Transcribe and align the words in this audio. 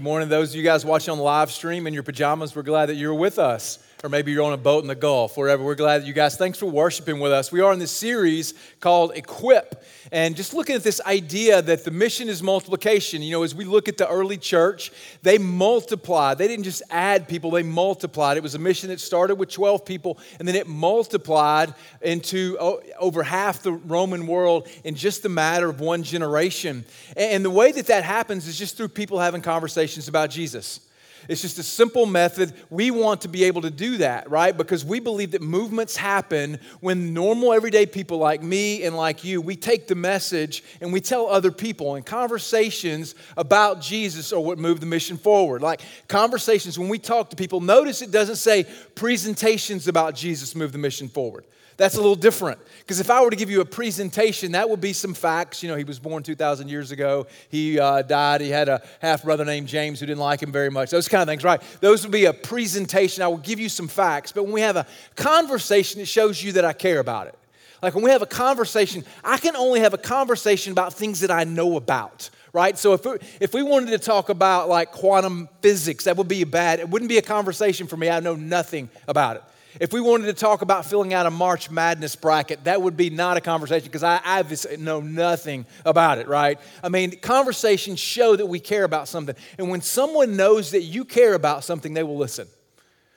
Good 0.00 0.04
morning, 0.04 0.30
those 0.30 0.52
of 0.52 0.56
you 0.56 0.62
guys 0.62 0.82
watching 0.82 1.12
on 1.12 1.18
the 1.18 1.24
live 1.24 1.50
stream 1.50 1.86
in 1.86 1.92
your 1.92 2.02
pajamas. 2.02 2.56
We're 2.56 2.62
glad 2.62 2.86
that 2.86 2.94
you're 2.94 3.12
with 3.12 3.38
us 3.38 3.78
or 4.02 4.08
maybe 4.08 4.32
you're 4.32 4.44
on 4.44 4.52
a 4.52 4.56
boat 4.56 4.82
in 4.82 4.88
the 4.88 4.94
Gulf, 4.94 5.36
wherever. 5.36 5.62
We're 5.62 5.74
glad 5.74 6.02
that 6.02 6.06
you 6.06 6.14
guys, 6.14 6.36
thanks 6.36 6.58
for 6.58 6.66
worshiping 6.66 7.20
with 7.20 7.32
us. 7.32 7.52
We 7.52 7.60
are 7.60 7.72
in 7.72 7.78
this 7.78 7.90
series 7.90 8.54
called 8.80 9.12
Equip, 9.14 9.84
and 10.10 10.34
just 10.34 10.54
looking 10.54 10.74
at 10.74 10.82
this 10.82 11.02
idea 11.02 11.60
that 11.60 11.84
the 11.84 11.90
mission 11.90 12.30
is 12.30 12.42
multiplication. 12.42 13.20
You 13.20 13.32
know, 13.32 13.42
as 13.42 13.54
we 13.54 13.66
look 13.66 13.88
at 13.88 13.98
the 13.98 14.08
early 14.08 14.38
church, 14.38 14.90
they 15.22 15.36
multiplied. 15.36 16.38
They 16.38 16.48
didn't 16.48 16.64
just 16.64 16.82
add 16.90 17.28
people, 17.28 17.50
they 17.50 17.62
multiplied. 17.62 18.38
It 18.38 18.42
was 18.42 18.54
a 18.54 18.58
mission 18.58 18.88
that 18.88 19.00
started 19.00 19.34
with 19.34 19.50
12 19.50 19.84
people, 19.84 20.18
and 20.38 20.48
then 20.48 20.54
it 20.54 20.66
multiplied 20.66 21.74
into 22.00 22.56
oh, 22.58 22.80
over 22.98 23.22
half 23.22 23.62
the 23.62 23.72
Roman 23.72 24.26
world 24.26 24.68
in 24.82 24.94
just 24.94 25.26
a 25.26 25.28
matter 25.28 25.68
of 25.68 25.80
one 25.80 26.02
generation. 26.04 26.86
And 27.18 27.44
the 27.44 27.50
way 27.50 27.70
that 27.72 27.86
that 27.88 28.04
happens 28.04 28.48
is 28.48 28.58
just 28.58 28.78
through 28.78 28.88
people 28.88 29.18
having 29.18 29.42
conversations 29.42 30.08
about 30.08 30.30
Jesus. 30.30 30.80
It's 31.28 31.42
just 31.42 31.58
a 31.58 31.62
simple 31.62 32.06
method. 32.06 32.52
We 32.70 32.90
want 32.90 33.22
to 33.22 33.28
be 33.28 33.44
able 33.44 33.62
to 33.62 33.70
do 33.70 33.98
that, 33.98 34.30
right? 34.30 34.56
Because 34.56 34.84
we 34.84 35.00
believe 35.00 35.32
that 35.32 35.42
movements 35.42 35.96
happen 35.96 36.58
when 36.80 37.12
normal, 37.14 37.52
everyday 37.52 37.86
people 37.86 38.18
like 38.18 38.42
me 38.42 38.84
and 38.84 38.96
like 38.96 39.24
you, 39.24 39.40
we 39.40 39.56
take 39.56 39.86
the 39.86 39.94
message 39.94 40.62
and 40.80 40.92
we 40.92 41.00
tell 41.00 41.28
other 41.28 41.50
people. 41.50 41.94
And 41.94 42.04
conversations 42.04 43.14
about 43.36 43.80
Jesus 43.80 44.32
are 44.32 44.40
what 44.40 44.58
move 44.58 44.80
the 44.80 44.86
mission 44.86 45.16
forward. 45.16 45.62
Like 45.62 45.82
conversations, 46.08 46.78
when 46.78 46.88
we 46.88 46.98
talk 46.98 47.30
to 47.30 47.36
people, 47.36 47.60
notice 47.60 48.02
it 48.02 48.10
doesn't 48.10 48.36
say 48.36 48.64
presentations 48.94 49.88
about 49.88 50.14
Jesus 50.14 50.54
move 50.54 50.72
the 50.72 50.78
mission 50.78 51.08
forward. 51.08 51.44
That's 51.80 51.94
a 51.94 52.00
little 52.02 52.14
different. 52.14 52.58
Because 52.80 53.00
if 53.00 53.08
I 53.08 53.22
were 53.24 53.30
to 53.30 53.36
give 53.36 53.48
you 53.48 53.62
a 53.62 53.64
presentation, 53.64 54.52
that 54.52 54.68
would 54.68 54.82
be 54.82 54.92
some 54.92 55.14
facts. 55.14 55.62
You 55.62 55.70
know, 55.70 55.76
he 55.76 55.84
was 55.84 55.98
born 55.98 56.22
2,000 56.22 56.68
years 56.68 56.90
ago. 56.90 57.26
He 57.48 57.80
uh, 57.80 58.02
died. 58.02 58.42
He 58.42 58.50
had 58.50 58.68
a 58.68 58.82
half 59.00 59.22
brother 59.22 59.46
named 59.46 59.66
James 59.66 59.98
who 59.98 60.04
didn't 60.04 60.20
like 60.20 60.42
him 60.42 60.52
very 60.52 60.68
much. 60.70 60.90
Those 60.90 61.08
kind 61.08 61.22
of 61.22 61.28
things, 61.28 61.42
right? 61.42 61.62
Those 61.80 62.02
would 62.02 62.12
be 62.12 62.26
a 62.26 62.34
presentation. 62.34 63.22
I 63.22 63.28
will 63.28 63.38
give 63.38 63.58
you 63.58 63.70
some 63.70 63.88
facts. 63.88 64.30
But 64.30 64.44
when 64.44 64.52
we 64.52 64.60
have 64.60 64.76
a 64.76 64.86
conversation, 65.16 66.02
it 66.02 66.06
shows 66.06 66.42
you 66.42 66.52
that 66.52 66.66
I 66.66 66.74
care 66.74 66.98
about 66.98 67.28
it. 67.28 67.38
Like 67.82 67.94
when 67.94 68.04
we 68.04 68.10
have 68.10 68.20
a 68.20 68.26
conversation, 68.26 69.02
I 69.24 69.38
can 69.38 69.56
only 69.56 69.80
have 69.80 69.94
a 69.94 69.98
conversation 69.98 70.72
about 70.72 70.92
things 70.92 71.20
that 71.20 71.30
I 71.30 71.44
know 71.44 71.78
about 71.78 72.28
right? 72.52 72.76
So 72.76 72.94
if, 72.94 73.06
if 73.40 73.54
we 73.54 73.62
wanted 73.62 73.90
to 73.90 73.98
talk 73.98 74.28
about 74.28 74.68
like 74.68 74.90
quantum 74.90 75.48
physics, 75.62 76.02
that 76.06 76.16
would 76.16 76.26
be 76.26 76.42
bad. 76.42 76.80
It 76.80 76.88
wouldn't 76.88 77.08
be 77.08 77.18
a 77.18 77.22
conversation 77.22 77.86
for 77.86 77.96
me. 77.96 78.10
I 78.10 78.18
know 78.18 78.34
nothing 78.34 78.90
about 79.06 79.36
it. 79.36 79.44
If 79.78 79.92
we 79.92 80.00
wanted 80.00 80.26
to 80.26 80.32
talk 80.32 80.62
about 80.62 80.84
filling 80.84 81.14
out 81.14 81.26
a 81.26 81.30
March 81.30 81.70
Madness 81.70 82.16
bracket, 82.16 82.64
that 82.64 82.82
would 82.82 82.96
be 82.96 83.08
not 83.08 83.36
a 83.36 83.40
conversation 83.40 83.86
because 83.86 84.02
I, 84.02 84.20
I 84.24 84.42
know 84.78 85.00
nothing 85.00 85.64
about 85.84 86.18
it, 86.18 86.26
right? 86.26 86.58
I 86.82 86.88
mean, 86.88 87.20
conversations 87.20 88.00
show 88.00 88.34
that 88.34 88.46
we 88.46 88.58
care 88.58 88.82
about 88.82 89.06
something. 89.06 89.36
And 89.58 89.68
when 89.68 89.80
someone 89.80 90.36
knows 90.36 90.72
that 90.72 90.82
you 90.82 91.04
care 91.04 91.34
about 91.34 91.62
something, 91.62 91.94
they 91.94 92.02
will 92.02 92.16
listen. 92.16 92.48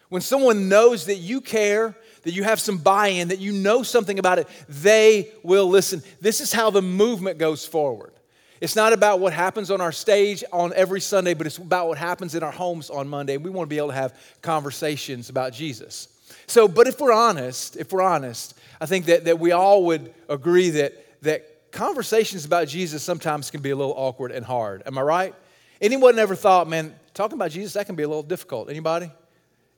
When 0.10 0.22
someone 0.22 0.70
knows 0.70 1.08
that 1.08 1.16
you 1.16 1.42
care, 1.42 1.96
that 2.22 2.34
you 2.34 2.44
have 2.44 2.60
some 2.60 2.78
buy 2.78 3.08
in, 3.08 3.30
that 3.30 3.40
you 3.40 3.52
know 3.52 3.82
something 3.82 4.20
about 4.20 4.38
it, 4.38 4.48
they 4.70 5.32
will 5.42 5.68
listen. 5.68 6.04
This 6.22 6.40
is 6.40 6.54
how 6.54 6.70
the 6.70 6.84
movement 6.84 7.40
goes 7.40 7.66
forward. 7.66 8.14
It's 8.62 8.76
not 8.76 8.94
about 8.94 9.20
what 9.20 9.34
happens 9.34 9.72
on 9.72 9.82
our 9.82 9.92
stage 9.92 10.44
on 10.54 10.72
every 10.74 11.02
Sunday, 11.02 11.34
but 11.34 11.48
it's 11.48 11.58
about 11.58 11.88
what 11.88 11.98
happens 11.98 12.36
in 12.36 12.44
our 12.44 12.52
homes 12.52 12.92
on 12.92 13.08
Monday. 13.10 13.38
We 13.38 13.50
want 13.50 13.68
to 13.68 13.70
be 13.70 13.80
able 13.80 13.90
to 13.90 13.96
have 13.96 14.14
conversations 14.44 15.30
about 15.30 15.52
Jesus. 15.52 16.08
So, 16.48 16.68
but 16.68 16.88
if 16.88 17.00
we're 17.00 17.14
honest, 17.14 17.78
if 17.78 17.92
we're 17.92 18.02
honest, 18.02 18.58
I 18.80 18.86
think 18.86 19.06
that, 19.06 19.26
that 19.26 19.40
we 19.40 19.52
all 19.52 19.86
would 19.86 20.14
agree 20.30 20.72
that, 20.72 20.94
that 21.22 21.72
conversations 21.72 22.46
about 22.46 22.68
Jesus 22.68 23.04
sometimes 23.04 23.50
can 23.50 23.62
be 23.62 23.72
a 23.72 23.76
little 23.76 23.94
awkward 23.96 24.32
and 24.32 24.46
hard. 24.46 24.84
Am 24.86 24.98
I 24.98 25.02
right? 25.02 25.36
Anyone 25.82 26.20
ever 26.20 26.36
thought, 26.36 26.68
man, 26.68 26.94
talking 27.14 27.38
about 27.38 27.52
Jesus, 27.52 27.74
that 27.74 27.86
can 27.86 27.96
be 27.96 28.04
a 28.04 28.08
little 28.08 28.24
difficult? 28.24 28.70
Anybody? 28.70 29.12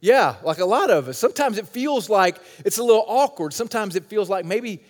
Yeah, 0.02 0.36
like 0.44 0.60
a 0.60 0.66
lot 0.66 0.92
of 0.92 1.08
us. 1.08 1.18
Sometimes 1.18 1.58
it 1.58 1.68
feels 1.68 2.10
like 2.10 2.38
it's 2.64 2.78
a 2.78 2.84
little 2.84 3.06
awkward. 3.08 3.54
Sometimes 3.54 3.96
it 3.96 4.06
feels 4.06 4.30
like 4.30 4.46
maybe 4.46 4.84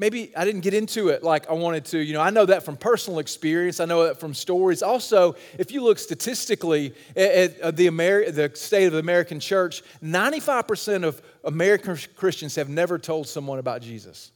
maybe 0.00 0.34
I 0.34 0.46
didn't 0.46 0.62
get 0.62 0.72
into 0.72 1.10
it 1.10 1.22
like 1.22 1.48
I 1.50 1.52
wanted 1.52 1.84
to. 1.86 1.98
You 1.98 2.14
know, 2.14 2.22
I 2.22 2.30
know 2.30 2.46
that 2.46 2.64
from 2.64 2.76
personal 2.76 3.18
experience. 3.18 3.78
I 3.78 3.84
know 3.84 4.04
that 4.04 4.18
from 4.18 4.32
stories. 4.32 4.82
Also, 4.82 5.36
if 5.58 5.70
you 5.70 5.84
look 5.84 5.98
statistically 5.98 6.94
at, 7.14 7.30
at 7.30 7.60
uh, 7.60 7.70
the, 7.70 7.86
Ameri- 7.86 8.34
the 8.34 8.50
state 8.54 8.86
of 8.86 8.92
the 8.94 8.98
American 8.98 9.38
church, 9.38 9.82
95% 10.02 11.04
of 11.04 11.20
American 11.44 11.98
Christians 12.16 12.56
have 12.56 12.70
never 12.70 12.98
told 12.98 13.28
someone 13.28 13.58
about 13.58 13.82
Jesus 13.82 14.32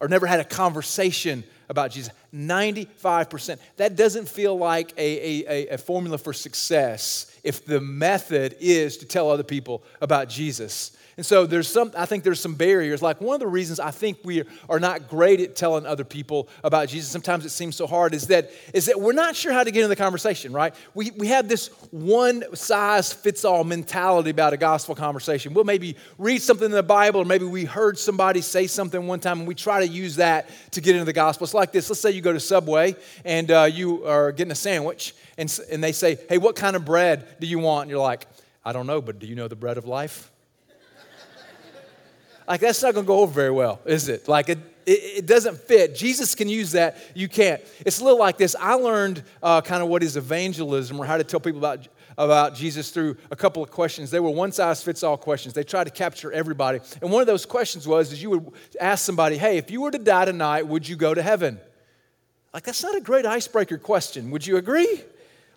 or 0.00 0.08
never 0.08 0.26
had 0.26 0.40
a 0.40 0.44
conversation 0.44 1.44
about 1.68 1.90
Jesus. 1.90 2.12
95%. 2.32 3.58
That 3.76 3.96
doesn't 3.96 4.28
feel 4.28 4.56
like 4.56 4.94
a, 4.96 5.44
a, 5.46 5.68
a 5.74 5.78
formula 5.78 6.18
for 6.18 6.32
success 6.32 7.29
if 7.44 7.64
the 7.64 7.80
method 7.80 8.56
is 8.60 8.96
to 8.98 9.06
tell 9.06 9.30
other 9.30 9.42
people 9.42 9.82
about 10.00 10.28
Jesus. 10.28 10.96
And 11.16 11.26
so 11.26 11.44
there's 11.44 11.68
some, 11.68 11.92
I 11.96 12.06
think 12.06 12.24
there's 12.24 12.40
some 12.40 12.54
barriers. 12.54 13.02
Like 13.02 13.20
one 13.20 13.34
of 13.34 13.40
the 13.40 13.46
reasons 13.46 13.78
I 13.78 13.90
think 13.90 14.18
we 14.24 14.42
are 14.70 14.80
not 14.80 15.08
great 15.08 15.40
at 15.40 15.54
telling 15.54 15.84
other 15.84 16.04
people 16.04 16.48
about 16.64 16.88
Jesus, 16.88 17.10
sometimes 17.10 17.44
it 17.44 17.50
seems 17.50 17.76
so 17.76 17.86
hard, 17.86 18.14
is 18.14 18.28
that, 18.28 18.50
is 18.72 18.86
that 18.86 18.98
we're 18.98 19.12
not 19.12 19.36
sure 19.36 19.52
how 19.52 19.62
to 19.62 19.70
get 19.70 19.82
in 19.82 19.90
the 19.90 19.96
conversation, 19.96 20.50
right? 20.50 20.74
We, 20.94 21.10
we 21.10 21.26
have 21.26 21.46
this 21.46 21.66
one 21.90 22.44
size 22.56 23.12
fits 23.12 23.44
all 23.44 23.64
mentality 23.64 24.30
about 24.30 24.54
a 24.54 24.56
gospel 24.56 24.94
conversation. 24.94 25.52
We'll 25.52 25.64
maybe 25.64 25.96
read 26.16 26.40
something 26.40 26.66
in 26.66 26.70
the 26.70 26.82
Bible, 26.82 27.20
or 27.20 27.26
maybe 27.26 27.44
we 27.44 27.66
heard 27.66 27.98
somebody 27.98 28.40
say 28.40 28.66
something 28.66 29.06
one 29.06 29.20
time, 29.20 29.40
and 29.40 29.48
we 29.48 29.54
try 29.54 29.84
to 29.84 29.92
use 29.92 30.16
that 30.16 30.48
to 30.70 30.80
get 30.80 30.94
into 30.94 31.04
the 31.04 31.12
gospel. 31.12 31.44
It's 31.44 31.52
like 31.52 31.72
this. 31.72 31.90
Let's 31.90 32.00
say 32.00 32.12
you 32.12 32.22
go 32.22 32.32
to 32.32 32.40
Subway 32.40 32.96
and 33.26 33.50
uh, 33.50 33.68
you 33.70 34.06
are 34.06 34.32
getting 34.32 34.52
a 34.52 34.54
sandwich, 34.54 35.14
and, 35.38 35.60
and 35.70 35.82
they 35.82 35.92
say, 35.92 36.18
Hey, 36.28 36.38
what 36.38 36.56
kind 36.56 36.76
of 36.76 36.84
bread 36.84 37.36
do 37.40 37.46
you 37.46 37.58
want? 37.58 37.82
And 37.82 37.90
you're 37.90 38.00
like, 38.00 38.26
I 38.64 38.72
don't 38.72 38.86
know, 38.86 39.00
but 39.00 39.18
do 39.18 39.26
you 39.26 39.34
know 39.34 39.48
the 39.48 39.56
bread 39.56 39.78
of 39.78 39.86
life? 39.86 40.30
Like, 42.48 42.62
that's 42.62 42.82
not 42.82 42.94
going 42.94 43.06
to 43.06 43.06
go 43.06 43.20
over 43.20 43.32
very 43.32 43.52
well, 43.52 43.80
is 43.84 44.08
it? 44.08 44.26
Like, 44.26 44.48
it, 44.48 44.58
it, 44.86 45.26
doesn't 45.26 45.56
fit. 45.56 45.94
Jesus 45.94 46.34
can 46.34 46.48
use 46.48 46.72
that. 46.72 46.98
You 47.14 47.28
can't. 47.28 47.60
It's 47.86 48.00
a 48.00 48.04
little 48.04 48.18
like 48.18 48.38
this. 48.38 48.56
I 48.58 48.74
learned 48.74 49.22
uh, 49.42 49.60
kind 49.60 49.82
of 49.82 49.88
what 49.88 50.02
is 50.02 50.16
evangelism 50.16 50.98
or 50.98 51.06
how 51.06 51.16
to 51.16 51.24
tell 51.24 51.38
people 51.38 51.58
about, 51.58 51.86
about 52.18 52.54
Jesus 52.54 52.90
through 52.90 53.16
a 53.30 53.36
couple 53.36 53.62
of 53.62 53.70
questions. 53.70 54.10
They 54.10 54.20
were 54.20 54.30
one 54.30 54.52
size 54.52 54.82
fits 54.82 55.02
all 55.02 55.16
questions. 55.16 55.54
They 55.54 55.62
tried 55.62 55.84
to 55.84 55.90
capture 55.90 56.32
everybody. 56.32 56.80
And 57.00 57.12
one 57.12 57.20
of 57.20 57.28
those 57.28 57.46
questions 57.46 57.86
was 57.86 58.12
is 58.12 58.22
you 58.22 58.30
would 58.30 58.52
ask 58.80 59.04
somebody, 59.04 59.36
hey, 59.36 59.58
if 59.58 59.70
you 59.70 59.82
were 59.82 59.90
to 59.90 59.98
die 59.98 60.24
tonight, 60.24 60.66
would 60.66 60.88
you 60.88 60.96
go 60.96 61.14
to 61.14 61.22
heaven? 61.22 61.60
Like, 62.52 62.64
that's 62.64 62.82
not 62.82 62.96
a 62.96 63.00
great 63.00 63.26
icebreaker 63.26 63.78
question. 63.78 64.30
Would 64.32 64.46
you 64.46 64.56
agree? 64.56 65.04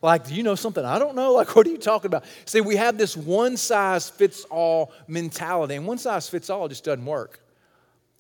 Like, 0.04 0.28
do 0.28 0.36
you 0.36 0.44
know 0.44 0.56
something 0.56 0.84
I 0.84 1.00
don't 1.00 1.16
know? 1.16 1.34
Like, 1.44 1.56
what 1.56 1.66
are 1.66 1.72
you 1.72 1.78
talking 1.78 2.08
about? 2.08 2.26
See, 2.46 2.62
we 2.62 2.76
have 2.76 2.98
this 2.98 3.18
one 3.18 3.58
size 3.58 4.10
fits 4.10 4.44
all 4.46 4.92
mentality, 5.08 5.76
and 5.76 5.88
one 5.88 5.98
size 5.98 6.30
fits 6.30 6.50
all 6.50 6.68
just 6.68 6.84
doesn't 6.84 7.06
work. 7.06 7.40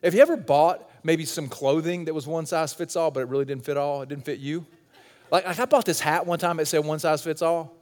Have 0.03 0.16
you 0.16 0.21
ever 0.21 0.35
bought 0.35 0.89
maybe 1.03 1.25
some 1.25 1.47
clothing 1.47 2.05
that 2.05 2.13
was 2.13 2.25
one 2.25 2.45
size 2.45 2.73
fits 2.73 2.95
all, 2.95 3.11
but 3.11 3.19
it 3.19 3.27
really 3.27 3.45
didn't 3.45 3.66
fit 3.66 3.77
all? 3.77 4.01
It 4.01 4.09
didn't 4.09 4.25
fit 4.25 4.39
you? 4.39 4.66
Like, 5.29 5.45
I 5.45 5.66
bought 5.66 5.85
this 5.85 5.99
hat 5.99 6.25
one 6.25 6.39
time, 6.39 6.59
it 6.59 6.66
said 6.66 6.83
one 6.83 6.99
size 6.99 7.21
fits 7.21 7.41
all. 7.41 7.75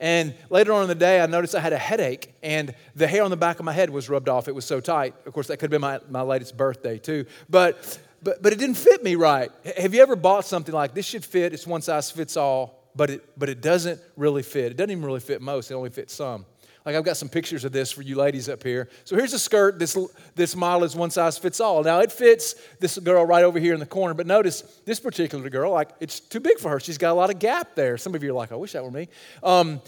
And 0.00 0.34
later 0.50 0.72
on 0.72 0.82
in 0.82 0.88
the 0.88 0.94
day, 0.94 1.20
I 1.20 1.26
noticed 1.26 1.54
I 1.54 1.60
had 1.60 1.72
a 1.72 1.78
headache, 1.78 2.32
and 2.42 2.74
the 2.94 3.06
hair 3.06 3.22
on 3.22 3.30
the 3.30 3.36
back 3.36 3.58
of 3.58 3.64
my 3.64 3.72
head 3.72 3.90
was 3.90 4.08
rubbed 4.08 4.28
off. 4.28 4.48
It 4.48 4.54
was 4.54 4.64
so 4.64 4.80
tight. 4.80 5.14
Of 5.26 5.32
course, 5.32 5.48
that 5.48 5.58
could 5.58 5.72
have 5.72 5.80
been 5.80 5.80
my, 5.80 6.00
my 6.08 6.22
latest 6.22 6.56
birthday, 6.56 6.98
too. 6.98 7.26
But, 7.50 7.98
but, 8.22 8.42
but 8.42 8.52
it 8.52 8.58
didn't 8.58 8.76
fit 8.76 9.02
me 9.04 9.14
right. 9.14 9.50
Have 9.76 9.94
you 9.94 10.02
ever 10.02 10.16
bought 10.16 10.44
something 10.44 10.74
like 10.74 10.94
this 10.94 11.06
should 11.06 11.24
fit, 11.24 11.52
it's 11.52 11.66
one 11.66 11.82
size 11.82 12.10
fits 12.10 12.36
all, 12.36 12.83
but 12.96 13.10
it, 13.10 13.38
but 13.38 13.48
it 13.48 13.60
doesn't 13.60 14.00
really 14.16 14.42
fit. 14.42 14.72
It 14.72 14.76
doesn't 14.76 14.90
even 14.90 15.04
really 15.04 15.20
fit 15.20 15.42
most, 15.42 15.70
it 15.70 15.74
only 15.74 15.90
fits 15.90 16.14
some. 16.14 16.46
Like 16.84 16.96
I've 16.96 17.04
got 17.04 17.16
some 17.16 17.30
pictures 17.30 17.64
of 17.64 17.72
this 17.72 17.90
for 17.90 18.02
you 18.02 18.16
ladies 18.16 18.48
up 18.50 18.62
here. 18.62 18.90
So 19.04 19.16
here's 19.16 19.32
a 19.32 19.38
skirt. 19.38 19.78
This, 19.78 19.96
this 20.34 20.54
model 20.54 20.84
is 20.84 20.94
one 20.94 21.10
size 21.10 21.38
fits 21.38 21.58
all. 21.58 21.82
Now 21.82 22.00
it 22.00 22.12
fits 22.12 22.56
this 22.78 22.98
girl 22.98 23.24
right 23.24 23.42
over 23.42 23.58
here 23.58 23.72
in 23.72 23.80
the 23.80 23.86
corner, 23.86 24.12
but 24.12 24.26
notice 24.26 24.60
this 24.84 25.00
particular 25.00 25.48
girl, 25.48 25.72
like 25.72 25.90
it's 26.00 26.20
too 26.20 26.40
big 26.40 26.58
for 26.58 26.70
her. 26.70 26.80
She's 26.80 26.98
got 26.98 27.10
a 27.10 27.14
lot 27.14 27.30
of 27.30 27.38
gap 27.38 27.74
there. 27.74 27.96
Some 27.96 28.14
of 28.14 28.22
you 28.22 28.30
are 28.30 28.34
like, 28.34 28.52
I 28.52 28.56
wish 28.56 28.72
that 28.72 28.84
were 28.84 28.90
me. 28.90 29.08
Um, 29.42 29.80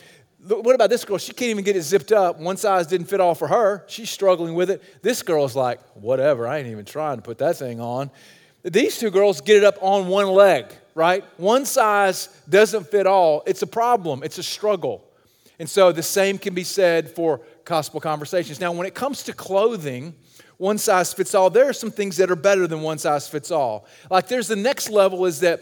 what 0.47 0.75
about 0.75 0.89
this 0.89 1.05
girl? 1.05 1.19
She 1.19 1.33
can't 1.33 1.51
even 1.51 1.65
get 1.65 1.77
it 1.77 1.83
zipped 1.83 2.13
up. 2.13 2.39
One 2.39 2.57
size 2.57 2.87
didn't 2.87 3.09
fit 3.09 3.21
all 3.21 3.35
for 3.35 3.49
her. 3.49 3.85
She's 3.89 4.09
struggling 4.09 4.55
with 4.55 4.71
it. 4.71 5.03
This 5.03 5.23
girl's 5.23 5.57
like, 5.57 5.81
whatever, 5.95 6.47
I 6.47 6.59
ain't 6.59 6.69
even 6.69 6.85
trying 6.85 7.17
to 7.17 7.23
put 7.23 7.39
that 7.39 7.57
thing 7.57 7.79
on. 7.79 8.11
These 8.63 8.99
two 8.99 9.11
girls 9.11 9.43
get 9.43 9.57
it 9.57 9.65
up 9.65 9.77
on 9.83 10.09
one 10.09 10.29
leg 10.29 10.73
right? 10.97 11.23
One 11.37 11.67
size 11.67 12.29
doesn't 12.49 12.89
fit 12.89 13.07
all. 13.07 13.43
It's 13.47 13.61
a 13.61 13.67
problem, 13.67 14.23
it's 14.25 14.39
a 14.39 14.43
struggle. 14.43 15.05
And 15.59 15.69
so 15.69 15.93
the 15.93 16.03
same 16.03 16.39
can 16.39 16.55
be 16.55 16.65
said 16.65 17.11
for 17.11 17.43
gospel 17.65 18.01
conversations. 18.01 18.61
Now, 18.61 18.73
when 18.73 18.87
it 18.87 18.95
comes 18.95 19.23
to 19.25 19.33
clothing, 19.33 20.15
one 20.57 20.79
size 20.79 21.13
fits 21.13 21.35
all, 21.35 21.51
there 21.51 21.69
are 21.69 21.75
some 21.75 21.91
things 21.91 22.17
that 22.17 22.31
are 22.31 22.37
better 22.37 22.67
than 22.67 22.81
one 22.81 22.97
size 22.97 23.29
fits 23.29 23.51
all. 23.51 23.87
Like 24.11 24.27
there's 24.27 24.49
the 24.49 24.57
next 24.57 24.89
level 24.89 25.27
is 25.27 25.41
that 25.41 25.61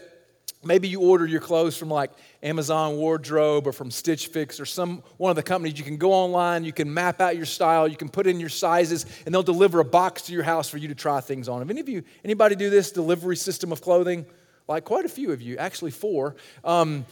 maybe 0.63 0.87
you 0.87 1.01
order 1.01 1.25
your 1.25 1.41
clothes 1.41 1.75
from 1.75 1.89
like 1.89 2.11
Amazon 2.41 2.95
Wardrobe 2.95 3.67
or 3.67 3.73
from 3.73 3.91
Stitch 3.91 4.27
Fix 4.27 4.57
or 4.57 4.65
some 4.65 5.03
one 5.17 5.31
of 5.31 5.35
the 5.35 5.43
companies. 5.43 5.77
You 5.77 5.83
can 5.83 5.97
go 5.97 6.13
online, 6.13 6.63
you 6.63 6.71
can 6.71 6.93
map 6.93 7.19
out 7.19 7.35
your 7.35 7.45
style, 7.45 7.89
you 7.89 7.97
can 7.97 8.07
put 8.07 8.25
in 8.25 8.39
your 8.39 8.49
sizes, 8.49 9.05
and 9.25 9.35
they'll 9.35 9.43
deliver 9.43 9.81
a 9.81 9.85
box 9.85 10.21
to 10.23 10.33
your 10.33 10.43
house 10.43 10.69
for 10.69 10.77
you 10.77 10.87
to 10.87 10.95
try 10.95 11.19
things 11.19 11.49
on. 11.49 11.59
Have 11.59 11.69
any 11.69 11.81
of 11.81 11.89
you, 11.89 12.03
anybody 12.23 12.55
do 12.55 12.69
this 12.69 12.91
delivery 12.91 13.35
system 13.35 13.73
of 13.73 13.81
clothing? 13.81 14.25
Like 14.67 14.83
quite 14.83 15.05
a 15.05 15.09
few 15.09 15.31
of 15.31 15.41
you, 15.41 15.57
actually 15.57 15.91
four. 15.91 16.35
Um, 16.63 17.05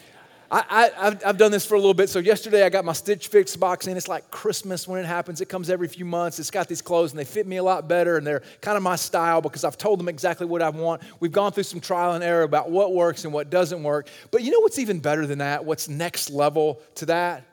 I, 0.56 1.18
have 1.24 1.38
done 1.38 1.52
this 1.52 1.66
for 1.66 1.74
a 1.74 1.80
little 1.80 1.96
bit. 1.96 2.10
So 2.10 2.20
yesterday 2.20 2.64
I 2.64 2.70
got 2.70 2.86
my 2.86 2.94
Stitch 2.94 3.28
Fix 3.28 3.56
box 3.56 3.88
in. 3.88 3.98
It's 3.98 4.08
like 4.08 4.30
Christmas 4.30 4.88
when 4.88 5.00
it 5.00 5.08
happens. 5.08 5.42
It 5.42 5.50
comes 5.50 5.68
every 5.68 5.88
few 5.88 6.06
months. 6.06 6.38
It's 6.38 6.52
got 6.52 6.68
these 6.68 6.82
clothes 6.82 7.12
and 7.12 7.18
they 7.18 7.26
fit 7.26 7.48
me 7.48 7.58
a 7.58 7.64
lot 7.64 7.88
better 7.88 8.18
and 8.18 8.28
they're 8.28 8.44
kind 8.62 8.78
of 8.78 8.84
my 8.84 8.96
style 8.96 9.42
because 9.42 9.64
I've 9.64 9.78
told 9.78 10.00
them 10.00 10.08
exactly 10.08 10.46
what 10.46 10.62
I 10.62 10.70
want. 10.70 11.02
We've 11.20 11.32
gone 11.32 11.54
through 11.54 11.64
some 11.64 11.80
trial 11.80 12.14
and 12.14 12.24
error 12.24 12.44
about 12.44 12.70
what 12.70 12.94
works 12.94 13.26
and 13.26 13.34
what 13.34 13.50
doesn't 13.50 13.82
work. 13.82 14.08
But 14.30 14.44
you 14.44 14.52
know 14.52 14.60
what's 14.60 14.78
even 14.78 15.00
better 15.00 15.26
than 15.26 15.40
that? 15.40 15.66
What's 15.66 15.90
next 15.90 16.30
level 16.30 16.80
to 16.96 17.08
that? 17.08 17.46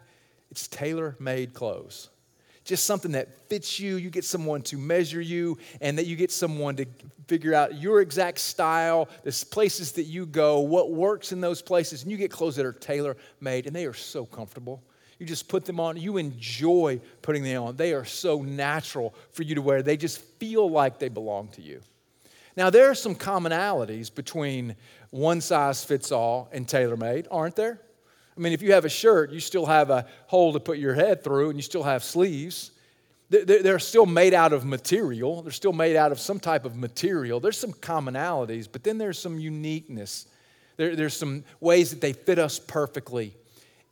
It's 0.50 0.68
tailor 0.68 1.16
made 1.18 1.54
clothes 1.54 2.09
just 2.70 2.84
something 2.84 3.12
that 3.12 3.48
fits 3.48 3.80
you. 3.80 3.96
You 3.96 4.10
get 4.10 4.24
someone 4.24 4.62
to 4.62 4.78
measure 4.78 5.20
you, 5.20 5.58
and 5.80 5.98
that 5.98 6.06
you 6.06 6.14
get 6.14 6.30
someone 6.30 6.76
to 6.76 6.86
figure 7.26 7.52
out 7.52 7.80
your 7.80 8.00
exact 8.00 8.38
style, 8.38 9.08
the 9.24 9.44
places 9.50 9.90
that 9.92 10.04
you 10.04 10.24
go, 10.24 10.60
what 10.60 10.92
works 10.92 11.32
in 11.32 11.40
those 11.40 11.60
places, 11.60 12.02
and 12.02 12.12
you 12.12 12.16
get 12.16 12.30
clothes 12.30 12.54
that 12.56 12.64
are 12.64 12.72
tailor 12.72 13.16
made, 13.40 13.66
and 13.66 13.74
they 13.74 13.86
are 13.86 13.92
so 13.92 14.24
comfortable. 14.24 14.82
You 15.18 15.26
just 15.26 15.48
put 15.48 15.64
them 15.64 15.80
on. 15.80 15.96
You 15.96 16.16
enjoy 16.16 17.00
putting 17.22 17.42
them 17.42 17.64
on. 17.64 17.76
They 17.76 17.92
are 17.92 18.04
so 18.04 18.40
natural 18.40 19.14
for 19.32 19.42
you 19.42 19.56
to 19.56 19.62
wear. 19.62 19.82
They 19.82 19.96
just 19.96 20.20
feel 20.38 20.70
like 20.70 21.00
they 21.00 21.08
belong 21.08 21.48
to 21.48 21.62
you. 21.62 21.80
Now, 22.56 22.70
there 22.70 22.88
are 22.88 22.94
some 22.94 23.16
commonalities 23.16 24.14
between 24.14 24.76
one 25.10 25.40
size 25.40 25.82
fits 25.82 26.12
all 26.12 26.48
and 26.52 26.68
tailor 26.68 26.96
made, 26.96 27.26
aren't 27.32 27.56
there? 27.56 27.80
I 28.40 28.42
mean, 28.42 28.54
if 28.54 28.62
you 28.62 28.72
have 28.72 28.86
a 28.86 28.88
shirt, 28.88 29.32
you 29.32 29.38
still 29.38 29.66
have 29.66 29.90
a 29.90 30.06
hole 30.26 30.54
to 30.54 30.60
put 30.60 30.78
your 30.78 30.94
head 30.94 31.22
through 31.22 31.50
and 31.50 31.58
you 31.58 31.62
still 31.62 31.82
have 31.82 32.02
sleeves. 32.02 32.70
They're 33.28 33.78
still 33.78 34.06
made 34.06 34.32
out 34.32 34.54
of 34.54 34.64
material. 34.64 35.42
They're 35.42 35.52
still 35.52 35.74
made 35.74 35.94
out 35.94 36.10
of 36.10 36.18
some 36.18 36.40
type 36.40 36.64
of 36.64 36.74
material. 36.74 37.38
There's 37.38 37.58
some 37.58 37.74
commonalities, 37.74 38.66
but 38.70 38.82
then 38.82 38.96
there's 38.96 39.18
some 39.18 39.38
uniqueness. 39.38 40.26
there's 40.78 41.14
some 41.14 41.44
ways 41.60 41.90
that 41.90 42.00
they 42.00 42.14
fit 42.14 42.38
us 42.38 42.58
perfectly. 42.58 43.36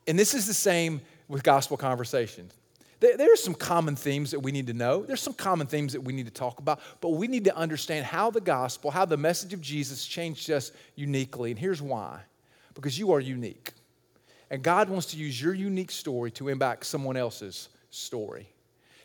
And 0.06 0.18
this 0.18 0.32
is 0.32 0.46
the 0.46 0.54
same 0.54 1.02
with 1.28 1.42
gospel 1.42 1.76
conversations. 1.76 2.54
There, 3.00 3.30
are 3.30 3.36
some 3.36 3.54
common 3.54 3.96
themes 3.96 4.30
that 4.30 4.40
we 4.40 4.50
need 4.50 4.68
to 4.68 4.72
know. 4.72 5.04
There's 5.04 5.20
some 5.20 5.34
common 5.34 5.66
themes 5.66 5.92
that 5.92 6.00
we 6.00 6.14
need 6.14 6.24
to 6.26 6.32
talk 6.32 6.58
about, 6.58 6.80
but 7.02 7.10
we 7.10 7.28
need 7.28 7.44
to 7.44 7.54
understand 7.54 8.06
how 8.06 8.30
the 8.30 8.40
gospel, 8.40 8.90
how 8.90 9.04
the 9.04 9.18
message 9.18 9.52
of 9.52 9.60
Jesus 9.60 10.06
changed 10.06 10.50
us 10.50 10.72
uniquely. 10.96 11.50
And 11.50 11.60
here's 11.60 11.82
why 11.82 12.22
because 12.72 12.98
you 12.98 13.12
are 13.12 13.20
unique. 13.20 13.72
And 14.50 14.62
God 14.62 14.88
wants 14.88 15.08
to 15.08 15.16
use 15.16 15.40
your 15.40 15.54
unique 15.54 15.90
story 15.90 16.30
to 16.32 16.48
impact 16.48 16.86
someone 16.86 17.16
else's 17.16 17.68
story. 17.90 18.48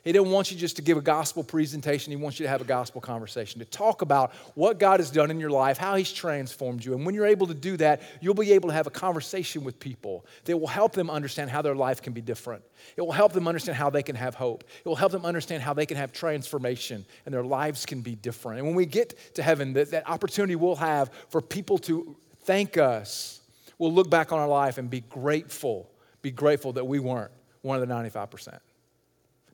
He 0.04 0.12
doesn't 0.12 0.32
want 0.32 0.52
you 0.52 0.58
just 0.58 0.76
to 0.76 0.82
give 0.82 0.98
a 0.98 1.02
gospel 1.02 1.46
presentation. 1.46 2.12
He 2.12 2.18
wants 2.18 2.38
you 2.38 2.44
to 2.44 2.50
have 2.50 2.60
a 2.60 2.66
gospel 2.66 3.00
conversation, 3.00 3.60
to 3.60 3.66
talk 3.66 4.02
about 4.02 4.34
what 4.54 4.78
God 4.78 5.00
has 5.00 5.10
done 5.10 5.32
in 5.32 5.40
your 5.40 5.50
life, 5.50 5.78
how 5.78 5.96
He's 5.96 6.12
transformed 6.12 6.84
you. 6.84 6.94
And 6.94 7.06
when 7.06 7.16
you're 7.16 7.26
able 7.26 7.48
to 7.48 7.54
do 7.54 7.78
that, 7.78 8.02
you'll 8.20 8.34
be 8.34 8.52
able 8.52 8.68
to 8.68 8.76
have 8.76 8.86
a 8.86 8.92
conversation 8.92 9.64
with 9.64 9.80
people 9.80 10.26
that 10.44 10.58
will 10.58 10.68
help 10.68 10.92
them 10.92 11.10
understand 11.10 11.50
how 11.50 11.62
their 11.62 11.76
life 11.76 12.02
can 12.02 12.12
be 12.12 12.20
different. 12.20 12.64
It 12.98 13.02
will 13.02 13.14
help 13.14 13.32
them 13.32 13.48
understand 13.48 13.78
how 13.78 13.90
they 13.90 14.04
can 14.04 14.18
have 14.18 14.36
hope. 14.36 14.66
It 14.84 14.90
will 14.90 14.98
help 14.98 15.14
them 15.14 15.26
understand 15.26 15.64
how 15.64 15.74
they 15.74 15.86
can 15.86 15.96
have 15.96 16.12
transformation 16.12 17.06
and 17.26 17.34
their 17.34 17.46
lives 17.46 17.86
can 17.86 18.02
be 18.02 18.16
different. 18.16 18.60
And 18.60 18.68
when 18.68 18.76
we 18.76 18.86
get 18.86 19.36
to 19.36 19.44
heaven, 19.44 19.72
that, 19.74 19.92
that 19.92 20.10
opportunity 20.10 20.58
we'll 20.58 20.76
have 20.76 21.12
for 21.30 21.42
people 21.42 21.78
to 21.78 22.14
thank 22.42 22.78
us 22.78 23.40
we'll 23.84 23.94
look 23.94 24.10
back 24.10 24.32
on 24.32 24.40
our 24.40 24.48
life 24.48 24.78
and 24.78 24.90
be 24.90 25.02
grateful, 25.02 25.90
be 26.22 26.32
grateful 26.32 26.72
that 26.74 26.88
we 26.88 27.00
weren't 27.00 27.32
one 27.62 27.80
of 27.80 27.88
the 27.88 27.94
95%. 27.94 28.60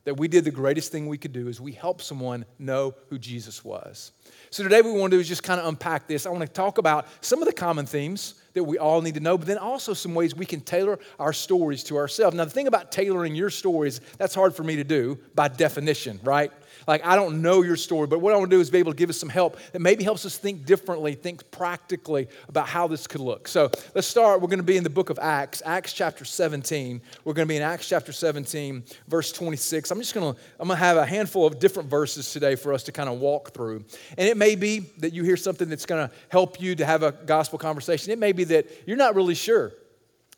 That 0.04 0.14
we 0.14 0.28
did 0.28 0.44
the 0.44 0.50
greatest 0.50 0.92
thing 0.92 1.08
we 1.08 1.18
could 1.18 1.32
do 1.32 1.48
is 1.48 1.60
we 1.60 1.72
helped 1.72 2.02
someone 2.02 2.46
know 2.58 2.94
who 3.08 3.18
Jesus 3.18 3.64
was. 3.64 4.12
So 4.50 4.62
today 4.62 4.80
what 4.80 4.94
we 4.94 5.00
want 5.00 5.10
to 5.10 5.16
do 5.16 5.20
is 5.20 5.28
just 5.28 5.42
kind 5.42 5.60
of 5.60 5.66
unpack 5.66 6.06
this. 6.06 6.26
I 6.26 6.30
want 6.30 6.42
to 6.42 6.48
talk 6.48 6.78
about 6.78 7.06
some 7.20 7.42
of 7.42 7.46
the 7.46 7.52
common 7.52 7.86
themes 7.86 8.34
that 8.54 8.64
we 8.64 8.78
all 8.78 9.02
need 9.02 9.14
to 9.14 9.20
know, 9.20 9.36
but 9.36 9.46
then 9.46 9.58
also 9.58 9.92
some 9.92 10.14
ways 10.14 10.34
we 10.34 10.46
can 10.46 10.60
tailor 10.60 10.98
our 11.18 11.32
stories 11.32 11.82
to 11.84 11.96
ourselves. 11.96 12.36
Now, 12.36 12.44
the 12.44 12.50
thing 12.50 12.68
about 12.68 12.92
tailoring 12.92 13.34
your 13.34 13.50
stories, 13.50 14.00
that's 14.16 14.34
hard 14.34 14.54
for 14.54 14.62
me 14.62 14.76
to 14.76 14.84
do 14.84 15.18
by 15.34 15.48
definition, 15.48 16.20
right? 16.22 16.50
Like, 16.86 17.04
I 17.04 17.16
don't 17.16 17.42
know 17.42 17.62
your 17.62 17.76
story, 17.76 18.06
but 18.06 18.20
what 18.20 18.32
I 18.32 18.36
want 18.36 18.50
to 18.50 18.56
do 18.56 18.60
is 18.60 18.70
be 18.70 18.78
able 18.78 18.92
to 18.92 18.96
give 18.96 19.10
us 19.10 19.16
some 19.16 19.28
help 19.28 19.58
that 19.72 19.80
maybe 19.80 20.04
helps 20.04 20.24
us 20.24 20.36
think 20.36 20.64
differently, 20.64 21.14
think 21.14 21.50
practically 21.50 22.28
about 22.48 22.68
how 22.68 22.86
this 22.86 23.06
could 23.06 23.20
look. 23.20 23.48
So 23.48 23.70
let's 23.94 24.06
start. 24.06 24.40
We're 24.40 24.48
going 24.48 24.58
to 24.58 24.64
be 24.64 24.76
in 24.76 24.84
the 24.84 24.90
book 24.90 25.10
of 25.10 25.18
Acts, 25.18 25.62
Acts 25.64 25.92
chapter 25.92 26.24
17. 26.24 27.00
We're 27.24 27.32
going 27.32 27.46
to 27.46 27.52
be 27.52 27.56
in 27.56 27.62
Acts 27.62 27.88
chapter 27.88 28.12
17, 28.12 28.84
verse 29.08 29.32
26. 29.32 29.90
I'm 29.90 29.98
just 29.98 30.14
going 30.14 30.34
to, 30.34 30.40
I'm 30.58 30.68
going 30.68 30.78
to 30.78 30.84
have 30.84 30.96
a 30.96 31.06
handful 31.06 31.46
of 31.46 31.58
different 31.58 31.88
verses 31.88 32.32
today 32.32 32.54
for 32.54 32.72
us 32.72 32.82
to 32.84 32.92
kind 32.92 33.08
of 33.08 33.18
walk 33.18 33.52
through. 33.52 33.84
And 34.16 34.28
it 34.28 34.36
may 34.36 34.54
be 34.54 34.80
that 34.98 35.12
you 35.12 35.24
hear 35.24 35.36
something 35.36 35.68
that's 35.68 35.86
going 35.86 36.08
to 36.08 36.14
help 36.28 36.60
you 36.60 36.74
to 36.76 36.86
have 36.86 37.02
a 37.02 37.12
gospel 37.12 37.58
conversation. 37.58 38.12
It 38.12 38.18
may 38.18 38.32
be 38.32 38.44
that 38.44 38.66
you're 38.86 38.96
not 38.96 39.14
really 39.14 39.34
sure 39.34 39.72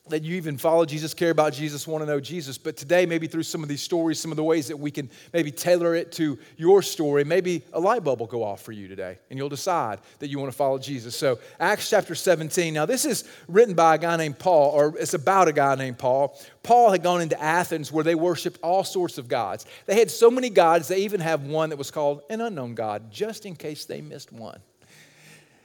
that 0.09 0.25
you 0.25 0.35
even 0.35 0.59
follow 0.59 0.85
Jesus, 0.85 1.15
care 1.15 1.31
about 1.31 1.53
Jesus, 1.53 1.87
want 1.87 2.03
to 2.03 2.07
know 2.07 2.19
Jesus. 2.19 2.59
But 2.59 2.77
today, 2.77 3.07
maybe 3.07 3.29
through 3.29 3.45
some 3.45 3.63
of 3.63 3.69
these 3.69 3.83
stories, 3.83 4.19
some 4.19 4.33
of 4.33 4.37
the 4.37 4.43
ways 4.43 4.67
that 4.67 4.77
we 4.77 4.91
can 4.91 5.09
maybe 5.33 5.53
tailor 5.53 5.95
it 5.95 6.11
to 6.13 6.39
your 6.57 6.83
story, 6.83 7.23
maybe 7.23 7.63
a 7.73 7.79
light 7.79 8.03
bulb 8.03 8.19
will 8.19 8.27
go 8.27 8.43
off 8.43 8.63
for 8.63 8.73
you 8.73 8.89
today, 8.89 9.19
and 9.31 9.39
you'll 9.39 9.49
decide 9.49 10.01
that 10.19 10.29
you 10.29 10.41
want 10.41 10.51
to 10.51 10.57
follow 10.57 10.79
Jesus. 10.79 11.15
So, 11.15 11.39
Acts 11.61 11.89
chapter 11.89 12.17
17. 12.17 12.75
Now, 12.75 12.85
this 12.85 13.05
is 13.05 13.25
written 13.47 13.75
by 13.75 13.95
a 13.95 13.99
guy 13.99 14.17
named 14.17 14.41
Paul, 14.41 14.73
or 14.73 14.99
it's 14.99 15.15
about 15.15 15.47
a 15.47 15.53
guy 15.53 15.77
named 15.77 15.99
Paul. 15.99 16.37
Paul 16.65 16.91
had 16.91 17.05
gone 17.05 17.23
into 17.23 17.41
Athens 17.41 17.93
where 17.93 18.05
they 18.05 18.17
worshiped 18.17 18.59
all 18.61 18.83
sorts 18.83 19.19
of 19.19 19.29
gods. 19.29 19.67
They 19.87 19.99
had 19.99 20.11
so 20.11 20.33
many 20.33 20.51
gods, 20.51 20.89
they 20.89 21.03
even 21.03 21.21
have 21.21 21.45
one 21.45 21.71
that 21.71 21.77
was 21.77 21.93
called 21.93 22.23
an 22.29 22.41
unknown 22.41 22.75
God, 22.75 23.13
just 23.13 23.47
in 23.47 23.55
case 23.55 23.85
they 23.85 24.01
missed 24.01 24.33
one. 24.33 24.61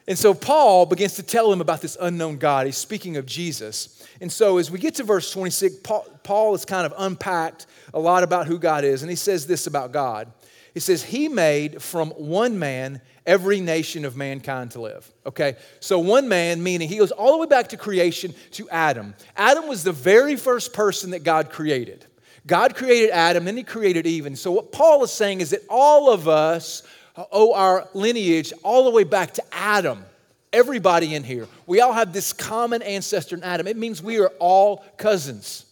And 0.08 0.18
so 0.18 0.34
Paul 0.34 0.86
begins 0.86 1.16
to 1.16 1.24
tell 1.24 1.52
him 1.52 1.60
about 1.60 1.82
this 1.82 1.98
unknown 2.00 2.38
God. 2.38 2.66
He's 2.66 2.78
speaking 2.78 3.18
of 3.18 3.26
Jesus. 3.26 4.08
And 4.22 4.32
so 4.32 4.58
as 4.58 4.72
we 4.72 4.80
get 4.80 4.96
to 4.96 5.04
verse 5.04 5.32
26, 5.32 5.78
Paul, 6.24 6.54
has 6.54 6.64
kind 6.64 6.86
of 6.86 6.94
unpacked 6.98 7.66
a 7.94 8.00
lot 8.00 8.24
about 8.24 8.48
who 8.48 8.58
God 8.58 8.86
is. 8.86 9.02
And 9.02 9.10
he 9.10 9.18
says 9.18 9.48
this 9.48 9.68
about 9.68 9.92
God 9.92 10.32
He 10.74 10.80
says, 10.80 11.04
He 11.04 11.28
made 11.28 11.82
from 11.82 12.12
one 12.12 12.58
man 12.58 13.02
every 13.26 13.60
nation 13.60 14.06
of 14.06 14.16
mankind 14.16 14.72
to 14.72 14.82
live. 14.82 15.12
Okay? 15.26 15.58
So 15.82 16.00
one 16.00 16.30
man, 16.30 16.64
meaning 16.64 16.88
he 16.88 16.98
goes 16.98 17.12
all 17.12 17.34
the 17.34 17.40
way 17.40 17.48
back 17.48 17.68
to 17.70 17.78
creation 17.78 18.34
to 18.52 18.70
Adam. 18.70 19.14
Adam 19.36 19.68
was 19.68 19.84
the 19.84 19.92
very 19.92 20.38
first 20.38 20.72
person 20.72 21.12
that 21.12 21.24
God 21.24 21.50
created. 21.50 22.06
God 22.48 22.76
created 22.76 23.10
Adam, 23.10 23.44
then 23.44 23.58
he 23.58 23.64
created 23.64 24.08
Eve. 24.08 24.26
And 24.26 24.40
so 24.40 24.52
what 24.52 24.72
Paul 24.72 25.04
is 25.04 25.12
saying 25.12 25.42
is 25.42 25.50
that 25.50 25.64
all 25.70 26.10
of 26.10 26.30
us 26.30 26.82
owe 27.32 27.54
our 27.54 27.88
lineage 27.94 28.54
all 28.64 28.84
the 28.84 28.92
way 28.92 29.04
back 29.04 29.34
to 29.34 29.44
Adam. 29.52 30.06
Everybody 30.54 31.14
in 31.14 31.24
here, 31.24 31.48
we 31.66 31.82
all 31.82 31.94
have 31.94 32.14
this 32.14 32.32
common 32.34 32.82
ancestor 32.82 33.36
in 33.36 33.44
Adam. 33.44 33.68
It 33.68 33.78
means 33.78 34.02
we 34.02 34.20
are 34.20 34.32
all 34.40 34.86
cousins. 34.98 35.66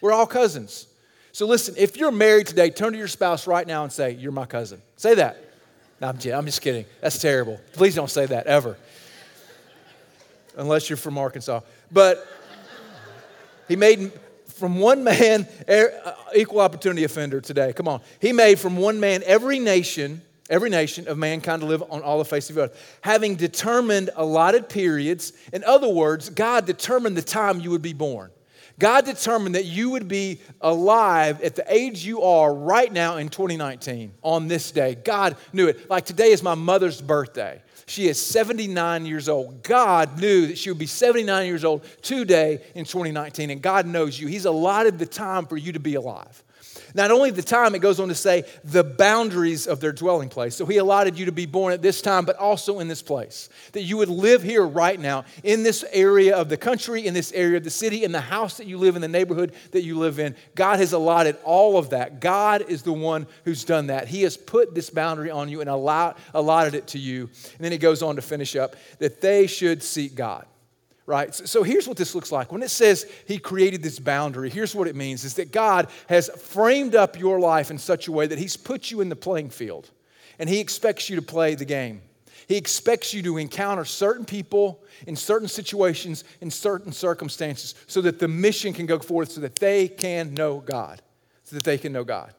We're 0.00 0.12
all 0.12 0.26
cousins. 0.26 0.86
So 1.32 1.46
listen, 1.46 1.74
if 1.78 1.96
you're 1.96 2.12
married 2.12 2.46
today, 2.46 2.70
turn 2.70 2.92
to 2.92 2.98
your 2.98 3.08
spouse 3.08 3.46
right 3.46 3.66
now 3.66 3.84
and 3.84 3.92
say, 3.92 4.12
You're 4.12 4.32
my 4.32 4.46
cousin. 4.46 4.82
Say 4.96 5.14
that. 5.14 5.44
No, 6.00 6.08
I'm, 6.08 6.16
I'm 6.32 6.46
just 6.46 6.62
kidding. 6.62 6.84
That's 7.00 7.18
terrible. 7.18 7.60
Please 7.72 7.94
don't 7.94 8.10
say 8.10 8.26
that 8.26 8.46
ever. 8.46 8.76
Unless 10.56 10.90
you're 10.90 10.96
from 10.96 11.18
Arkansas. 11.18 11.60
But 11.90 12.26
he 13.66 13.76
made 13.76 14.12
from 14.46 14.78
one 14.78 15.04
man, 15.04 15.46
uh, 15.68 15.84
equal 16.34 16.60
opportunity 16.60 17.04
offender 17.04 17.40
today. 17.40 17.72
Come 17.72 17.88
on. 17.88 18.00
He 18.20 18.32
made 18.32 18.58
from 18.58 18.76
one 18.76 18.98
man 19.00 19.22
every 19.24 19.58
nation 19.58 20.22
every 20.48 20.70
nation 20.70 21.08
of 21.08 21.18
mankind 21.18 21.62
to 21.62 21.66
live 21.66 21.82
on 21.90 22.02
all 22.02 22.18
the 22.18 22.24
face 22.24 22.48
of 22.50 22.56
the 22.56 22.64
earth, 22.64 22.98
having 23.02 23.34
determined 23.34 24.10
allotted 24.16 24.68
periods. 24.68 25.32
In 25.52 25.64
other 25.64 25.88
words, 25.88 26.30
God 26.30 26.66
determined 26.66 27.16
the 27.16 27.22
time 27.22 27.60
you 27.60 27.70
would 27.70 27.82
be 27.82 27.92
born. 27.92 28.30
God 28.78 29.04
determined 29.04 29.56
that 29.56 29.64
you 29.64 29.90
would 29.90 30.06
be 30.06 30.40
alive 30.60 31.42
at 31.42 31.56
the 31.56 31.64
age 31.72 32.04
you 32.04 32.22
are 32.22 32.54
right 32.54 32.92
now 32.92 33.16
in 33.16 33.28
2019 33.28 34.12
on 34.22 34.46
this 34.46 34.70
day. 34.70 34.94
God 34.94 35.36
knew 35.52 35.66
it. 35.66 35.90
Like 35.90 36.06
today 36.06 36.30
is 36.30 36.44
my 36.44 36.54
mother's 36.54 37.00
birthday. 37.00 37.60
She 37.86 38.06
is 38.06 38.24
79 38.24 39.06
years 39.06 39.28
old. 39.28 39.62
God 39.62 40.20
knew 40.20 40.46
that 40.48 40.58
she 40.58 40.70
would 40.70 40.78
be 40.78 40.86
79 40.86 41.46
years 41.46 41.64
old 41.64 41.84
today 42.02 42.62
in 42.74 42.84
2019, 42.84 43.50
and 43.50 43.62
God 43.62 43.86
knows 43.86 44.20
you. 44.20 44.28
He's 44.28 44.44
allotted 44.44 44.98
the 44.98 45.06
time 45.06 45.46
for 45.46 45.56
you 45.56 45.72
to 45.72 45.80
be 45.80 45.94
alive. 45.94 46.44
Not 46.94 47.10
only 47.10 47.30
the 47.30 47.42
time, 47.42 47.74
it 47.74 47.80
goes 47.80 48.00
on 48.00 48.08
to 48.08 48.14
say 48.14 48.44
the 48.64 48.84
boundaries 48.84 49.66
of 49.66 49.80
their 49.80 49.92
dwelling 49.92 50.28
place. 50.28 50.54
So 50.54 50.66
he 50.66 50.78
allotted 50.78 51.18
you 51.18 51.26
to 51.26 51.32
be 51.32 51.46
born 51.46 51.72
at 51.72 51.82
this 51.82 52.00
time, 52.00 52.24
but 52.24 52.36
also 52.36 52.80
in 52.80 52.88
this 52.88 53.02
place. 53.02 53.48
That 53.72 53.82
you 53.82 53.96
would 53.98 54.08
live 54.08 54.42
here 54.42 54.66
right 54.66 54.98
now, 54.98 55.24
in 55.42 55.62
this 55.62 55.84
area 55.92 56.36
of 56.36 56.48
the 56.48 56.56
country, 56.56 57.06
in 57.06 57.14
this 57.14 57.32
area 57.32 57.58
of 57.58 57.64
the 57.64 57.70
city, 57.70 58.04
in 58.04 58.12
the 58.12 58.20
house 58.20 58.56
that 58.56 58.66
you 58.66 58.78
live 58.78 58.96
in, 58.96 59.02
the 59.02 59.08
neighborhood 59.08 59.54
that 59.72 59.82
you 59.82 59.98
live 59.98 60.18
in. 60.18 60.34
God 60.54 60.78
has 60.78 60.92
allotted 60.92 61.36
all 61.44 61.78
of 61.78 61.90
that. 61.90 62.20
God 62.20 62.62
is 62.68 62.82
the 62.82 62.92
one 62.92 63.26
who's 63.44 63.64
done 63.64 63.88
that. 63.88 64.08
He 64.08 64.22
has 64.22 64.36
put 64.36 64.74
this 64.74 64.90
boundary 64.90 65.30
on 65.30 65.48
you 65.48 65.60
and 65.60 65.68
allotted 65.68 66.74
it 66.74 66.86
to 66.88 66.98
you. 66.98 67.22
And 67.22 67.60
then 67.60 67.72
he 67.72 67.78
goes 67.78 68.02
on 68.02 68.16
to 68.16 68.22
finish 68.22 68.56
up 68.56 68.76
that 68.98 69.20
they 69.20 69.46
should 69.46 69.82
seek 69.82 70.14
God 70.14 70.46
right? 71.08 71.34
So, 71.34 71.62
here's 71.62 71.88
what 71.88 71.96
this 71.96 72.14
looks 72.14 72.30
like. 72.30 72.52
When 72.52 72.62
it 72.62 72.68
says 72.68 73.10
he 73.26 73.38
created 73.38 73.82
this 73.82 73.98
boundary, 73.98 74.50
here's 74.50 74.74
what 74.74 74.86
it 74.86 74.94
means 74.94 75.24
is 75.24 75.34
that 75.34 75.50
God 75.52 75.88
has 76.06 76.28
framed 76.28 76.94
up 76.94 77.18
your 77.18 77.40
life 77.40 77.70
in 77.70 77.78
such 77.78 78.08
a 78.08 78.12
way 78.12 78.26
that 78.26 78.38
he's 78.38 78.58
put 78.58 78.90
you 78.90 79.00
in 79.00 79.08
the 79.08 79.16
playing 79.16 79.48
field 79.48 79.90
and 80.38 80.50
he 80.50 80.60
expects 80.60 81.08
you 81.08 81.16
to 81.16 81.22
play 81.22 81.54
the 81.54 81.64
game. 81.64 82.02
He 82.46 82.56
expects 82.56 83.14
you 83.14 83.22
to 83.22 83.38
encounter 83.38 83.86
certain 83.86 84.26
people 84.26 84.84
in 85.06 85.16
certain 85.16 85.48
situations, 85.48 86.24
in 86.42 86.50
certain 86.50 86.92
circumstances, 86.92 87.74
so 87.86 88.02
that 88.02 88.18
the 88.18 88.28
mission 88.28 88.74
can 88.74 88.84
go 88.84 88.98
forth, 88.98 89.32
so 89.32 89.40
that 89.40 89.56
they 89.56 89.88
can 89.88 90.34
know 90.34 90.60
God. 90.60 91.00
So 91.44 91.56
that 91.56 91.64
they 91.64 91.78
can 91.78 91.92
know 91.92 92.04
God. 92.04 92.34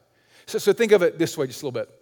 So, 0.45 0.59
so 0.59 0.73
think 0.73 0.91
of 0.91 1.01
it 1.01 1.17
this 1.17 1.37
way 1.37 1.47
just 1.47 1.63
a 1.63 1.65
little 1.65 1.79
bit. 1.79 1.98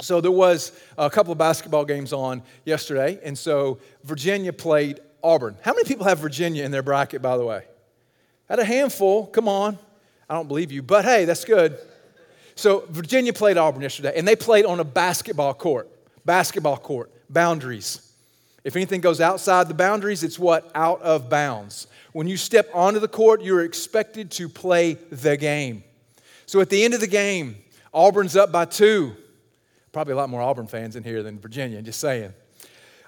So 0.00 0.20
there 0.20 0.30
was 0.30 0.72
a 0.96 1.10
couple 1.10 1.32
of 1.32 1.38
basketball 1.38 1.84
games 1.84 2.12
on 2.12 2.42
yesterday, 2.64 3.18
and 3.24 3.36
so 3.36 3.78
Virginia 4.04 4.52
played 4.52 5.00
Auburn. 5.22 5.56
How 5.62 5.72
many 5.72 5.84
people 5.84 6.06
have 6.06 6.18
Virginia 6.18 6.64
in 6.64 6.70
their 6.70 6.82
bracket, 6.82 7.20
by 7.20 7.36
the 7.36 7.44
way? 7.44 7.64
Had 8.48 8.60
a 8.60 8.64
handful. 8.64 9.26
Come 9.26 9.48
on. 9.48 9.78
I 10.30 10.34
don't 10.34 10.46
believe 10.46 10.70
you, 10.70 10.82
but 10.82 11.04
hey, 11.04 11.24
that's 11.24 11.44
good. 11.44 11.78
So 12.54 12.84
Virginia 12.90 13.32
played 13.32 13.56
Auburn 13.56 13.82
yesterday, 13.82 14.12
and 14.16 14.26
they 14.26 14.36
played 14.36 14.66
on 14.66 14.78
a 14.80 14.84
basketball 14.84 15.54
court. 15.54 15.88
Basketball 16.24 16.76
court, 16.76 17.10
boundaries. 17.30 18.12
If 18.64 18.76
anything 18.76 19.00
goes 19.00 19.20
outside 19.20 19.68
the 19.68 19.74
boundaries, 19.74 20.22
it's 20.22 20.38
what? 20.38 20.70
Out 20.74 21.00
of 21.02 21.30
bounds. 21.30 21.86
When 22.12 22.26
you 22.26 22.36
step 22.36 22.68
onto 22.74 23.00
the 23.00 23.08
court, 23.08 23.42
you're 23.42 23.64
expected 23.64 24.30
to 24.32 24.48
play 24.48 24.94
the 25.10 25.36
game. 25.36 25.84
So 26.46 26.60
at 26.60 26.68
the 26.68 26.84
end 26.84 26.94
of 26.94 27.00
the 27.00 27.06
game, 27.06 27.56
Auburn's 27.94 28.36
up 28.36 28.52
by 28.52 28.66
two. 28.66 29.16
Probably 29.98 30.12
a 30.12 30.16
lot 30.16 30.30
more 30.30 30.40
Auburn 30.40 30.68
fans 30.68 30.94
in 30.94 31.02
here 31.02 31.24
than 31.24 31.40
Virginia, 31.40 31.82
just 31.82 31.98
saying. 31.98 32.32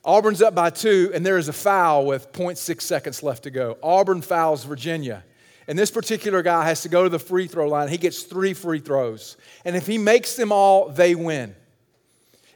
Auburn's 0.04 0.42
up 0.42 0.56
by 0.56 0.70
two, 0.70 1.12
and 1.14 1.25
there 1.25 1.38
is 1.38 1.47
a 1.47 1.52
foul 1.52 2.04
with 2.04 2.32
0.6 2.32 2.80
seconds 2.82 3.23
left 3.23 3.44
to 3.44 3.50
go. 3.52 3.78
Auburn 3.80 4.23
fouls 4.23 4.64
Virginia. 4.64 5.23
And 5.68 5.78
this 5.78 5.92
particular 5.92 6.42
guy 6.42 6.64
has 6.64 6.82
to 6.82 6.88
go 6.88 7.04
to 7.04 7.09
the 7.09 7.20
free 7.20 7.47
throw 7.47 7.68
line. 7.68 7.87
He 7.87 7.97
gets 7.97 8.25
three 8.25 8.54
free 8.54 8.80
throws. 8.80 9.37
And 9.64 9.76
if 9.76 9.87
he 9.87 9.99
makes 9.99 10.35
them 10.35 10.50
all, 10.50 10.88
they 10.88 11.14
win. 11.14 11.54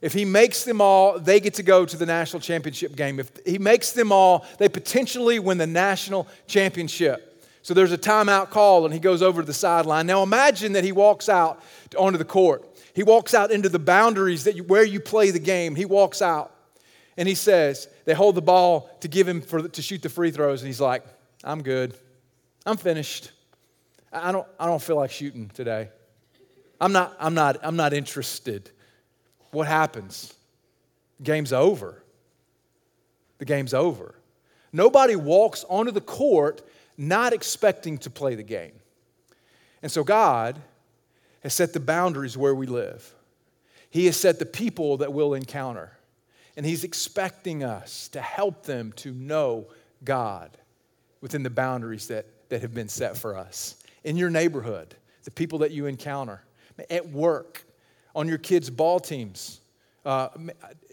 If 0.00 0.12
he 0.12 0.24
makes 0.24 0.64
them 0.64 0.80
all, 0.80 1.20
they 1.20 1.38
get 1.38 1.54
to 1.54 1.62
go 1.62 1.86
to 1.86 1.96
the 1.96 2.04
national 2.04 2.40
championship 2.40 2.96
game. 2.96 3.20
If 3.20 3.30
he 3.46 3.58
makes 3.58 3.92
them 3.92 4.10
all, 4.10 4.44
they 4.58 4.68
potentially 4.68 5.38
win 5.38 5.58
the 5.58 5.68
national 5.68 6.26
championship. 6.48 7.46
So 7.62 7.72
there's 7.72 7.92
a 7.92 7.98
timeout 7.98 8.50
call, 8.50 8.84
and 8.84 8.92
he 8.92 8.98
goes 8.98 9.22
over 9.22 9.42
to 9.42 9.46
the 9.46 9.54
sideline. 9.54 10.08
Now 10.08 10.24
imagine 10.24 10.72
that 10.72 10.82
he 10.82 10.90
walks 10.90 11.28
out 11.28 11.62
onto 11.96 12.18
the 12.18 12.24
court. 12.24 12.68
He 12.94 13.02
walks 13.02 13.34
out 13.34 13.50
into 13.50 13.68
the 13.68 13.78
boundaries 13.78 14.44
that 14.44 14.56
you, 14.56 14.64
where 14.64 14.84
you 14.84 15.00
play 15.00 15.30
the 15.30 15.40
game. 15.40 15.74
He 15.74 15.84
walks 15.84 16.22
out, 16.22 16.54
and 17.16 17.28
he 17.28 17.34
says, 17.34 17.88
they 18.04 18.14
hold 18.14 18.36
the 18.36 18.42
ball 18.42 18.88
to 19.00 19.08
give 19.08 19.28
him 19.28 19.40
for, 19.42 19.68
to 19.68 19.82
shoot 19.82 20.00
the 20.00 20.08
free 20.08 20.30
throws, 20.30 20.62
and 20.62 20.68
he's 20.68 20.80
like, 20.80 21.04
I'm 21.42 21.62
good. 21.62 21.94
I'm 22.64 22.76
finished. 22.76 23.32
I 24.12 24.32
don't, 24.32 24.46
I 24.58 24.66
don't 24.66 24.80
feel 24.80 24.96
like 24.96 25.10
shooting 25.10 25.50
today. 25.52 25.90
I'm 26.80 26.92
not, 26.92 27.16
I'm, 27.18 27.34
not, 27.34 27.58
I'm 27.62 27.76
not 27.76 27.92
interested. 27.92 28.70
What 29.50 29.66
happens? 29.66 30.32
Game's 31.22 31.52
over. 31.52 32.02
The 33.38 33.44
game's 33.44 33.74
over. 33.74 34.14
Nobody 34.72 35.16
walks 35.16 35.64
onto 35.68 35.90
the 35.90 36.00
court 36.00 36.62
not 36.96 37.32
expecting 37.32 37.98
to 37.98 38.10
play 38.10 38.34
the 38.36 38.42
game. 38.42 38.72
And 39.82 39.90
so 39.90 40.04
God 40.04 40.60
has 41.44 41.54
set 41.54 41.72
the 41.72 41.80
boundaries 41.80 42.36
where 42.36 42.54
we 42.54 42.66
live. 42.66 43.14
He 43.90 44.06
has 44.06 44.16
set 44.16 44.40
the 44.40 44.46
people 44.46 44.96
that 44.96 45.12
we'll 45.12 45.34
encounter. 45.34 45.96
And 46.56 46.66
He's 46.66 46.82
expecting 46.82 47.62
us 47.62 48.08
to 48.08 48.20
help 48.20 48.64
them 48.64 48.92
to 48.96 49.12
know 49.12 49.68
God 50.02 50.58
within 51.20 51.44
the 51.44 51.50
boundaries 51.50 52.08
that 52.08 52.26
that 52.48 52.62
have 52.62 52.74
been 52.74 52.88
set 52.88 53.16
for 53.16 53.36
us 53.36 53.76
in 54.04 54.16
your 54.16 54.30
neighborhood, 54.30 54.94
the 55.24 55.30
people 55.30 55.58
that 55.60 55.70
you 55.70 55.86
encounter, 55.86 56.42
at 56.90 57.08
work, 57.08 57.64
on 58.14 58.28
your 58.28 58.38
kids' 58.38 58.70
ball 58.70 59.00
teams, 59.00 59.60
uh, 60.04 60.28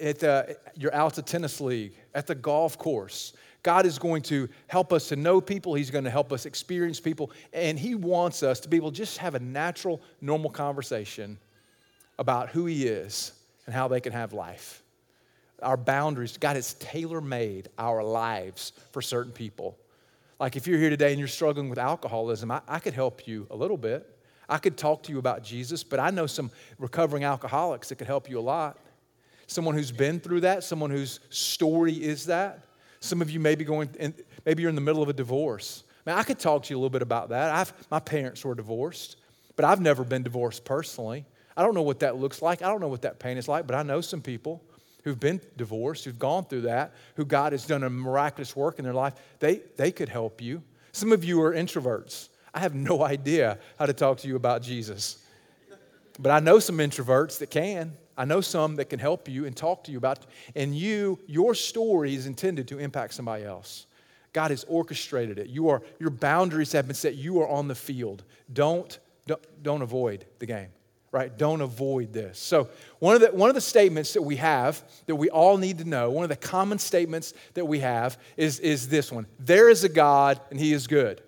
at 0.01 0.23
uh, 0.23 0.43
your 0.75 0.93
Alta 0.95 1.21
Tennis 1.21 1.61
League, 1.61 1.93
at 2.15 2.25
the 2.25 2.35
golf 2.35 2.77
course. 2.77 3.33
God 3.63 3.85
is 3.85 3.99
going 3.99 4.23
to 4.23 4.49
help 4.67 4.91
us 4.91 5.09
to 5.09 5.15
know 5.15 5.39
people. 5.39 5.73
He's 5.73 5.91
going 5.91 6.03
to 6.05 6.09
help 6.09 6.33
us 6.33 6.45
experience 6.45 6.99
people. 6.99 7.31
And 7.53 7.77
He 7.77 7.95
wants 7.95 8.43
us 8.43 8.59
to 8.61 8.69
be 8.69 8.77
able 8.77 8.91
to 8.91 8.97
just 8.97 9.19
have 9.19 9.35
a 9.35 9.39
natural, 9.39 10.01
normal 10.19 10.49
conversation 10.49 11.37
about 12.17 12.49
who 12.49 12.65
He 12.65 12.87
is 12.87 13.33
and 13.65 13.75
how 13.75 13.87
they 13.87 14.01
can 14.01 14.13
have 14.13 14.33
life. 14.33 14.81
Our 15.61 15.77
boundaries, 15.77 16.37
God 16.37 16.55
has 16.55 16.73
tailor 16.75 17.21
made 17.21 17.69
our 17.77 18.03
lives 18.03 18.73
for 18.91 19.01
certain 19.01 19.31
people. 19.31 19.77
Like 20.39 20.55
if 20.55 20.65
you're 20.65 20.79
here 20.79 20.89
today 20.89 21.11
and 21.11 21.19
you're 21.19 21.27
struggling 21.27 21.69
with 21.69 21.77
alcoholism, 21.77 22.49
I, 22.49 22.61
I 22.67 22.79
could 22.79 22.95
help 22.95 23.27
you 23.27 23.45
a 23.51 23.55
little 23.55 23.77
bit. 23.77 24.07
I 24.49 24.57
could 24.57 24.75
talk 24.75 25.03
to 25.03 25.11
you 25.11 25.19
about 25.19 25.43
Jesus, 25.43 25.83
but 25.83 25.99
I 25.99 26.09
know 26.09 26.25
some 26.25 26.49
recovering 26.79 27.23
alcoholics 27.23 27.89
that 27.89 27.95
could 27.95 28.07
help 28.07 28.27
you 28.27 28.39
a 28.39 28.41
lot. 28.41 28.79
Someone 29.45 29.75
who's 29.75 29.91
been 29.91 30.19
through 30.19 30.41
that, 30.41 30.63
someone 30.63 30.89
whose 30.89 31.19
story 31.29 31.93
is 31.93 32.25
that. 32.25 32.65
Some 33.01 33.21
of 33.21 33.29
you 33.29 33.39
may 33.39 33.55
be 33.55 33.65
going, 33.65 33.89
in, 33.99 34.13
maybe 34.45 34.61
you're 34.61 34.69
in 34.69 34.75
the 34.75 34.81
middle 34.81 35.03
of 35.03 35.09
a 35.09 35.13
divorce. 35.13 35.83
Man, 36.05 36.17
I 36.17 36.23
could 36.23 36.39
talk 36.39 36.63
to 36.63 36.73
you 36.73 36.77
a 36.77 36.79
little 36.79 36.89
bit 36.89 37.01
about 37.01 37.29
that. 37.29 37.53
I've, 37.53 37.73
my 37.89 37.99
parents 37.99 38.45
were 38.45 38.55
divorced, 38.55 39.17
but 39.55 39.65
I've 39.65 39.81
never 39.81 40.03
been 40.03 40.23
divorced 40.23 40.63
personally. 40.63 41.25
I 41.57 41.63
don't 41.63 41.73
know 41.73 41.81
what 41.81 41.99
that 41.99 42.15
looks 42.15 42.41
like. 42.41 42.61
I 42.61 42.67
don't 42.67 42.79
know 42.79 42.87
what 42.87 43.01
that 43.01 43.19
pain 43.19 43.37
is 43.37 43.47
like, 43.47 43.67
but 43.67 43.75
I 43.75 43.83
know 43.83 44.01
some 44.01 44.21
people 44.21 44.63
who've 45.03 45.19
been 45.19 45.41
divorced, 45.57 46.05
who've 46.05 46.17
gone 46.17 46.45
through 46.45 46.61
that, 46.61 46.93
who 47.15 47.25
God 47.25 47.51
has 47.51 47.65
done 47.65 47.83
a 47.83 47.89
miraculous 47.89 48.55
work 48.55 48.77
in 48.77 48.85
their 48.85 48.93
life, 48.93 49.13
they, 49.39 49.61
they 49.77 49.91
could 49.91 50.09
help 50.09 50.41
you. 50.41 50.61
Some 50.91 51.11
of 51.11 51.23
you 51.23 51.41
are 51.41 51.53
introverts. 51.53 52.29
I 52.53 52.59
have 52.59 52.75
no 52.75 53.03
idea 53.03 53.57
how 53.79 53.87
to 53.87 53.93
talk 53.93 54.19
to 54.19 54.27
you 54.27 54.35
about 54.35 54.61
Jesus. 54.61 55.25
But 56.21 56.31
I 56.31 56.39
know 56.39 56.59
some 56.59 56.77
introverts 56.77 57.39
that 57.39 57.49
can. 57.49 57.97
I 58.15 58.25
know 58.25 58.41
some 58.41 58.75
that 58.75 58.85
can 58.85 58.99
help 58.99 59.27
you 59.27 59.45
and 59.45 59.55
talk 59.55 59.83
to 59.85 59.91
you 59.91 59.97
about 59.97 60.19
and 60.55 60.75
you 60.75 61.17
your 61.25 61.55
story 61.55 62.13
is 62.13 62.27
intended 62.27 62.67
to 62.67 62.77
impact 62.77 63.13
somebody 63.15 63.43
else. 63.43 63.87
God 64.33 64.51
has 64.51 64.63
orchestrated 64.65 65.39
it. 65.39 65.47
You 65.47 65.69
are 65.69 65.81
your 65.99 66.11
boundaries 66.11 66.71
have 66.73 66.85
been 66.85 66.95
set. 66.95 67.15
You 67.15 67.41
are 67.41 67.49
on 67.49 67.67
the 67.67 67.75
field. 67.75 68.23
Don't 68.53 68.99
don't, 69.25 69.63
don't 69.63 69.81
avoid 69.81 70.25
the 70.39 70.45
game 70.45 70.69
right? 71.11 71.37
Don't 71.37 71.59
avoid 71.59 72.13
this. 72.13 72.39
So, 72.39 72.69
one 72.99 73.15
of, 73.15 73.21
the, 73.21 73.27
one 73.31 73.49
of 73.49 73.55
the 73.55 73.61
statements 73.61 74.13
that 74.13 74.21
we 74.21 74.37
have 74.37 74.81
that 75.07 75.15
we 75.15 75.29
all 75.29 75.57
need 75.57 75.79
to 75.79 75.83
know, 75.83 76.09
one 76.09 76.23
of 76.23 76.29
the 76.29 76.37
common 76.37 76.79
statements 76.79 77.33
that 77.53 77.65
we 77.65 77.79
have 77.79 78.17
is, 78.37 78.59
is 78.59 78.87
this 78.87 79.11
one 79.11 79.25
There 79.39 79.69
is 79.69 79.83
a 79.83 79.89
God 79.89 80.39
and 80.49 80.59
He 80.59 80.73
is 80.73 80.87
good. 80.87 81.21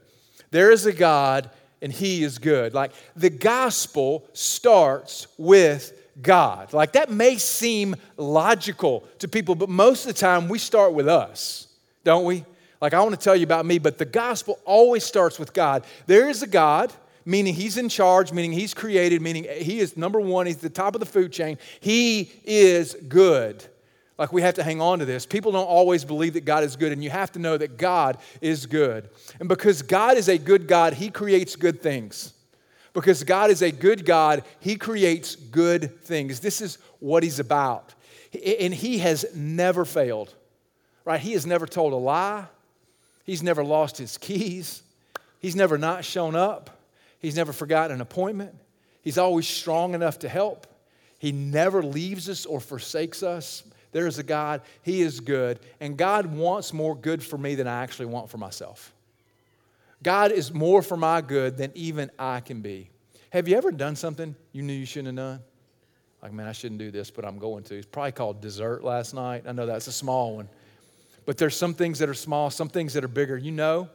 There 0.51 0.71
is 0.71 0.85
a 0.85 0.93
God 0.93 1.50
and 1.83 1.93
He 1.93 2.23
is 2.23 2.39
good. 2.39 2.73
Like 2.73 2.91
the 3.15 3.29
gospel 3.29 4.25
starts 4.33 5.27
with 5.37 5.93
God. 6.21 6.73
Like 6.73 6.93
that 6.93 7.11
may 7.11 7.37
seem 7.37 7.95
logical 8.17 9.03
to 9.19 9.27
people, 9.27 9.53
but 9.55 9.69
most 9.69 10.07
of 10.07 10.13
the 10.13 10.19
time 10.19 10.49
we 10.49 10.57
start 10.57 10.93
with 10.93 11.07
us, 11.07 11.67
don't 12.03 12.25
we? 12.25 12.45
Like 12.81 12.93
I 12.93 13.01
want 13.01 13.11
to 13.11 13.23
tell 13.23 13.35
you 13.35 13.43
about 13.43 13.65
me, 13.65 13.77
but 13.77 13.97
the 13.97 14.05
gospel 14.05 14.59
always 14.65 15.03
starts 15.03 15.37
with 15.37 15.53
God. 15.53 15.83
There 16.07 16.29
is 16.29 16.41
a 16.41 16.47
God 16.47 16.91
meaning 17.25 17.53
he's 17.53 17.77
in 17.77 17.89
charge, 17.89 18.31
meaning 18.31 18.51
he's 18.51 18.73
created, 18.73 19.21
meaning 19.21 19.45
he 19.45 19.79
is 19.79 19.95
number 19.95 20.19
one, 20.19 20.45
he's 20.45 20.57
the 20.57 20.69
top 20.69 20.95
of 20.95 20.99
the 20.99 21.05
food 21.05 21.31
chain. 21.31 21.57
He 21.79 22.31
is 22.43 22.95
good. 23.07 23.63
Like 24.17 24.32
we 24.32 24.41
have 24.43 24.55
to 24.55 24.63
hang 24.63 24.79
on 24.79 25.00
to 25.00 25.05
this. 25.05 25.25
People 25.25 25.51
don't 25.51 25.65
always 25.65 26.05
believe 26.05 26.34
that 26.34 26.46
God 26.46 26.63
is 26.63 26.75
good, 26.75 26.91
and 26.91 27.03
you 27.03 27.10
have 27.10 27.32
to 27.32 27.39
know 27.39 27.58
that 27.58 27.77
God 27.77 28.17
is 28.41 28.65
good. 28.65 29.10
And 29.39 29.50
because 29.50 29.82
God 29.82 30.17
is 30.17 30.29
a 30.29 30.38
good 30.38 30.67
God, 30.67 30.93
he 30.93 31.10
creates 31.10 31.55
good 31.55 31.82
things. 31.82 32.34
Because 32.93 33.24
God 33.24 33.50
is 33.50 33.63
a 33.63 33.72
good 33.72 34.05
God, 34.05 34.43
he 34.60 34.75
creates 34.75 35.36
good 35.36 36.00
things. 36.01 36.39
This 36.39 36.62
is 36.62 36.77
what 37.00 37.24
he's 37.24 37.39
about. 37.39 37.93
And 38.34 38.74
he 38.74 39.00
has 39.00 39.25
never 39.36 39.84
failed, 39.84 40.34
right? 41.03 41.20
He 41.20 41.34
has 41.34 41.46
never 41.48 41.65
told 41.65 41.93
a 41.93 41.98
lie. 41.98 42.46
He's 43.25 43.41
never 43.41 43.63
lost 43.63 43.98
his 43.98 44.17
keys. 44.20 44.84
He's 45.39 45.55
never 45.55 45.77
not 45.77 46.05
shown 46.05 46.36
up. 46.36 46.70
He's 47.20 47.36
never 47.36 47.51
forgotten 47.51 47.96
an 47.96 48.01
appointment. 48.01 48.53
He's 49.01 49.17
always 49.17 49.48
strong 49.48 49.96
enough 49.96 50.20
to 50.20 50.29
help. 50.29 50.67
He 51.17 51.32
never 51.32 51.82
leaves 51.82 52.29
us 52.29 52.46
or 52.46 52.60
forsakes 52.60 53.24
us. 53.24 53.63
There 53.93 54.07
is 54.07 54.19
a 54.19 54.23
God, 54.23 54.62
He 54.81 55.01
is 55.01 55.21
good, 55.21 55.59
and 55.79 55.95
God 55.95 56.25
wants 56.25 56.73
more 56.73 56.95
good 56.95 57.23
for 57.23 57.38
me 57.38 57.55
than 57.55 57.67
I 57.67 57.81
actually 57.81 58.07
want 58.07 58.29
for 58.29 58.38
myself. 58.38 58.93
God 60.03 60.33
is 60.33 60.53
more 60.53 60.81
for 60.81 60.97
my 60.97 61.21
good 61.21 61.55
than 61.57 61.71
even 61.75 62.12
I 62.19 62.41
can 62.41 62.62
be. 62.62 62.89
Have 63.29 63.47
you 63.47 63.55
ever 63.55 63.71
done 63.71 63.95
something 63.95 64.35
you 64.51 64.62
knew 64.62 64.73
you 64.73 64.85
shouldn't 64.85 65.17
have 65.17 65.25
done? 65.27 65.39
Like, 66.21 66.33
man, 66.33 66.47
I 66.47 66.51
shouldn't 66.51 66.79
do 66.79 66.91
this, 66.91 67.09
but 67.09 67.25
I'm 67.25 67.39
going 67.39 67.63
to. 67.65 67.75
It's 67.75 67.85
probably 67.85 68.12
called 68.12 68.41
dessert 68.41 68.83
last 68.83 69.13
night. 69.13 69.43
I 69.47 69.53
know 69.53 69.65
that's 69.65 69.88
a 69.88 69.91
small 69.91 70.35
one. 70.35 70.50
But 71.25 71.38
there's 71.38 71.55
some 71.55 71.73
things 71.73 72.00
that 72.00 72.09
are 72.09 72.13
small, 72.13 72.50
some 72.50 72.69
things 72.69 72.93
that 72.93 73.03
are 73.03 73.09
bigger. 73.09 73.38
You 73.38 73.51
know, 73.51 73.89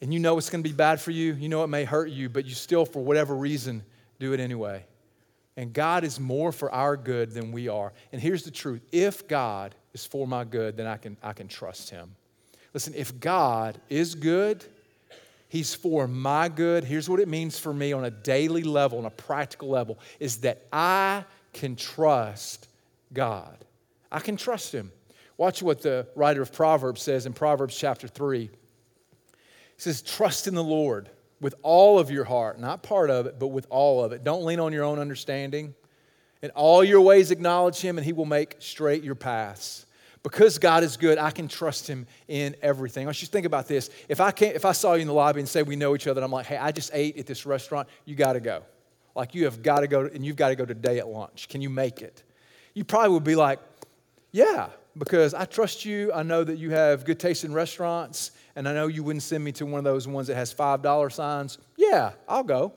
and 0.00 0.12
you 0.12 0.18
know 0.18 0.36
it's 0.36 0.50
going 0.50 0.62
to 0.62 0.68
be 0.68 0.74
bad 0.74 1.00
for 1.00 1.12
you, 1.12 1.34
you 1.34 1.48
know 1.48 1.62
it 1.62 1.68
may 1.68 1.84
hurt 1.84 2.10
you, 2.10 2.28
but 2.28 2.44
you 2.44 2.54
still, 2.54 2.84
for 2.84 3.02
whatever 3.04 3.34
reason, 3.36 3.84
do 4.18 4.32
it 4.32 4.40
anyway. 4.40 4.84
And 5.56 5.72
God 5.72 6.04
is 6.04 6.18
more 6.18 6.50
for 6.52 6.72
our 6.72 6.96
good 6.96 7.32
than 7.32 7.52
we 7.52 7.68
are. 7.68 7.92
And 8.12 8.20
here's 8.20 8.42
the 8.42 8.50
truth 8.50 8.82
if 8.90 9.28
God 9.28 9.74
is 9.92 10.06
for 10.06 10.26
my 10.26 10.44
good, 10.44 10.76
then 10.76 10.86
I 10.86 10.96
can, 10.96 11.16
I 11.22 11.32
can 11.32 11.48
trust 11.48 11.90
Him. 11.90 12.14
Listen, 12.72 12.94
if 12.94 13.20
God 13.20 13.80
is 13.88 14.14
good, 14.14 14.64
He's 15.48 15.74
for 15.74 16.08
my 16.08 16.48
good. 16.48 16.84
Here's 16.84 17.10
what 17.10 17.20
it 17.20 17.28
means 17.28 17.58
for 17.58 17.74
me 17.74 17.92
on 17.92 18.06
a 18.06 18.10
daily 18.10 18.62
level, 18.62 18.98
on 18.98 19.04
a 19.04 19.10
practical 19.10 19.68
level, 19.68 19.98
is 20.18 20.38
that 20.38 20.66
I 20.72 21.24
can 21.52 21.76
trust 21.76 22.68
God. 23.12 23.62
I 24.10 24.20
can 24.20 24.38
trust 24.38 24.72
him. 24.72 24.90
Watch 25.36 25.62
what 25.62 25.82
the 25.82 26.06
writer 26.14 26.40
of 26.40 26.52
Proverbs 26.52 27.02
says 27.02 27.26
in 27.26 27.32
Proverbs 27.32 27.76
chapter 27.76 28.08
3. 28.08 28.40
He 28.44 28.50
says, 29.76 30.00
Trust 30.00 30.46
in 30.46 30.54
the 30.54 30.64
Lord 30.64 31.10
with 31.42 31.56
all 31.62 31.98
of 31.98 32.10
your 32.10 32.24
heart, 32.24 32.58
not 32.58 32.82
part 32.82 33.10
of 33.10 33.26
it, 33.26 33.38
but 33.38 33.48
with 33.48 33.66
all 33.68 34.02
of 34.02 34.12
it. 34.12 34.24
Don't 34.24 34.44
lean 34.44 34.60
on 34.60 34.72
your 34.72 34.84
own 34.84 34.98
understanding. 34.98 35.74
In 36.40 36.50
all 36.50 36.82
your 36.82 37.00
ways, 37.00 37.30
acknowledge 37.30 37.80
him, 37.80 37.98
and 37.98 38.06
he 38.06 38.12
will 38.12 38.24
make 38.24 38.56
straight 38.60 39.02
your 39.02 39.16
paths. 39.16 39.84
Because 40.22 40.58
God 40.58 40.84
is 40.84 40.96
good, 40.96 41.18
I 41.18 41.32
can 41.32 41.48
trust 41.48 41.88
him 41.88 42.06
in 42.28 42.54
everything. 42.62 43.08
I 43.08 43.12
to 43.12 43.26
think 43.26 43.44
about 43.44 43.66
this. 43.66 43.90
If 44.08 44.20
I, 44.20 44.30
can't, 44.30 44.54
if 44.54 44.64
I 44.64 44.70
saw 44.70 44.94
you 44.94 45.02
in 45.02 45.08
the 45.08 45.12
lobby 45.12 45.40
and 45.40 45.48
say 45.48 45.64
we 45.64 45.74
know 45.74 45.96
each 45.96 46.06
other, 46.06 46.22
I'm 46.22 46.30
like, 46.30 46.46
hey, 46.46 46.56
I 46.56 46.70
just 46.70 46.90
ate 46.94 47.18
at 47.18 47.26
this 47.26 47.44
restaurant, 47.44 47.88
you 48.04 48.14
got 48.14 48.34
to 48.34 48.40
go. 48.40 48.62
Like 49.16 49.34
you 49.34 49.44
have 49.44 49.62
got 49.62 49.80
to 49.80 49.88
go, 49.88 50.02
and 50.02 50.24
you've 50.24 50.36
got 50.36 50.50
to 50.50 50.54
go 50.54 50.64
today 50.64 51.00
at 51.00 51.08
lunch. 51.08 51.48
Can 51.48 51.60
you 51.60 51.70
make 51.70 52.02
it? 52.02 52.22
You 52.72 52.84
probably 52.84 53.10
would 53.10 53.24
be 53.24 53.34
like, 53.34 53.58
yeah, 54.30 54.68
because 54.96 55.34
I 55.34 55.44
trust 55.44 55.84
you. 55.84 56.12
I 56.12 56.22
know 56.22 56.44
that 56.44 56.58
you 56.58 56.70
have 56.70 57.04
good 57.04 57.18
taste 57.18 57.44
in 57.44 57.52
restaurants, 57.52 58.32
and 58.56 58.68
I 58.68 58.74
know 58.74 58.86
you 58.86 59.02
wouldn't 59.02 59.22
send 59.22 59.42
me 59.42 59.52
to 59.52 59.66
one 59.66 59.78
of 59.78 59.84
those 59.84 60.06
ones 60.06 60.26
that 60.28 60.34
has 60.34 60.52
$5 60.52 61.12
signs. 61.12 61.58
Yeah, 61.76 62.12
I'll 62.28 62.44
go. 62.44 62.72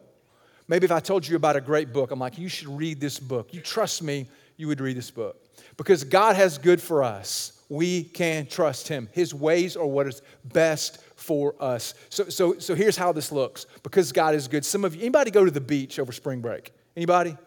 Maybe 0.68 0.86
if 0.86 0.92
I 0.92 1.00
told 1.00 1.28
you 1.28 1.36
about 1.36 1.56
a 1.56 1.62
great 1.62 1.94
book, 1.94 2.12
I'm 2.12 2.20
like, 2.20 2.38
you 2.38 2.50
should 2.50 2.70
read 2.70 3.00
this 3.00 3.20
book. 3.20 3.54
You 3.54 3.62
trust 3.62 4.02
me, 4.02 4.28
you 4.58 4.68
would 4.68 4.82
read 4.82 4.98
this 4.98 5.12
book. 5.12 5.42
Because 5.78 6.04
God 6.04 6.36
has 6.36 6.58
good 6.58 6.82
for 6.82 7.04
us. 7.04 7.64
We 7.70 8.04
can 8.04 8.46
trust 8.46 8.88
Him. 8.88 9.10
His 9.12 9.34
ways 9.34 9.76
are 9.76 9.86
what 9.86 10.08
is 10.08 10.22
best 10.46 11.02
for 11.16 11.56
us. 11.60 11.94
So, 12.10 12.30
so, 12.30 12.58
so 12.60 12.76
here's 12.76 12.98
how 12.98 13.12
this 13.12 13.32
looks. 13.32 13.66
Because 13.84 14.12
God 14.12 14.36
is 14.36 14.48
good. 14.48 14.66
Some 14.66 14.86
of 14.86 14.96
you, 14.96 15.02
anybody 15.02 15.32
go 15.32 15.46
to 15.46 15.52
the 15.52 15.62
beach 15.62 16.00
over 16.00 16.12
spring 16.12 16.42
break? 16.42 16.72
Anybody? 16.96 17.38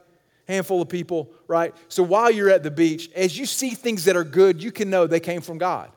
Handful 0.49 0.83
of 0.83 0.89
people, 0.89 1.31
right? 1.47 1.75
So 1.89 2.03
while 2.03 2.31
you're 2.31 2.51
at 2.51 2.65
the 2.65 2.71
beach, 2.71 3.11
as 3.15 3.39
you 3.39 3.47
see 3.47 3.71
things 3.71 4.07
that 4.07 4.17
are 4.17 4.25
good, 4.25 4.63
you 4.63 4.73
can 4.73 4.91
know 4.91 5.07
they 5.07 5.21
came 5.21 5.43
from 5.43 5.59
God. 5.59 5.93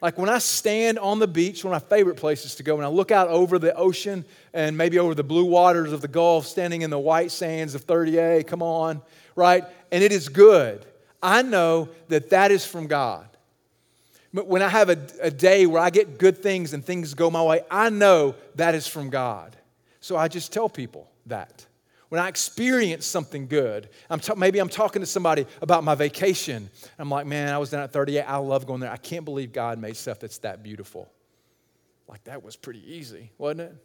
Like 0.00 0.16
when 0.16 0.28
I 0.28 0.38
stand 0.38 0.98
on 0.98 1.18
the 1.18 1.26
beach, 1.26 1.64
one 1.64 1.74
of 1.74 1.82
my 1.82 1.88
favorite 1.96 2.16
places 2.16 2.54
to 2.56 2.62
go, 2.62 2.76
when 2.76 2.84
I 2.84 2.88
look 2.88 3.10
out 3.10 3.28
over 3.28 3.58
the 3.58 3.74
ocean 3.74 4.24
and 4.52 4.76
maybe 4.76 4.98
over 4.98 5.14
the 5.14 5.24
blue 5.24 5.46
waters 5.46 5.92
of 5.92 6.00
the 6.00 6.08
Gulf, 6.08 6.46
standing 6.46 6.82
in 6.82 6.90
the 6.90 6.98
white 6.98 7.32
sands 7.32 7.74
of 7.74 7.86
30A, 7.86 8.46
come 8.46 8.62
on, 8.62 9.02
right? 9.34 9.64
And 9.90 10.04
it 10.04 10.12
is 10.12 10.28
good. 10.28 10.84
I 11.22 11.42
know 11.42 11.88
that 12.08 12.30
that 12.30 12.52
is 12.52 12.64
from 12.64 12.86
God. 12.86 13.26
But 14.32 14.46
when 14.46 14.62
I 14.62 14.68
have 14.68 14.90
a, 14.90 14.98
a 15.20 15.30
day 15.30 15.66
where 15.66 15.82
I 15.82 15.90
get 15.90 16.18
good 16.18 16.38
things 16.38 16.74
and 16.74 16.84
things 16.84 17.14
go 17.14 17.30
my 17.30 17.42
way, 17.42 17.62
I 17.70 17.90
know 17.90 18.34
that 18.54 18.74
is 18.74 18.86
from 18.86 19.10
God. 19.10 19.56
So 20.00 20.16
I 20.16 20.28
just 20.28 20.52
tell 20.52 20.68
people 20.68 21.10
that. 21.26 21.66
When 22.08 22.20
I 22.20 22.28
experience 22.28 23.04
something 23.04 23.48
good, 23.48 23.90
I'm 24.08 24.20
maybe 24.36 24.58
I'm 24.58 24.68
talking 24.68 25.00
to 25.00 25.06
somebody 25.06 25.46
about 25.60 25.84
my 25.84 25.94
vacation. 25.94 26.70
I'm 26.98 27.10
like, 27.10 27.26
man, 27.26 27.52
I 27.52 27.58
was 27.58 27.70
down 27.70 27.82
at 27.82 27.92
30A. 27.92 28.26
I 28.26 28.36
love 28.36 28.66
going 28.66 28.80
there. 28.80 28.90
I 28.90 28.96
can't 28.96 29.24
believe 29.24 29.52
God 29.52 29.78
made 29.78 29.96
stuff 29.96 30.18
that's 30.18 30.38
that 30.38 30.62
beautiful. 30.62 31.12
Like, 32.08 32.24
that 32.24 32.42
was 32.42 32.56
pretty 32.56 32.82
easy, 32.90 33.30
wasn't 33.36 33.60
it? 33.60 33.76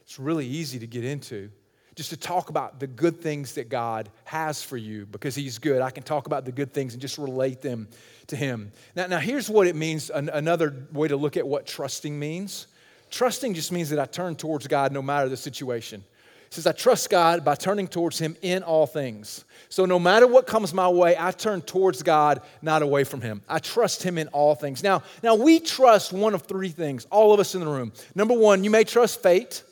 It's 0.00 0.18
really 0.18 0.46
easy 0.46 0.78
to 0.78 0.86
get 0.86 1.04
into 1.04 1.50
just 1.96 2.10
to 2.10 2.16
talk 2.16 2.50
about 2.50 2.78
the 2.78 2.86
good 2.86 3.20
things 3.22 3.54
that 3.54 3.70
God 3.70 4.10
has 4.24 4.62
for 4.62 4.76
you 4.76 5.06
because 5.06 5.34
He's 5.34 5.58
good. 5.58 5.80
I 5.80 5.90
can 5.90 6.02
talk 6.02 6.26
about 6.26 6.44
the 6.44 6.52
good 6.52 6.72
things 6.72 6.92
and 6.92 7.00
just 7.00 7.16
relate 7.16 7.62
them 7.62 7.88
to 8.28 8.36
Him. 8.36 8.70
Now, 8.94 9.06
now 9.06 9.18
here's 9.18 9.48
what 9.48 9.66
it 9.66 9.74
means 9.74 10.10
an, 10.10 10.28
another 10.28 10.86
way 10.92 11.08
to 11.08 11.16
look 11.16 11.38
at 11.38 11.48
what 11.48 11.66
trusting 11.66 12.16
means. 12.18 12.66
Trusting 13.10 13.54
just 13.54 13.72
means 13.72 13.88
that 13.90 13.98
I 13.98 14.04
turn 14.04 14.36
towards 14.36 14.66
God 14.66 14.92
no 14.92 15.00
matter 15.00 15.28
the 15.28 15.36
situation. 15.38 16.04
Says, 16.50 16.66
I 16.66 16.72
trust 16.72 17.10
God 17.10 17.44
by 17.44 17.54
turning 17.54 17.88
towards 17.88 18.18
Him 18.18 18.36
in 18.40 18.62
all 18.62 18.86
things. 18.86 19.44
So 19.68 19.84
no 19.84 19.98
matter 19.98 20.26
what 20.26 20.46
comes 20.46 20.72
my 20.72 20.88
way, 20.88 21.16
I 21.18 21.32
turn 21.32 21.60
towards 21.60 22.02
God, 22.02 22.40
not 22.62 22.82
away 22.82 23.04
from 23.04 23.20
Him. 23.20 23.42
I 23.48 23.58
trust 23.58 24.02
Him 24.02 24.16
in 24.16 24.28
all 24.28 24.54
things. 24.54 24.82
Now, 24.82 25.02
now 25.22 25.34
we 25.34 25.60
trust 25.60 26.12
one 26.12 26.34
of 26.34 26.42
three 26.42 26.68
things, 26.68 27.06
all 27.10 27.34
of 27.34 27.40
us 27.40 27.54
in 27.54 27.60
the 27.60 27.66
room. 27.66 27.92
Number 28.14 28.34
one, 28.34 28.64
you 28.64 28.70
may 28.70 28.84
trust 28.84 29.22
fate. 29.22 29.62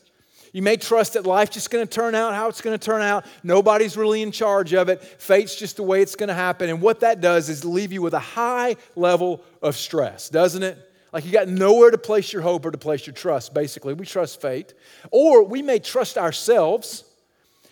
You 0.52 0.62
may 0.62 0.76
trust 0.76 1.14
that 1.14 1.26
life's 1.26 1.54
just 1.54 1.70
going 1.70 1.84
to 1.84 1.92
turn 1.92 2.14
out 2.14 2.32
how 2.32 2.48
it's 2.48 2.60
going 2.60 2.78
to 2.78 2.84
turn 2.84 3.02
out. 3.02 3.26
Nobody's 3.42 3.96
really 3.96 4.22
in 4.22 4.30
charge 4.30 4.72
of 4.72 4.88
it. 4.88 5.02
Fate's 5.02 5.56
just 5.56 5.76
the 5.76 5.82
way 5.82 6.00
it's 6.00 6.14
going 6.14 6.28
to 6.28 6.34
happen. 6.34 6.70
And 6.70 6.80
what 6.80 7.00
that 7.00 7.20
does 7.20 7.48
is 7.48 7.64
leave 7.64 7.92
you 7.92 8.02
with 8.02 8.14
a 8.14 8.20
high 8.20 8.76
level 8.94 9.42
of 9.62 9.76
stress, 9.76 10.28
doesn't 10.28 10.62
it? 10.62 10.78
Like 11.14 11.24
you 11.24 11.30
got 11.30 11.46
nowhere 11.46 11.92
to 11.92 11.96
place 11.96 12.32
your 12.32 12.42
hope 12.42 12.66
or 12.66 12.72
to 12.72 12.76
place 12.76 13.06
your 13.06 13.14
trust, 13.14 13.54
basically. 13.54 13.94
We 13.94 14.04
trust 14.04 14.40
fate. 14.40 14.74
Or 15.12 15.44
we 15.44 15.62
may 15.62 15.78
trust 15.78 16.18
ourselves. 16.18 17.04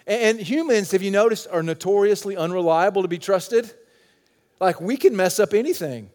And 0.06 0.38
humans, 0.40 0.92
have 0.92 1.02
you 1.02 1.10
noticed, 1.10 1.48
are 1.50 1.62
notoriously 1.62 2.36
unreliable 2.36 3.02
to 3.02 3.08
be 3.08 3.18
trusted? 3.18 3.68
Like 4.60 4.80
we 4.80 4.96
can 4.96 5.16
mess 5.16 5.40
up 5.40 5.54
anything. 5.54 6.08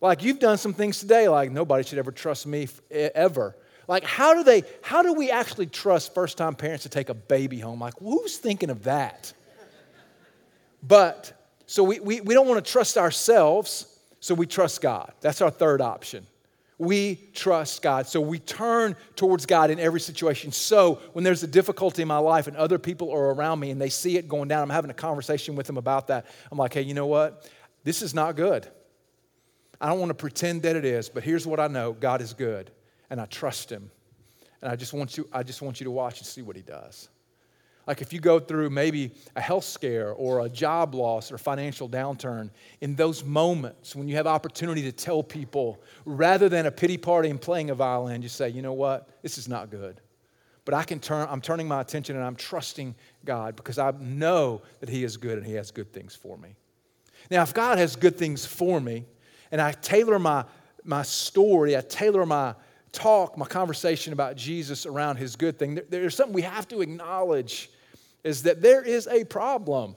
Like 0.00 0.24
you've 0.24 0.40
done 0.40 0.58
some 0.58 0.74
things 0.74 0.98
today, 0.98 1.28
like 1.28 1.52
nobody 1.52 1.84
should 1.84 2.00
ever 2.00 2.10
trust 2.10 2.48
me 2.48 2.68
ever. 2.90 3.56
Like, 3.86 4.02
how 4.02 4.34
do 4.34 4.42
they, 4.42 4.64
how 4.82 5.02
do 5.02 5.12
we 5.12 5.30
actually 5.30 5.66
trust 5.66 6.14
first 6.14 6.36
time 6.36 6.56
parents 6.56 6.82
to 6.82 6.88
take 6.88 7.08
a 7.08 7.14
baby 7.14 7.60
home? 7.60 7.78
Like, 7.78 7.94
who's 8.00 8.38
thinking 8.38 8.70
of 8.70 8.82
that? 8.82 9.32
But, 10.82 11.32
so 11.66 11.84
we, 11.84 12.00
we, 12.00 12.20
we 12.20 12.34
don't 12.34 12.48
want 12.48 12.64
to 12.64 12.72
trust 12.72 12.98
ourselves, 12.98 13.86
so 14.18 14.34
we 14.34 14.46
trust 14.46 14.80
God. 14.80 15.12
That's 15.20 15.40
our 15.40 15.50
third 15.50 15.80
option. 15.80 16.26
We 16.78 17.30
trust 17.32 17.80
God. 17.80 18.06
So 18.06 18.20
we 18.20 18.38
turn 18.38 18.96
towards 19.14 19.46
God 19.46 19.70
in 19.70 19.80
every 19.80 20.00
situation. 20.00 20.52
So 20.52 21.00
when 21.14 21.24
there's 21.24 21.42
a 21.42 21.46
difficulty 21.46 22.02
in 22.02 22.08
my 22.08 22.18
life 22.18 22.46
and 22.46 22.56
other 22.56 22.78
people 22.78 23.10
are 23.10 23.32
around 23.32 23.60
me 23.60 23.70
and 23.70 23.80
they 23.80 23.88
see 23.88 24.18
it 24.18 24.28
going 24.28 24.48
down, 24.48 24.62
I'm 24.62 24.70
having 24.70 24.90
a 24.90 24.94
conversation 24.94 25.56
with 25.56 25.66
them 25.66 25.78
about 25.78 26.08
that. 26.08 26.26
I'm 26.52 26.58
like, 26.58 26.74
hey, 26.74 26.82
you 26.82 26.92
know 26.92 27.06
what? 27.06 27.50
This 27.82 28.02
is 28.02 28.14
not 28.14 28.36
good. 28.36 28.68
I 29.80 29.88
don't 29.88 29.98
want 30.00 30.10
to 30.10 30.14
pretend 30.14 30.62
that 30.62 30.76
it 30.76 30.84
is, 30.84 31.08
but 31.08 31.22
here's 31.22 31.46
what 31.46 31.60
I 31.60 31.66
know 31.68 31.92
God 31.92 32.20
is 32.20 32.34
good 32.34 32.70
and 33.10 33.20
I 33.20 33.26
trust 33.26 33.70
him. 33.70 33.90
And 34.60 34.70
I 34.70 34.76
just 34.76 34.92
want 34.92 35.16
you, 35.16 35.28
I 35.32 35.42
just 35.42 35.62
want 35.62 35.80
you 35.80 35.84
to 35.84 35.90
watch 35.90 36.18
and 36.18 36.26
see 36.26 36.42
what 36.42 36.56
he 36.56 36.62
does. 36.62 37.08
Like 37.86 38.02
if 38.02 38.12
you 38.12 38.18
go 38.18 38.40
through 38.40 38.70
maybe 38.70 39.12
a 39.36 39.40
health 39.40 39.64
scare 39.64 40.12
or 40.12 40.44
a 40.44 40.48
job 40.48 40.94
loss 40.94 41.30
or 41.30 41.38
financial 41.38 41.88
downturn, 41.88 42.50
in 42.80 42.96
those 42.96 43.24
moments 43.24 43.94
when 43.94 44.08
you 44.08 44.16
have 44.16 44.26
opportunity 44.26 44.82
to 44.82 44.92
tell 44.92 45.22
people, 45.22 45.80
rather 46.04 46.48
than 46.48 46.66
a 46.66 46.70
pity 46.70 46.96
party 46.96 47.30
and 47.30 47.40
playing 47.40 47.70
a 47.70 47.74
violin, 47.74 48.22
you 48.22 48.28
say, 48.28 48.48
you 48.48 48.60
know 48.60 48.72
what, 48.72 49.08
this 49.22 49.38
is 49.38 49.48
not 49.48 49.70
good. 49.70 50.00
But 50.64 50.74
I 50.74 50.82
can 50.82 50.98
turn, 50.98 51.28
I'm 51.30 51.40
turning 51.40 51.68
my 51.68 51.80
attention 51.80 52.16
and 52.16 52.24
I'm 52.24 52.34
trusting 52.34 52.96
God 53.24 53.54
because 53.54 53.78
I 53.78 53.92
know 54.00 54.62
that 54.80 54.88
He 54.88 55.04
is 55.04 55.16
good 55.16 55.38
and 55.38 55.46
He 55.46 55.54
has 55.54 55.70
good 55.70 55.92
things 55.92 56.16
for 56.16 56.36
me. 56.36 56.56
Now, 57.30 57.42
if 57.42 57.54
God 57.54 57.78
has 57.78 57.94
good 57.94 58.16
things 58.16 58.44
for 58.44 58.80
me, 58.80 59.04
and 59.52 59.60
I 59.60 59.72
tailor 59.72 60.18
my, 60.18 60.44
my 60.82 61.02
story, 61.02 61.76
I 61.76 61.82
tailor 61.82 62.26
my, 62.26 62.54
talk, 62.92 63.36
my 63.36 63.46
conversation 63.46 64.12
about 64.12 64.36
Jesus 64.36 64.86
around 64.86 65.16
his 65.16 65.36
good 65.36 65.58
thing, 65.58 65.80
there's 65.88 66.16
something 66.16 66.34
we 66.34 66.42
have 66.42 66.66
to 66.68 66.80
acknowledge 66.80 67.70
is 68.26 68.42
that 68.42 68.60
there 68.60 68.82
is 68.82 69.06
a 69.06 69.24
problem, 69.24 69.94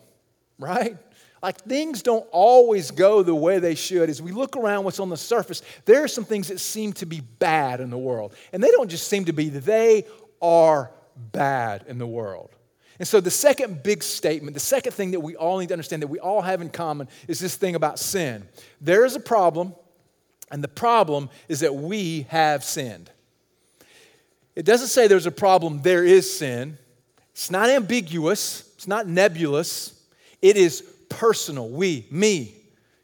right? 0.58 0.98
Like 1.42 1.62
things 1.62 2.04
don't 2.04 2.28
always 2.32 2.92
go 2.92 3.24
the 3.24 3.36
way 3.36 3.60
they 3.60 3.76
should. 3.76 4.10
As 4.10 4.22
we 4.22 4.32
look 4.32 4.58
around 4.58 4.84
what's 4.84 5.00
on 5.00 5.10
the 5.10 5.18
surface, 5.18 5.62
there 5.86 6.04
are 6.04 6.08
some 6.08 6.26
things 6.26 6.50
that 6.50 6.60
seem 6.60 6.94
to 6.94 7.06
be 7.06 7.22
bad 7.22 7.80
in 7.80 7.90
the 7.90 7.98
world. 7.98 8.36
And 8.54 8.64
they 8.64 8.72
don't 8.72 8.90
just 8.90 9.08
seem 9.08 9.26
to 9.26 9.34
be, 9.34 9.50
they 9.50 10.06
are 10.42 10.92
bad 11.32 11.86
in 11.88 11.98
the 11.98 12.08
world. 12.08 12.52
And 13.00 13.08
so, 13.08 13.22
the 13.22 13.32
second 13.32 13.82
big 13.82 14.04
statement, 14.04 14.54
the 14.54 14.60
second 14.60 14.92
thing 14.92 15.12
that 15.12 15.22
we 15.22 15.38
all 15.38 15.58
need 15.60 15.68
to 15.68 15.74
understand 15.74 16.02
that 16.02 16.08
we 16.08 16.20
all 16.20 16.42
have 16.42 16.62
in 16.62 16.70
common 16.70 17.08
is 17.30 17.40
this 17.40 17.56
thing 17.56 17.76
about 17.76 17.98
sin. 17.98 18.46
There 18.82 19.06
is 19.06 19.16
a 19.16 19.22
problem, 19.22 19.74
and 20.52 20.62
the 20.62 20.68
problem 20.68 21.30
is 21.48 21.62
that 21.62 21.74
we 21.74 22.24
have 22.28 22.62
sinned. 22.62 23.10
It 24.54 24.66
doesn't 24.66 24.88
say 24.88 25.08
there's 25.08 25.26
a 25.26 25.32
problem, 25.32 25.82
there 25.82 26.04
is 26.04 26.38
sin. 26.38 26.78
It's 27.40 27.50
not 27.50 27.70
ambiguous, 27.70 28.70
it's 28.76 28.86
not 28.86 29.08
nebulous. 29.08 29.98
It 30.42 30.58
is 30.58 30.82
personal. 31.08 31.70
We, 31.70 32.06
me, 32.12 32.54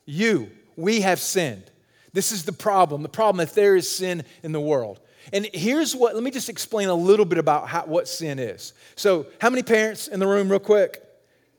you, 0.06 0.52
we 0.76 1.00
have 1.00 1.22
sinned. 1.22 1.64
This 2.12 2.34
is 2.34 2.44
the 2.44 2.52
problem. 2.52 3.02
The 3.02 3.08
problem 3.08 3.40
if 3.40 3.54
there 3.54 3.78
is 3.78 3.90
sin 3.90 4.26
in 4.44 4.52
the 4.52 4.60
world. 4.60 5.00
And 5.32 5.48
here's 5.54 5.96
what, 5.96 6.16
let 6.16 6.22
me 6.22 6.32
just 6.32 6.50
explain 6.50 6.90
a 6.90 6.94
little 6.94 7.24
bit 7.24 7.38
about 7.38 7.70
how, 7.70 7.86
what 7.86 8.10
sin 8.10 8.38
is. 8.38 8.74
So, 8.98 9.26
how 9.40 9.50
many 9.50 9.64
parents 9.64 10.10
in 10.10 10.20
the 10.20 10.28
room, 10.28 10.50
real 10.50 10.60
quick? 10.60 11.02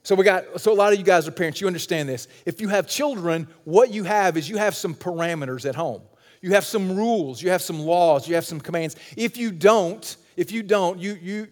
So 0.02 0.14
we 0.14 0.24
got 0.24 0.60
so 0.60 0.70
a 0.70 0.74
lot 0.74 0.92
of 0.92 0.98
you 0.98 1.04
guys 1.06 1.26
are 1.26 1.32
parents, 1.32 1.62
you 1.62 1.66
understand 1.66 2.10
this. 2.10 2.28
If 2.44 2.60
you 2.60 2.68
have 2.68 2.86
children, 2.86 3.48
what 3.64 3.90
you 3.90 4.04
have 4.04 4.36
is 4.36 4.50
you 4.50 4.58
have 4.58 4.74
some 4.74 4.94
parameters 4.94 5.66
at 5.66 5.74
home. 5.74 6.02
You 6.42 6.52
have 6.52 6.66
some 6.66 6.94
rules, 6.94 7.40
you 7.40 7.48
have 7.48 7.62
some 7.62 7.80
laws, 7.80 8.28
you 8.28 8.34
have 8.34 8.44
some 8.44 8.60
commands. 8.60 8.96
If 9.16 9.38
you 9.38 9.50
don't, 9.50 10.14
if 10.36 10.52
you 10.52 10.62
don't, 10.62 10.98
you 10.98 11.14
you 11.22 11.48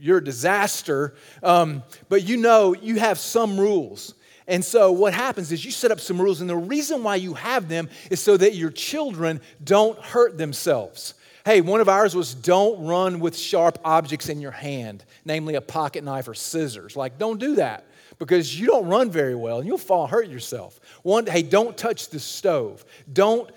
you're 0.00 0.18
a 0.18 0.24
disaster. 0.24 1.14
Um, 1.42 1.82
but 2.08 2.24
you 2.24 2.36
know 2.36 2.74
you 2.74 2.98
have 2.98 3.18
some 3.18 3.58
rules. 3.58 4.14
And 4.48 4.64
so 4.64 4.92
what 4.92 5.12
happens 5.12 5.50
is 5.50 5.64
you 5.64 5.72
set 5.72 5.90
up 5.90 5.98
some 5.98 6.20
rules, 6.20 6.40
and 6.40 6.48
the 6.48 6.56
reason 6.56 7.02
why 7.02 7.16
you 7.16 7.34
have 7.34 7.68
them 7.68 7.88
is 8.10 8.20
so 8.20 8.36
that 8.36 8.54
your 8.54 8.70
children 8.70 9.40
don't 9.64 9.98
hurt 9.98 10.38
themselves. 10.38 11.14
Hey, 11.44 11.60
one 11.60 11.80
of 11.80 11.88
ours 11.88 12.14
was 12.14 12.34
don't 12.34 12.84
run 12.86 13.20
with 13.20 13.36
sharp 13.36 13.78
objects 13.84 14.28
in 14.28 14.40
your 14.40 14.52
hand, 14.52 15.04
namely 15.24 15.54
a 15.54 15.60
pocket 15.60 16.04
knife 16.04 16.28
or 16.28 16.34
scissors. 16.34 16.96
Like, 16.96 17.18
don't 17.18 17.38
do 17.38 17.56
that 17.56 17.86
because 18.18 18.58
you 18.58 18.66
don't 18.66 18.86
run 18.86 19.10
very 19.10 19.34
well 19.34 19.58
and 19.58 19.66
you'll 19.66 19.78
fall 19.78 20.06
hurt 20.06 20.28
yourself. 20.28 20.80
One, 21.02 21.26
hey, 21.26 21.42
don't 21.42 21.76
touch 21.76 22.08
the 22.08 22.18
stove. 22.18 22.84
Don't, 23.12 23.50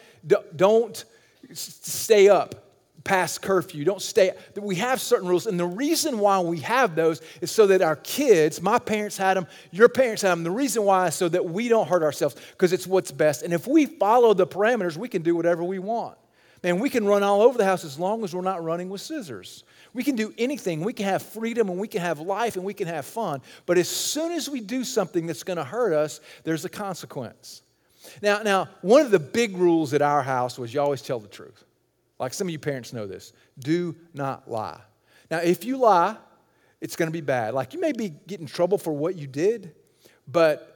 don't 0.56 1.04
stay 1.54 2.30
up 2.30 2.69
past 3.04 3.42
curfew. 3.42 3.84
Don't 3.86 4.02
stay. 4.02 4.32
We 4.56 4.76
have 4.76 5.02
certain 5.02 5.28
rules. 5.28 5.48
And 5.48 5.60
the 5.60 5.66
reason 5.66 6.20
why 6.20 6.40
we 6.40 6.60
have 6.62 6.96
those 6.96 7.22
is 7.42 7.52
so 7.52 7.68
that 7.68 7.82
our 7.82 7.96
kids, 7.98 8.62
my 8.62 8.80
parents 8.80 9.18
had 9.18 9.38
them, 9.38 9.48
your 9.72 9.90
parents 9.90 10.22
had 10.22 10.32
them. 10.32 10.44
The 10.44 10.52
reason 10.52 10.84
why 10.84 11.08
is 11.08 11.16
so 11.16 11.30
that 11.30 11.46
we 11.46 11.68
don't 11.68 11.88
hurt 11.88 12.04
ourselves 12.04 12.36
because 12.52 12.74
it's 12.74 12.88
what's 12.88 13.12
best. 13.12 13.44
And 13.44 13.54
if 13.54 13.68
we 13.68 13.86
follow 13.86 14.34
the 14.34 14.48
parameters, 14.48 14.98
we 14.98 15.08
can 15.08 15.22
do 15.22 15.36
whatever 15.36 15.64
we 15.64 15.80
want. 15.80 16.18
Man, 16.62 16.80
we 16.80 16.90
can 16.90 17.06
run 17.06 17.24
all 17.24 17.42
over 17.42 17.58
the 17.58 17.64
house 17.64 17.86
as 17.86 17.98
long 17.98 18.24
as 18.24 18.36
we're 18.36 18.42
not 18.42 18.64
running 18.64 18.90
with 18.90 19.00
scissors. 19.00 19.64
We 19.94 20.04
can 20.04 20.16
do 20.16 20.34
anything. 20.38 20.82
We 20.82 20.94
can 20.94 21.06
have 21.06 21.24
freedom 21.24 21.70
and 21.70 21.80
we 21.80 21.88
can 21.88 22.02
have 22.02 22.20
life 22.20 22.58
and 22.58 22.66
we 22.66 22.74
can 22.74 22.88
have 22.88 23.06
fun. 23.06 23.42
But 23.66 23.78
as 23.78 23.88
soon 23.88 24.34
as 24.34 24.50
we 24.50 24.60
do 24.60 24.84
something 24.84 25.26
that's 25.26 25.44
going 25.44 25.58
to 25.58 25.64
hurt 25.64 25.94
us, 25.94 26.20
there's 26.44 26.66
a 26.66 26.70
consequence. 26.70 27.64
Now, 28.22 28.42
now, 28.44 28.70
one 28.82 29.02
of 29.02 29.12
the 29.12 29.20
big 29.20 29.58
rules 29.58 29.94
at 29.94 30.02
our 30.02 30.22
house 30.22 30.60
was 30.60 30.74
you 30.74 30.82
always 30.82 31.02
tell 31.02 31.20
the 31.20 31.28
truth. 31.28 31.64
Like 32.20 32.34
some 32.34 32.48
of 32.48 32.52
you 32.52 32.60
parents 32.60 32.94
know 32.94 33.08
this. 33.08 33.34
Do 33.58 33.96
not 34.14 34.50
lie. 34.50 34.82
Now, 35.32 35.40
if 35.40 35.64
you 35.64 35.78
lie, 35.78 36.18
it's 36.82 36.96
going 36.96 37.08
to 37.08 37.14
be 37.14 37.22
bad. 37.22 37.54
Like 37.54 37.74
you 37.74 37.80
may 37.80 37.92
be 37.92 38.10
getting 38.10 38.46
trouble 38.46 38.78
for 38.78 38.94
what 38.94 39.16
you 39.16 39.28
did, 39.28 39.74
but 40.28 40.76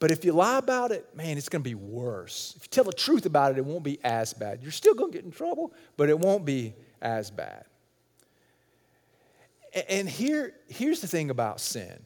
but 0.00 0.10
if 0.10 0.22
you 0.22 0.32
lie 0.32 0.58
about 0.58 0.90
it, 0.90 1.16
man, 1.16 1.38
it's 1.38 1.48
going 1.48 1.62
to 1.62 1.68
be 1.68 1.74
worse. 1.74 2.52
If 2.56 2.64
you 2.64 2.68
tell 2.68 2.84
the 2.84 2.92
truth 2.92 3.24
about 3.24 3.52
it, 3.52 3.58
it 3.58 3.64
won't 3.64 3.84
be 3.84 3.98
as 4.04 4.34
bad. 4.34 4.60
You're 4.60 4.70
still 4.70 4.92
going 4.92 5.12
to 5.12 5.16
get 5.16 5.24
in 5.24 5.30
trouble, 5.30 5.72
but 5.96 6.10
it 6.10 6.18
won't 6.18 6.44
be 6.44 6.74
as 7.00 7.30
bad. 7.30 7.64
And 9.88 10.06
here, 10.06 10.52
here's 10.68 11.00
the 11.00 11.06
thing 11.06 11.30
about 11.30 11.58
sin. 11.58 12.04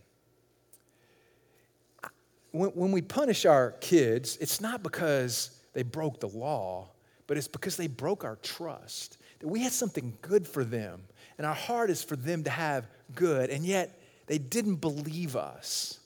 When, 2.53 2.71
when 2.71 2.93
we 2.93 3.03
punish 3.03 3.45
our 3.47 3.73
kids, 3.81 4.39
it's 4.41 4.61
not 4.61 4.85
because 4.85 5.51
they 5.73 5.83
broke 5.83 6.21
the 6.21 6.29
law, 6.29 6.91
but 7.29 7.37
it's 7.37 7.47
because 7.47 7.77
they 7.77 7.87
broke 7.87 8.25
our 8.25 8.37
trust. 8.37 9.19
That 9.39 9.47
we 9.47 9.63
had 9.63 9.71
something 9.71 10.19
good 10.21 10.49
for 10.49 10.65
them, 10.65 11.01
and 11.37 11.47
our 11.47 11.55
heart 11.55 11.91
is 11.91 12.03
for 12.03 12.17
them 12.17 12.43
to 12.43 12.51
have 12.51 12.89
good, 13.15 13.51
and 13.51 13.65
yet 13.65 14.03
they 14.27 14.39
didn't 14.39 14.77
believe 14.77 15.37
us. 15.37 16.01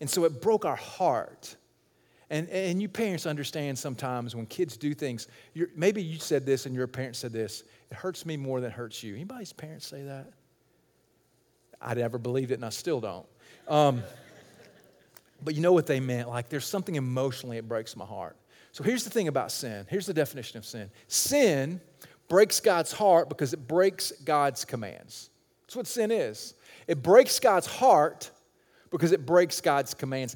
And 0.00 0.08
so 0.08 0.24
it 0.24 0.40
broke 0.40 0.64
our 0.64 0.76
heart. 0.76 1.56
And, 2.30 2.48
and 2.48 2.80
you 2.80 2.88
parents 2.88 3.26
understand 3.26 3.78
sometimes 3.78 4.34
when 4.34 4.46
kids 4.46 4.76
do 4.76 4.94
things, 4.94 5.28
maybe 5.76 6.02
you 6.02 6.18
said 6.18 6.46
this 6.46 6.66
and 6.66 6.74
your 6.74 6.86
parents 6.86 7.18
said 7.18 7.32
this, 7.32 7.64
it 7.90 7.96
hurts 7.96 8.26
me 8.26 8.36
more 8.36 8.60
than 8.60 8.70
it 8.70 8.74
hurts 8.74 9.02
you. 9.02 9.14
Anybody's 9.14 9.52
parents 9.52 9.86
say 9.86 10.02
that? 10.04 10.32
I 11.80 11.94
never 11.94 12.18
believed 12.18 12.50
it 12.50 12.54
and 12.54 12.64
I 12.64 12.70
still 12.70 13.00
don't. 13.00 13.26
Um, 13.68 14.02
but 15.42 15.54
you 15.54 15.60
know 15.60 15.72
what 15.72 15.86
they 15.86 16.00
meant? 16.00 16.28
Like 16.28 16.48
there's 16.48 16.66
something 16.66 16.94
emotionally 16.94 17.58
it 17.58 17.68
breaks 17.68 17.94
my 17.94 18.06
heart. 18.06 18.36
So 18.74 18.82
here's 18.82 19.04
the 19.04 19.10
thing 19.10 19.28
about 19.28 19.52
sin. 19.52 19.86
Here's 19.88 20.06
the 20.06 20.12
definition 20.12 20.58
of 20.58 20.66
sin 20.66 20.90
sin 21.06 21.80
breaks 22.26 22.58
God's 22.58 22.90
heart 22.90 23.28
because 23.28 23.52
it 23.52 23.68
breaks 23.68 24.10
God's 24.24 24.64
commands. 24.64 25.30
That's 25.62 25.76
what 25.76 25.86
sin 25.86 26.10
is. 26.10 26.54
It 26.88 27.00
breaks 27.00 27.38
God's 27.38 27.68
heart 27.68 28.32
because 28.90 29.12
it 29.12 29.24
breaks 29.24 29.60
God's 29.60 29.94
commands. 29.94 30.34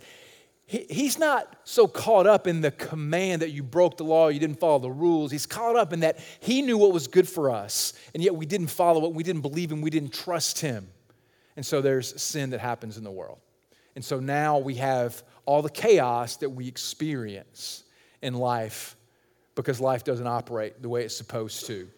He, 0.66 0.86
he's 0.88 1.18
not 1.18 1.52
so 1.64 1.88
caught 1.88 2.28
up 2.28 2.46
in 2.46 2.60
the 2.60 2.70
command 2.70 3.42
that 3.42 3.50
you 3.50 3.64
broke 3.64 3.96
the 3.96 4.04
law, 4.04 4.28
you 4.28 4.38
didn't 4.38 4.60
follow 4.60 4.78
the 4.78 4.88
rules. 4.88 5.32
He's 5.32 5.46
caught 5.46 5.74
up 5.74 5.92
in 5.92 6.00
that 6.00 6.20
he 6.38 6.62
knew 6.62 6.78
what 6.78 6.92
was 6.92 7.08
good 7.08 7.28
for 7.28 7.50
us, 7.50 7.92
and 8.14 8.22
yet 8.22 8.36
we 8.36 8.46
didn't 8.46 8.68
follow 8.68 9.04
it, 9.06 9.14
we 9.14 9.24
didn't 9.24 9.42
believe 9.42 9.72
him, 9.72 9.80
we 9.80 9.90
didn't 9.90 10.14
trust 10.14 10.60
him. 10.60 10.86
And 11.56 11.66
so 11.66 11.80
there's 11.80 12.22
sin 12.22 12.50
that 12.50 12.60
happens 12.60 12.98
in 12.98 13.02
the 13.02 13.10
world. 13.10 13.40
And 13.96 14.04
so 14.04 14.20
now 14.20 14.58
we 14.58 14.76
have 14.76 15.24
all 15.44 15.60
the 15.60 15.70
chaos 15.70 16.36
that 16.36 16.50
we 16.50 16.68
experience 16.68 17.82
in 18.22 18.34
life 18.34 18.96
because 19.54 19.80
life 19.80 20.04
doesn't 20.04 20.26
operate 20.26 20.80
the 20.82 20.88
way 20.88 21.04
it's 21.04 21.16
supposed 21.16 21.66
to. 21.66 21.88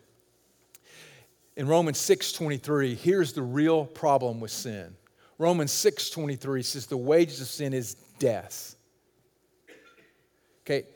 In 1.56 1.66
Romans 1.66 1.98
6:23, 1.98 2.94
here's 2.94 3.32
the 3.32 3.42
real 3.42 3.84
problem 3.84 4.40
with 4.40 4.50
sin. 4.50 4.96
Romans 5.36 5.72
6:23 5.72 6.62
says 6.62 6.86
the 6.86 6.96
wages 6.96 7.40
of 7.40 7.48
sin 7.48 7.74
is 7.74 7.94
death. 8.18 8.76
Okay, 10.64 10.86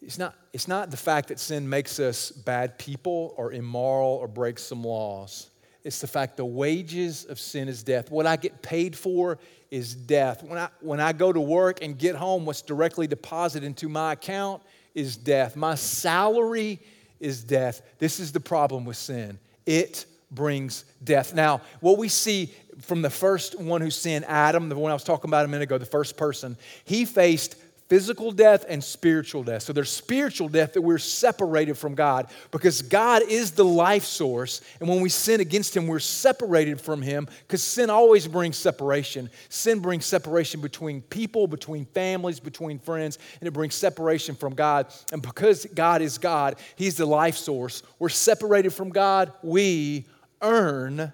it's 0.00 0.18
not, 0.18 0.34
it's 0.52 0.68
not 0.68 0.90
the 0.90 0.96
fact 0.96 1.28
that 1.28 1.38
sin 1.38 1.68
makes 1.68 1.98
us 1.98 2.30
bad 2.30 2.78
people 2.78 3.34
or 3.36 3.52
immoral 3.52 4.12
or 4.12 4.28
breaks 4.28 4.62
some 4.62 4.82
laws. 4.82 5.49
It's 5.82 6.00
the 6.00 6.06
fact 6.06 6.36
the 6.36 6.44
wages 6.44 7.24
of 7.24 7.38
sin 7.38 7.68
is 7.68 7.82
death. 7.82 8.10
What 8.10 8.26
I 8.26 8.36
get 8.36 8.62
paid 8.62 8.96
for 8.96 9.38
is 9.70 9.94
death. 9.94 10.42
When 10.42 10.58
I, 10.58 10.68
when 10.80 11.00
I 11.00 11.12
go 11.12 11.32
to 11.32 11.40
work 11.40 11.82
and 11.82 11.98
get 11.98 12.16
home, 12.16 12.44
what's 12.44 12.62
directly 12.62 13.06
deposited 13.06 13.64
into 13.64 13.88
my 13.88 14.12
account 14.12 14.62
is 14.94 15.16
death. 15.16 15.56
My 15.56 15.74
salary 15.74 16.80
is 17.18 17.44
death. 17.44 17.82
This 17.98 18.20
is 18.20 18.32
the 18.32 18.40
problem 18.40 18.84
with 18.84 18.96
sin. 18.96 19.38
It 19.64 20.06
brings 20.30 20.84
death. 21.02 21.34
Now, 21.34 21.60
what 21.80 21.98
we 21.98 22.08
see 22.08 22.52
from 22.80 23.02
the 23.02 23.10
first 23.10 23.58
one 23.58 23.80
who 23.80 23.90
sinned, 23.90 24.24
Adam, 24.26 24.68
the 24.68 24.76
one 24.76 24.90
I 24.90 24.94
was 24.94 25.04
talking 25.04 25.28
about 25.28 25.44
a 25.44 25.48
minute 25.48 25.64
ago, 25.64 25.78
the 25.78 25.86
first 25.86 26.16
person, 26.16 26.56
he 26.84 27.04
faced 27.04 27.56
physical 27.90 28.30
death 28.30 28.64
and 28.68 28.82
spiritual 28.82 29.42
death. 29.42 29.62
So 29.64 29.72
there's 29.72 29.90
spiritual 29.90 30.48
death 30.48 30.74
that 30.74 30.80
we're 30.80 30.96
separated 30.96 31.76
from 31.76 31.96
God 31.96 32.28
because 32.52 32.82
God 32.82 33.22
is 33.28 33.50
the 33.50 33.64
life 33.64 34.04
source. 34.04 34.60
And 34.78 34.88
when 34.88 35.00
we 35.00 35.08
sin 35.08 35.40
against 35.40 35.76
Him, 35.76 35.88
we're 35.88 35.98
separated 35.98 36.80
from 36.80 37.02
Him 37.02 37.26
because 37.48 37.64
sin 37.64 37.90
always 37.90 38.28
brings 38.28 38.56
separation. 38.56 39.28
Sin 39.48 39.80
brings 39.80 40.06
separation 40.06 40.60
between 40.60 41.02
people, 41.02 41.48
between 41.48 41.84
families, 41.84 42.38
between 42.38 42.78
friends, 42.78 43.18
and 43.40 43.48
it 43.48 43.50
brings 43.50 43.74
separation 43.74 44.36
from 44.36 44.54
God. 44.54 44.86
And 45.12 45.20
because 45.20 45.66
God 45.74 46.00
is 46.00 46.16
God, 46.16 46.60
He's 46.76 46.96
the 46.96 47.06
life 47.06 47.36
source, 47.36 47.82
we're 47.98 48.08
separated 48.08 48.70
from 48.70 48.90
God, 48.90 49.32
we 49.42 50.06
earn 50.40 51.12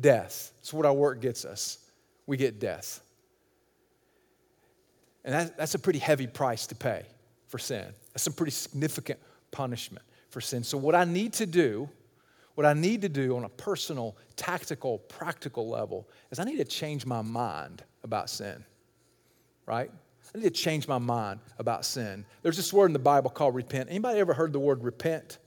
death. 0.00 0.52
That's 0.60 0.72
what 0.72 0.86
our 0.86 0.94
work 0.94 1.20
gets 1.20 1.44
us. 1.44 1.78
We 2.26 2.36
get 2.36 2.60
death. 2.60 3.00
And 5.26 5.34
that, 5.34 5.58
that's 5.58 5.74
a 5.74 5.78
pretty 5.78 5.98
heavy 5.98 6.28
price 6.28 6.66
to 6.68 6.74
pay 6.74 7.02
for 7.48 7.58
sin. 7.58 7.84
That's 8.12 8.22
some 8.22 8.32
pretty 8.32 8.52
significant 8.52 9.18
punishment 9.50 10.06
for 10.30 10.40
sin. 10.40 10.62
So, 10.62 10.78
what 10.78 10.94
I 10.94 11.04
need 11.04 11.32
to 11.34 11.46
do, 11.46 11.90
what 12.54 12.64
I 12.64 12.72
need 12.72 13.02
to 13.02 13.08
do 13.08 13.36
on 13.36 13.44
a 13.44 13.48
personal, 13.48 14.16
tactical, 14.36 14.98
practical 14.98 15.68
level 15.68 16.08
is 16.30 16.38
I 16.38 16.44
need 16.44 16.58
to 16.58 16.64
change 16.64 17.04
my 17.04 17.22
mind 17.22 17.82
about 18.04 18.30
sin, 18.30 18.64
right? 19.66 19.90
I 20.34 20.38
need 20.38 20.44
to 20.44 20.62
change 20.62 20.86
my 20.86 20.98
mind 20.98 21.40
about 21.58 21.84
sin. 21.84 22.24
There's 22.42 22.56
this 22.56 22.72
word 22.72 22.86
in 22.86 22.92
the 22.92 22.98
Bible 22.98 23.30
called 23.30 23.54
repent. 23.54 23.90
Anybody 23.90 24.20
ever 24.20 24.32
heard 24.32 24.52
the 24.52 24.60
word 24.60 24.84
repent? 24.84 25.38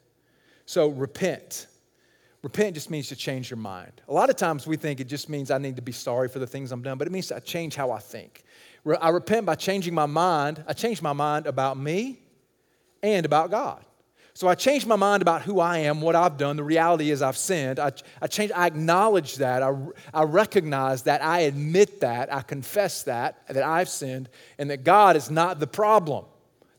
So, 0.65 0.89
repent. 0.89 1.67
Repent 2.41 2.73
just 2.73 2.89
means 2.89 3.09
to 3.09 3.15
change 3.15 3.49
your 3.49 3.57
mind. 3.57 4.01
A 4.07 4.13
lot 4.13 4.29
of 4.29 4.35
times 4.35 4.65
we 4.65 4.77
think 4.77 4.99
it 4.99 5.07
just 5.07 5.29
means 5.29 5.51
I 5.51 5.57
need 5.57 5.75
to 5.75 5.81
be 5.81 5.91
sorry 5.91 6.29
for 6.29 6.39
the 6.39 6.47
things 6.47 6.71
I'm 6.71 6.81
done, 6.81 6.97
but 6.97 7.07
it 7.07 7.11
means 7.11 7.31
I 7.31 7.39
change 7.39 7.75
how 7.75 7.91
I 7.91 7.99
think. 7.99 8.43
I 9.01 9.09
repent 9.09 9.45
by 9.45 9.55
changing 9.55 9.93
my 9.93 10.05
mind. 10.05 10.63
I 10.67 10.73
change 10.73 11.01
my 11.01 11.13
mind 11.13 11.47
about 11.47 11.77
me 11.77 12.19
and 13.03 13.25
about 13.25 13.51
God. 13.51 13.83
So 14.33 14.47
I 14.47 14.55
changed 14.55 14.87
my 14.87 14.95
mind 14.95 15.21
about 15.21 15.41
who 15.41 15.59
I 15.59 15.79
am, 15.79 15.99
what 15.99 16.15
I've 16.15 16.37
done. 16.37 16.55
The 16.55 16.63
reality 16.63 17.11
is 17.11 17.21
I've 17.21 17.35
sinned. 17.35 17.77
I, 17.77 17.91
I 18.21 18.27
change, 18.27 18.51
I 18.55 18.67
acknowledge 18.67 19.35
that. 19.35 19.61
I, 19.61 19.75
I 20.13 20.23
recognize 20.23 21.03
that. 21.03 21.21
I 21.21 21.41
admit 21.41 21.99
that. 21.99 22.33
I 22.33 22.41
confess 22.41 23.03
that, 23.03 23.45
that 23.49 23.63
I've 23.63 23.89
sinned 23.89 24.29
and 24.57 24.69
that 24.69 24.85
God 24.85 25.17
is 25.17 25.29
not 25.29 25.59
the 25.59 25.67
problem, 25.67 26.23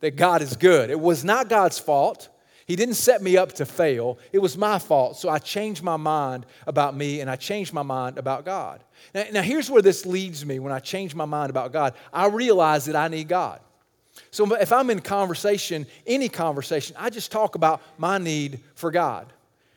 that 0.01 0.17
God 0.17 0.41
is 0.41 0.57
good. 0.57 0.89
It 0.89 0.99
was 0.99 1.23
not 1.23 1.51
God's 1.51 1.79
fault. 1.79 2.31
He 2.71 2.77
didn't 2.77 2.95
set 2.95 3.21
me 3.21 3.37
up 3.37 3.55
to 3.55 3.67
fail. 3.67 4.17
It 4.33 4.39
was 4.39 4.57
my 4.57 4.79
fault. 4.79 5.17
So 5.17 5.29
I 5.29 5.41
changed 5.41 5.83
my 5.83 5.97
mind 5.97 6.47
about 6.69 6.97
me 6.97 7.21
and 7.21 7.29
I 7.29 7.35
changed 7.35 7.73
my 7.73 7.83
mind 7.83 8.17
about 8.17 8.45
God. 8.45 8.85
Now, 9.13 9.25
now, 9.33 9.43
here's 9.43 9.69
where 9.69 9.83
this 9.83 10.07
leads 10.07 10.47
me 10.47 10.61
when 10.61 10.73
I 10.73 10.79
change 10.79 11.13
my 11.17 11.25
mind 11.25 11.51
about 11.51 11.73
God. 11.73 11.95
I 12.13 12.29
realize 12.29 12.85
that 12.85 12.95
I 12.95 13.09
need 13.09 13.27
God. 13.27 13.59
So 14.31 14.55
if 14.55 14.71
I'm 14.71 14.89
in 14.89 15.01
conversation, 15.01 15.85
any 16.07 16.29
conversation, 16.29 16.95
I 16.97 17.11
just 17.11 17.33
talk 17.33 17.57
about 17.57 17.83
my 17.99 18.19
need 18.19 18.61
for 18.77 18.93
God. 18.93 19.27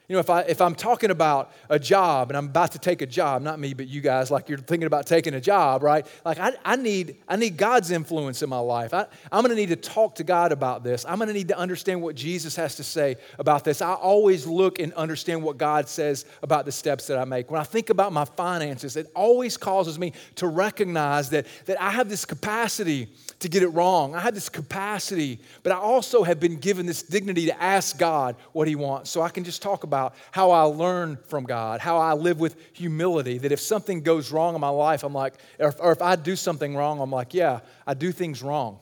You 0.10 0.16
know, 0.16 0.20
if, 0.20 0.30
I, 0.30 0.42
if 0.42 0.60
I'm 0.60 0.76
talking 0.76 1.12
about 1.12 1.54
a 1.70 1.80
job 1.80 2.30
and 2.30 2.38
I'm 2.38 2.48
about 2.48 2.74
to 2.74 2.80
take 2.80 3.02
a 3.02 3.06
job, 3.06 3.42
not 3.42 3.58
me, 3.58 3.74
but 3.74 3.88
you 3.88 4.02
guys, 4.02 4.30
like 4.30 4.50
you're 4.50 4.58
thinking 4.58 4.86
about 4.86 5.08
taking 5.08 5.34
a 5.34 5.40
job, 5.40 5.82
right? 5.82 6.06
Like 6.26 6.40
I, 6.40 6.52
I, 6.66 6.76
need, 6.76 7.16
I 7.26 7.38
need 7.38 7.56
God's 7.56 7.90
influence 7.90 8.44
in 8.44 8.50
my 8.50 8.60
life. 8.60 8.94
I, 8.94 9.06
I'm 9.32 9.44
going 9.44 9.56
to 9.56 9.56
need 9.56 9.70
to 9.70 9.78
talk 9.78 10.16
to 10.16 10.26
God 10.26 10.52
about 10.52 10.84
this. 10.84 11.06
I'm 11.08 11.20
going 11.20 11.30
to 11.30 11.34
need 11.34 11.48
to 11.48 11.58
understand 11.58 12.02
what 12.02 12.16
Jesus 12.16 12.54
has 12.58 12.76
to 12.76 12.84
say 12.84 13.16
about 13.40 13.64
this. 13.64 13.82
I 13.82 13.94
always 13.94 14.46
look 14.46 14.78
and 14.80 14.92
understand 14.96 15.42
what 15.42 15.58
God 15.58 15.88
says 15.88 16.26
about 16.42 16.66
the 16.66 16.74
steps 16.74 17.08
that 17.08 17.18
I 17.18 17.24
make. 17.24 17.50
When 17.50 17.62
I 17.62 17.64
think 17.64 17.90
about 17.90 18.12
my 18.12 18.26
finances, 18.26 18.98
it 18.98 19.10
always 19.16 19.56
causes 19.56 19.98
me 19.98 20.12
to 20.36 20.48
recognize 20.48 21.30
that, 21.30 21.48
that 21.66 21.82
I 21.82 21.92
have 21.92 22.10
this 22.10 22.26
capacity 22.26 23.08
to 23.40 23.48
get 23.48 23.64
it 23.64 23.70
wrong. 23.70 24.16
I 24.16 24.20
have 24.20 24.34
this 24.34 24.50
capacity, 24.50 25.40
but 25.64 25.72
I 25.72 25.78
also 25.78 26.24
have 26.24 26.42
been 26.42 26.58
given 26.58 26.86
this 26.86 27.04
dignity 27.04 27.46
to 27.46 27.64
ask 27.64 27.98
God 27.98 28.36
what 28.52 28.68
He 28.68 28.76
wants. 28.76 29.10
So 29.10 29.22
I 29.22 29.30
can 29.30 29.46
just 29.46 29.62
talk 29.62 29.86
about 29.86 29.93
how 30.32 30.52
I 30.52 30.64
learn 30.64 31.18
from 31.28 31.44
God, 31.46 31.80
how 31.80 31.98
I 31.98 32.14
live 32.14 32.40
with 32.40 32.56
humility. 32.74 33.38
That 33.38 33.52
if 33.52 33.60
something 33.60 34.02
goes 34.02 34.32
wrong 34.32 34.56
in 34.56 34.62
my 34.62 34.70
life, 34.70 35.04
I'm 35.04 35.14
like, 35.14 35.36
or 35.60 35.70
if, 35.70 35.76
or 35.80 35.92
if 35.92 36.02
I 36.02 36.16
do 36.16 36.36
something 36.36 36.76
wrong, 36.76 37.00
I'm 37.00 37.12
like, 37.12 37.34
yeah, 37.34 37.60
I 37.88 37.94
do 37.94 38.12
things 38.12 38.42
wrong. 38.42 38.80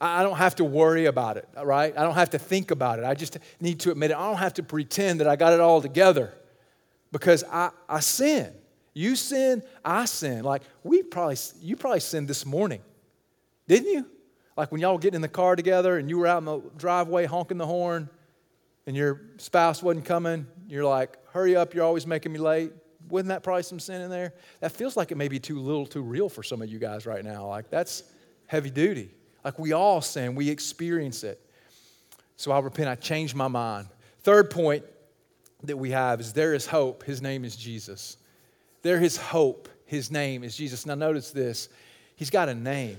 I 0.00 0.22
don't 0.22 0.36
have 0.36 0.56
to 0.56 0.64
worry 0.64 1.06
about 1.06 1.36
it, 1.38 1.48
right? 1.62 1.96
I 1.96 2.02
don't 2.02 2.14
have 2.14 2.30
to 2.30 2.38
think 2.38 2.70
about 2.70 2.98
it. 2.98 3.04
I 3.04 3.14
just 3.14 3.38
need 3.60 3.80
to 3.80 3.90
admit 3.90 4.10
it. 4.10 4.16
I 4.16 4.28
don't 4.28 4.38
have 4.38 4.54
to 4.54 4.62
pretend 4.62 5.20
that 5.20 5.28
I 5.28 5.36
got 5.36 5.52
it 5.52 5.60
all 5.60 5.80
together 5.80 6.34
because 7.12 7.44
I, 7.44 7.70
I 7.88 8.00
sin. 8.00 8.52
You 8.92 9.16
sin, 9.16 9.62
I 9.84 10.04
sin. 10.04 10.44
Like 10.44 10.62
we 10.82 11.02
probably, 11.02 11.36
you 11.60 11.76
probably 11.76 12.00
sinned 12.00 12.28
this 12.28 12.44
morning. 12.44 12.80
Didn't 13.68 13.90
you? 13.90 14.06
Like 14.56 14.72
when 14.72 14.80
y'all 14.80 14.94
were 14.94 14.98
getting 14.98 15.16
in 15.16 15.22
the 15.22 15.28
car 15.28 15.56
together 15.56 15.98
and 15.98 16.08
you 16.08 16.18
were 16.18 16.26
out 16.26 16.38
in 16.38 16.44
the 16.44 16.62
driveway 16.76 17.26
honking 17.26 17.58
the 17.58 17.66
horn 17.66 18.08
and 18.86 18.96
your 18.96 19.22
spouse 19.38 19.82
wasn't 19.82 20.04
coming, 20.04 20.46
you're 20.68 20.84
like, 20.84 21.18
hurry 21.32 21.56
up, 21.56 21.74
you're 21.74 21.84
always 21.84 22.06
making 22.06 22.32
me 22.32 22.38
late. 22.38 22.72
Wasn't 23.08 23.28
that 23.28 23.42
probably 23.42 23.62
some 23.62 23.78
sin 23.78 24.00
in 24.00 24.10
there? 24.10 24.32
That 24.60 24.72
feels 24.72 24.96
like 24.96 25.12
it 25.12 25.16
may 25.16 25.28
be 25.28 25.38
too 25.38 25.60
little 25.60 25.86
too 25.86 26.02
real 26.02 26.28
for 26.28 26.42
some 26.42 26.60
of 26.62 26.68
you 26.68 26.78
guys 26.78 27.06
right 27.06 27.24
now. 27.24 27.46
Like 27.46 27.70
that's 27.70 28.02
heavy 28.46 28.70
duty. 28.70 29.10
Like 29.44 29.58
we 29.58 29.72
all 29.72 30.00
sin, 30.00 30.34
we 30.34 30.50
experience 30.50 31.22
it. 31.22 31.40
So 32.36 32.50
I 32.50 32.58
repent, 32.58 32.88
I 32.88 32.96
change 32.96 33.34
my 33.34 33.48
mind. 33.48 33.88
Third 34.20 34.50
point 34.50 34.84
that 35.62 35.76
we 35.76 35.90
have 35.90 36.20
is 36.20 36.32
there 36.32 36.54
is 36.54 36.66
hope. 36.66 37.04
His 37.04 37.22
name 37.22 37.44
is 37.44 37.56
Jesus. 37.56 38.16
There 38.82 39.02
is 39.02 39.16
hope. 39.16 39.68
His 39.86 40.10
name 40.10 40.42
is 40.42 40.56
Jesus. 40.56 40.84
Now 40.84 40.96
notice 40.96 41.30
this. 41.30 41.68
He's 42.16 42.30
got 42.30 42.48
a 42.48 42.54
name. 42.54 42.98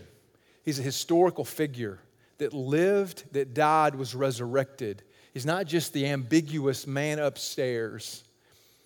He's 0.63 0.79
a 0.79 0.83
historical 0.83 1.43
figure 1.43 1.99
that 2.37 2.53
lived, 2.53 3.23
that 3.33 3.53
died, 3.53 3.95
was 3.95 4.15
resurrected. 4.15 5.03
He's 5.37 5.45
not 5.45 5.67
just 5.67 5.93
the 5.93 6.07
ambiguous 6.07 6.87
man 6.87 7.19
upstairs. 7.19 8.23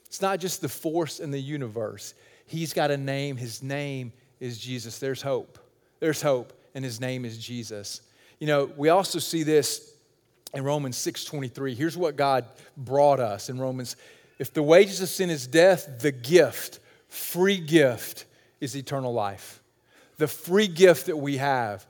It's 0.08 0.22
not 0.22 0.42
just 0.42 0.60
the 0.60 0.68
force 0.68 1.22
in 1.22 1.32
the 1.32 1.40
universe. 1.40 2.14
He's 2.46 2.74
got 2.74 2.92
a 2.92 2.98
name. 2.98 3.38
His 3.38 3.64
name 3.64 4.12
is 4.42 4.58
Jesus. 4.58 5.00
There's 5.00 5.22
hope. 5.22 5.58
There's 6.02 6.22
hope, 6.22 6.52
and 6.76 6.84
his 6.84 7.00
name 7.00 7.24
is 7.24 7.38
Jesus. 7.38 8.02
You 8.38 8.48
know, 8.48 8.70
we 8.76 8.90
also 8.90 9.18
see 9.18 9.44
this 9.44 9.94
in 10.54 10.66
Romans 10.66 10.98
6:23. 10.98 11.74
Here's 11.74 11.96
what 11.96 12.18
God 12.18 12.44
brought 12.76 13.22
us 13.22 13.48
in 13.48 13.58
Romans. 13.58 13.96
If 14.38 14.52
the 14.52 14.62
wages 14.62 15.00
of 15.00 15.08
sin 15.08 15.30
is 15.30 15.48
death, 15.48 16.02
the 16.02 16.12
gift, 16.12 16.80
free 17.08 17.60
gift, 17.60 18.26
is 18.60 18.76
eternal 18.76 19.14
life 19.14 19.62
the 20.22 20.28
free 20.28 20.68
gift 20.68 21.08
that 21.08 21.18
we 21.18 21.38
have. 21.38 21.88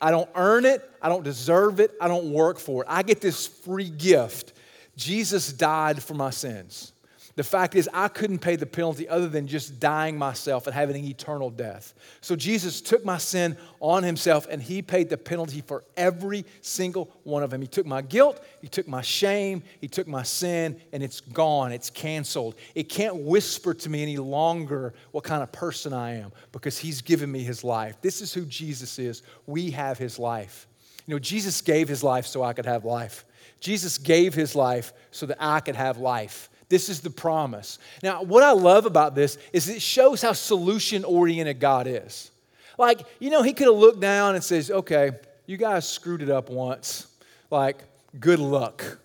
I 0.00 0.10
don't 0.10 0.30
earn 0.34 0.64
it, 0.64 0.88
I 1.02 1.08
don't 1.08 1.24
deserve 1.24 1.80
it, 1.80 1.92
I 2.00 2.08
don't 2.08 2.32
work 2.32 2.58
for 2.58 2.82
it. 2.82 2.88
I 2.90 3.02
get 3.02 3.20
this 3.20 3.46
free 3.46 3.90
gift. 3.90 4.54
Jesus 4.96 5.52
died 5.52 6.02
for 6.02 6.14
my 6.14 6.30
sins. 6.30 6.92
The 7.40 7.44
fact 7.44 7.74
is, 7.74 7.88
I 7.94 8.08
couldn't 8.08 8.40
pay 8.40 8.56
the 8.56 8.66
penalty 8.66 9.08
other 9.08 9.26
than 9.26 9.46
just 9.46 9.80
dying 9.80 10.18
myself 10.18 10.66
and 10.66 10.74
having 10.74 10.96
an 10.96 11.06
eternal 11.06 11.48
death. 11.48 11.94
So 12.20 12.36
Jesus 12.36 12.82
took 12.82 13.02
my 13.02 13.16
sin 13.16 13.56
on 13.80 14.02
himself 14.02 14.46
and 14.50 14.62
he 14.62 14.82
paid 14.82 15.08
the 15.08 15.16
penalty 15.16 15.62
for 15.62 15.82
every 15.96 16.44
single 16.60 17.10
one 17.24 17.42
of 17.42 17.48
them. 17.48 17.62
He 17.62 17.66
took 17.66 17.86
my 17.86 18.02
guilt, 18.02 18.44
he 18.60 18.68
took 18.68 18.86
my 18.86 19.00
shame, 19.00 19.62
he 19.80 19.88
took 19.88 20.06
my 20.06 20.22
sin, 20.22 20.78
and 20.92 21.02
it's 21.02 21.22
gone, 21.22 21.72
it's 21.72 21.88
canceled. 21.88 22.56
It 22.74 22.90
can't 22.90 23.16
whisper 23.16 23.72
to 23.72 23.88
me 23.88 24.02
any 24.02 24.18
longer 24.18 24.92
what 25.12 25.24
kind 25.24 25.42
of 25.42 25.50
person 25.50 25.94
I 25.94 26.16
am 26.16 26.32
because 26.52 26.76
he's 26.76 27.00
given 27.00 27.32
me 27.32 27.42
his 27.42 27.64
life. 27.64 27.96
This 28.02 28.20
is 28.20 28.34
who 28.34 28.44
Jesus 28.44 28.98
is. 28.98 29.22
We 29.46 29.70
have 29.70 29.96
his 29.96 30.18
life. 30.18 30.68
You 31.06 31.14
know, 31.14 31.18
Jesus 31.18 31.62
gave 31.62 31.88
his 31.88 32.04
life 32.04 32.26
so 32.26 32.42
I 32.42 32.52
could 32.52 32.66
have 32.66 32.84
life. 32.84 33.24
Jesus 33.60 33.96
gave 33.96 34.34
his 34.34 34.54
life 34.54 34.92
so 35.10 35.24
that 35.24 35.38
I 35.40 35.60
could 35.60 35.76
have 35.76 35.96
life. 35.96 36.49
This 36.70 36.88
is 36.88 37.00
the 37.00 37.10
promise. 37.10 37.78
Now, 38.02 38.22
what 38.22 38.44
I 38.44 38.52
love 38.52 38.86
about 38.86 39.16
this 39.16 39.36
is 39.52 39.68
it 39.68 39.82
shows 39.82 40.22
how 40.22 40.32
solution 40.32 41.04
oriented 41.04 41.58
God 41.58 41.86
is. 41.88 42.30
Like, 42.78 43.00
you 43.18 43.28
know, 43.28 43.42
he 43.42 43.52
could 43.52 43.66
have 43.66 43.76
looked 43.76 44.00
down 44.00 44.36
and 44.36 44.42
says, 44.42 44.70
okay, 44.70 45.10
you 45.46 45.56
guys 45.56 45.86
screwed 45.86 46.22
it 46.22 46.30
up 46.30 46.48
once. 46.48 47.08
Like, 47.50 47.82
good 48.18 48.38
luck. 48.38 48.98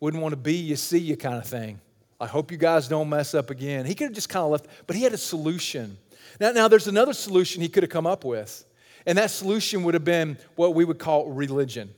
Wouldn't 0.00 0.20
want 0.20 0.32
to 0.32 0.36
be 0.36 0.54
you, 0.54 0.74
see 0.74 0.98
you 0.98 1.16
kind 1.16 1.36
of 1.36 1.46
thing. 1.46 1.80
I 2.20 2.26
hope 2.26 2.50
you 2.50 2.58
guys 2.58 2.88
don't 2.88 3.08
mess 3.08 3.34
up 3.34 3.50
again. 3.50 3.86
He 3.86 3.94
could 3.94 4.08
have 4.08 4.14
just 4.14 4.28
kind 4.28 4.44
of 4.44 4.50
left, 4.50 4.66
but 4.88 4.96
he 4.96 5.04
had 5.04 5.12
a 5.12 5.18
solution. 5.18 5.96
Now, 6.40 6.50
now 6.50 6.66
there's 6.66 6.88
another 6.88 7.12
solution 7.12 7.62
he 7.62 7.68
could 7.68 7.84
have 7.84 7.90
come 7.90 8.06
up 8.06 8.24
with. 8.24 8.64
And 9.06 9.16
that 9.16 9.30
solution 9.30 9.84
would 9.84 9.94
have 9.94 10.04
been 10.04 10.36
what 10.56 10.74
we 10.74 10.84
would 10.84 10.98
call 10.98 11.30
religion. 11.30 11.94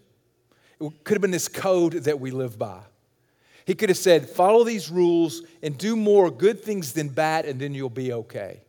It 0.81 0.93
could 1.03 1.15
have 1.15 1.23
been 1.23 1.31
this 1.31 1.49
code 1.49 1.95
that 1.95 2.21
we 2.21 2.31
live 2.31 2.59
by. 2.59 2.81
He 3.65 3.75
could 3.75 3.89
have 3.89 3.99
said, 3.99 4.29
Follow 4.29 4.65
these 4.65 4.91
rules 4.91 5.43
and 5.63 5.77
do 5.77 5.97
more 5.97 6.31
good 6.31 6.63
things 6.63 6.93
than 6.93 7.09
bad, 7.09 7.45
and 7.45 7.61
then 7.61 7.75
you'll 7.75 7.91
be 7.91 8.13
okay. 8.13 8.61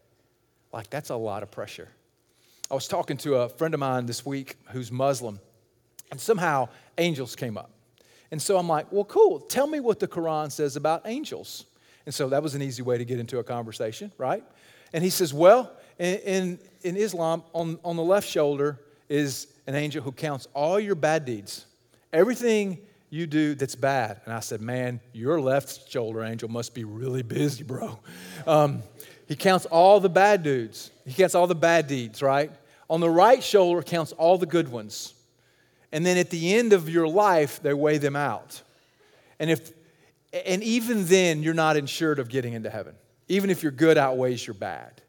Like, 0.71 0.89
that's 0.89 1.10
a 1.10 1.15
lot 1.15 1.43
of 1.43 1.51
pressure. 1.51 1.89
I 2.69 2.75
was 2.75 2.88
talking 2.88 3.17
to 3.17 3.36
a 3.36 3.49
friend 3.49 3.73
of 3.73 3.79
mine 3.79 4.06
this 4.06 4.25
week 4.25 4.58
who's 4.69 4.91
Muslim, 4.91 5.39
and 6.12 6.19
somehow 6.19 6.69
angels 6.97 7.36
came 7.36 7.58
up. 7.58 7.71
And 8.32 8.41
so 8.41 8.58
I'm 8.58 8.67
like, 8.67 8.91
Well, 8.91 9.06
cool. 9.06 9.39
Tell 9.39 9.67
me 9.67 9.79
what 9.79 9.99
the 9.99 10.08
Quran 10.08 10.51
says 10.51 10.75
about 10.75 11.03
angels. 11.06 11.65
And 12.06 12.13
so 12.13 12.29
that 12.29 12.43
was 12.43 12.53
an 12.56 12.62
easy 12.62 12.82
way 12.82 12.97
to 12.97 13.06
get 13.06 13.19
into 13.19 13.39
a 13.39 13.43
conversation, 13.43 14.12
right? 14.17 14.43
And 14.91 15.03
he 15.03 15.10
says, 15.10 15.34
Well, 15.34 15.71
in, 15.99 16.15
in, 16.19 16.60
in 16.84 16.97
Islam, 16.97 17.43
on, 17.53 17.79
on 17.84 17.95
the 17.95 18.03
left 18.03 18.27
shoulder 18.27 18.79
is 19.10 19.47
an 19.67 19.75
angel 19.75 20.03
who 20.03 20.12
counts 20.12 20.47
all 20.53 20.79
your 20.79 20.95
bad 20.95 21.25
deeds. 21.25 21.65
Everything 22.12 22.79
you 23.13 23.28
do 23.28 23.54
that's 23.54 23.76
bad? 23.76 24.21
And 24.26 24.34
I 24.34 24.39
said, 24.39 24.60
Man, 24.60 24.99
your 25.13 25.39
left 25.39 25.89
shoulder 25.89 26.23
angel 26.23 26.49
must 26.49 26.73
be 26.73 26.84
really 26.84 27.21
busy, 27.21 27.63
bro. 27.63 27.99
Um, 28.47 28.82
he 29.28 29.36
counts 29.36 29.65
all 29.67 29.99
the 29.99 30.10
bad 30.10 30.41
dudes, 30.41 30.89
he 31.06 31.13
counts 31.13 31.36
all 31.36 31.45
the 31.45 31.56
bad 31.56 31.88
deeds, 31.88 32.21
right? 32.21 32.52
On 32.89 32.99
the 32.99 33.10
right 33.10 33.43
shoulder 33.43 33.82
counts 33.84 34.12
all 34.13 34.38
the 34.38 34.47
good 34.47 34.69
ones. 34.69 35.13
And 35.91 36.04
then 36.04 36.17
at 36.17 36.32
the 36.32 36.56
end 36.56 36.73
of 36.73 36.89
your 36.89 37.08
life, 37.08 37.62
they 37.62 37.73
weigh 37.73 37.99
them 37.99 38.15
out. 38.15 38.62
And 39.39 39.52
if 39.52 39.71
and 40.45 40.63
even 40.63 41.06
then 41.06 41.43
you're 41.43 41.54
not 41.54 41.78
insured 41.78 42.17
of 42.17 42.30
getting 42.30 42.54
into 42.54 42.71
heaven. 42.71 42.95
Even 43.28 43.52
if 43.52 43.62
your 43.62 43.71
good 43.71 43.97
outweighs 43.97 44.45
your 44.45 44.56
bad. 44.56 45.02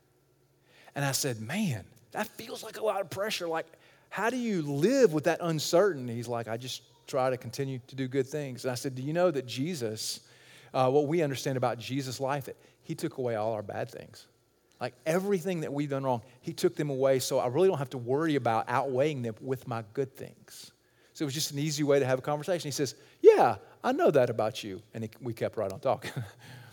And 0.95 1.05
I 1.05 1.13
said, 1.13 1.41
"Man, 1.41 1.85
that 2.13 2.29
feels 2.29 2.63
like 2.63 2.77
a 2.77 2.85
lot 2.85 3.01
of 3.01 3.09
pressure. 3.09 3.49
Like 3.49 3.67
how 4.11 4.29
do 4.29 4.37
you 4.37 4.61
live 4.61 5.15
with 5.15 5.25
that 5.25 5.39
uncertainty?" 5.41 6.15
He's 6.15 6.29
like, 6.29 6.49
"I 6.49 6.59
just 6.59 6.83
try 7.07 7.31
to 7.31 7.37
continue 7.37 7.81
to 7.87 7.97
do 7.97 8.09
good 8.09 8.27
things. 8.27 8.65
And 8.65 8.73
I 8.73 8.75
said, 8.75 8.95
Do 8.95 9.03
you 9.03 9.13
know 9.13 9.31
that 9.31 9.47
Jesus, 9.47 10.21
uh, 10.73 10.91
what 10.91 11.07
we 11.07 11.23
understand 11.23 11.57
about 11.57 11.79
Jesus' 11.79 12.21
life, 12.21 12.45
that 12.47 12.57
he 12.83 12.95
took 12.95 13.19
away 13.19 13.35
all 13.37 13.53
our 13.53 13.63
bad 13.63 13.91
things? 13.91 14.27
Like 14.81 14.95
everything 15.07 15.61
that 15.61 15.73
we've 15.73 15.89
done 15.89 16.05
wrong, 16.05 16.23
he 16.41 16.53
took 16.53 16.77
them 16.77 16.91
away. 16.91 17.19
So 17.19 17.39
I 17.39 17.47
really 17.47 17.69
don't 17.69 17.79
have 17.79 17.91
to 17.91 17.99
worry 17.99 18.35
about 18.35 18.67
outweighing 18.69 19.23
them 19.23 19.35
with 19.41 19.67
my 19.67 19.85
good 19.95 20.15
things. 20.17 20.73
So 21.15 21.23
it 21.23 21.27
was 21.27 21.35
just 21.35 21.53
an 21.53 21.61
easy 21.61 21.85
way 21.85 22.01
to 22.01 22.05
have 22.05 22.19
a 22.19 22.23
conversation. 22.23 22.67
He 22.67 22.73
says, 22.73 22.97
Yeah, 23.23 23.57
I 23.83 23.93
know 23.93 24.11
that 24.11 24.31
about 24.31 24.65
you. 24.65 24.83
And 24.93 25.05
he, 25.05 25.11
we 25.21 25.33
kept 25.33 25.57
right 25.57 25.73
on 25.73 25.81
talking. 25.81 26.11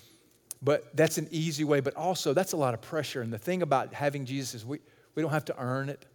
but 0.62 0.96
that's 0.96 1.18
an 1.18 1.28
easy 1.32 1.64
way. 1.64 1.80
But 1.80 1.96
also, 1.96 2.34
that's 2.34 2.54
a 2.54 2.58
lot 2.58 2.74
of 2.74 2.82
pressure. 2.82 3.22
And 3.22 3.32
the 3.32 3.38
thing 3.38 3.62
about 3.62 3.94
having 3.94 4.26
Jesus 4.26 4.56
is 4.56 4.66
we, 4.66 4.80
we 5.14 5.22
don't 5.22 5.32
have 5.32 5.46
to 5.46 5.56
earn 5.60 5.90
it, 5.90 6.06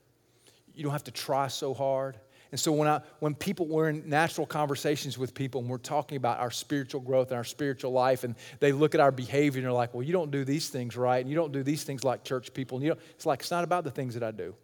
you 0.75 0.83
don't 0.83 0.93
have 0.93 1.05
to 1.05 1.13
try 1.13 1.49
so 1.49 1.73
hard. 1.73 2.19
And 2.53 2.61
so 2.61 2.73
when, 2.73 2.87
I, 2.89 3.01
when 3.19 3.35
people, 3.35 3.67
we're 3.67 3.89
in 3.89 4.09
natural 4.09 4.47
conversations 4.47 5.19
with 5.19 5.35
people 5.35 5.61
and 5.61 5.69
we're 5.69 5.79
talking 5.79 6.17
about 6.17 6.39
our 6.39 6.51
spiritual 6.51 7.01
growth 7.01 7.31
and 7.31 7.37
our 7.37 7.45
spiritual 7.45 7.93
life, 7.93 8.23
and 8.23 8.35
they 8.61 8.73
look 8.73 8.95
at 8.95 9.01
our 9.01 9.11
behavior 9.11 9.59
and 9.59 9.67
they're 9.67 9.73
like, 9.73 9.93
well, 9.95 10.03
you 10.03 10.13
don't 10.13 10.31
do 10.31 10.45
these 10.45 10.69
things 10.69 10.97
right, 10.97 11.19
and 11.19 11.29
you 11.29 11.35
don't 11.35 11.53
do 11.53 11.63
these 11.63 11.83
things 11.83 12.05
like 12.05 12.23
church 12.23 12.55
people. 12.55 12.79
And 12.79 12.85
you 12.85 12.91
know, 12.91 12.99
it's 13.11 13.27
like, 13.27 13.41
it's 13.41 13.51
not 13.51 13.65
about 13.65 13.85
the 13.85 13.91
things 13.91 14.15
that 14.15 14.23
I 14.23 14.31
do. 14.31 14.55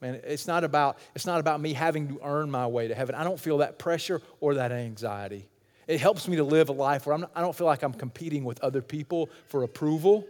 Man, 0.00 0.20
it's 0.24 0.46
not 0.46 0.64
about, 0.64 0.98
it's 1.14 1.26
not 1.26 1.40
about 1.40 1.60
me 1.60 1.72
having 1.72 2.08
to 2.08 2.20
earn 2.24 2.50
my 2.50 2.66
way 2.66 2.88
to 2.88 2.94
heaven. 2.94 3.14
I 3.14 3.22
don't 3.22 3.38
feel 3.38 3.58
that 3.58 3.78
pressure 3.78 4.22
or 4.40 4.54
that 4.54 4.72
anxiety. 4.72 5.46
It 5.86 6.00
helps 6.00 6.26
me 6.26 6.36
to 6.36 6.44
live 6.44 6.68
a 6.68 6.72
life 6.72 7.06
where 7.06 7.14
I'm 7.14 7.20
not, 7.20 7.30
I 7.34 7.40
don't 7.42 7.54
feel 7.54 7.66
like 7.66 7.82
I'm 7.82 7.92
competing 7.92 8.44
with 8.44 8.60
other 8.60 8.80
people 8.80 9.28
for 9.48 9.62
approval, 9.62 10.26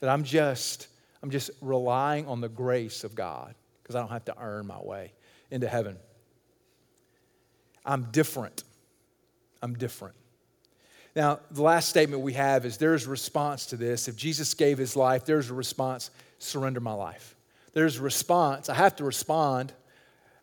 that 0.00 0.10
I'm 0.10 0.24
just, 0.24 0.88
I'm 1.22 1.30
just 1.30 1.50
relying 1.60 2.26
on 2.26 2.40
the 2.40 2.48
grace 2.48 3.04
of 3.04 3.14
God 3.14 3.54
because 3.82 3.94
I 3.94 4.00
don't 4.00 4.10
have 4.10 4.24
to 4.26 4.34
earn 4.38 4.66
my 4.66 4.80
way 4.80 5.12
into 5.50 5.68
heaven. 5.68 5.96
I'm 7.84 8.04
different. 8.12 8.64
I'm 9.62 9.74
different. 9.74 10.14
Now, 11.14 11.40
the 11.50 11.62
last 11.62 11.88
statement 11.88 12.22
we 12.22 12.32
have 12.34 12.64
is 12.64 12.78
there's 12.78 13.06
a 13.06 13.10
response 13.10 13.66
to 13.66 13.76
this. 13.76 14.08
If 14.08 14.16
Jesus 14.16 14.54
gave 14.54 14.78
his 14.78 14.96
life, 14.96 15.24
there's 15.24 15.50
a 15.50 15.54
response 15.54 16.10
surrender 16.38 16.80
my 16.80 16.94
life. 16.94 17.36
There's 17.74 17.98
a 17.98 18.02
response. 18.02 18.68
I 18.68 18.74
have 18.74 18.96
to 18.96 19.04
respond. 19.04 19.72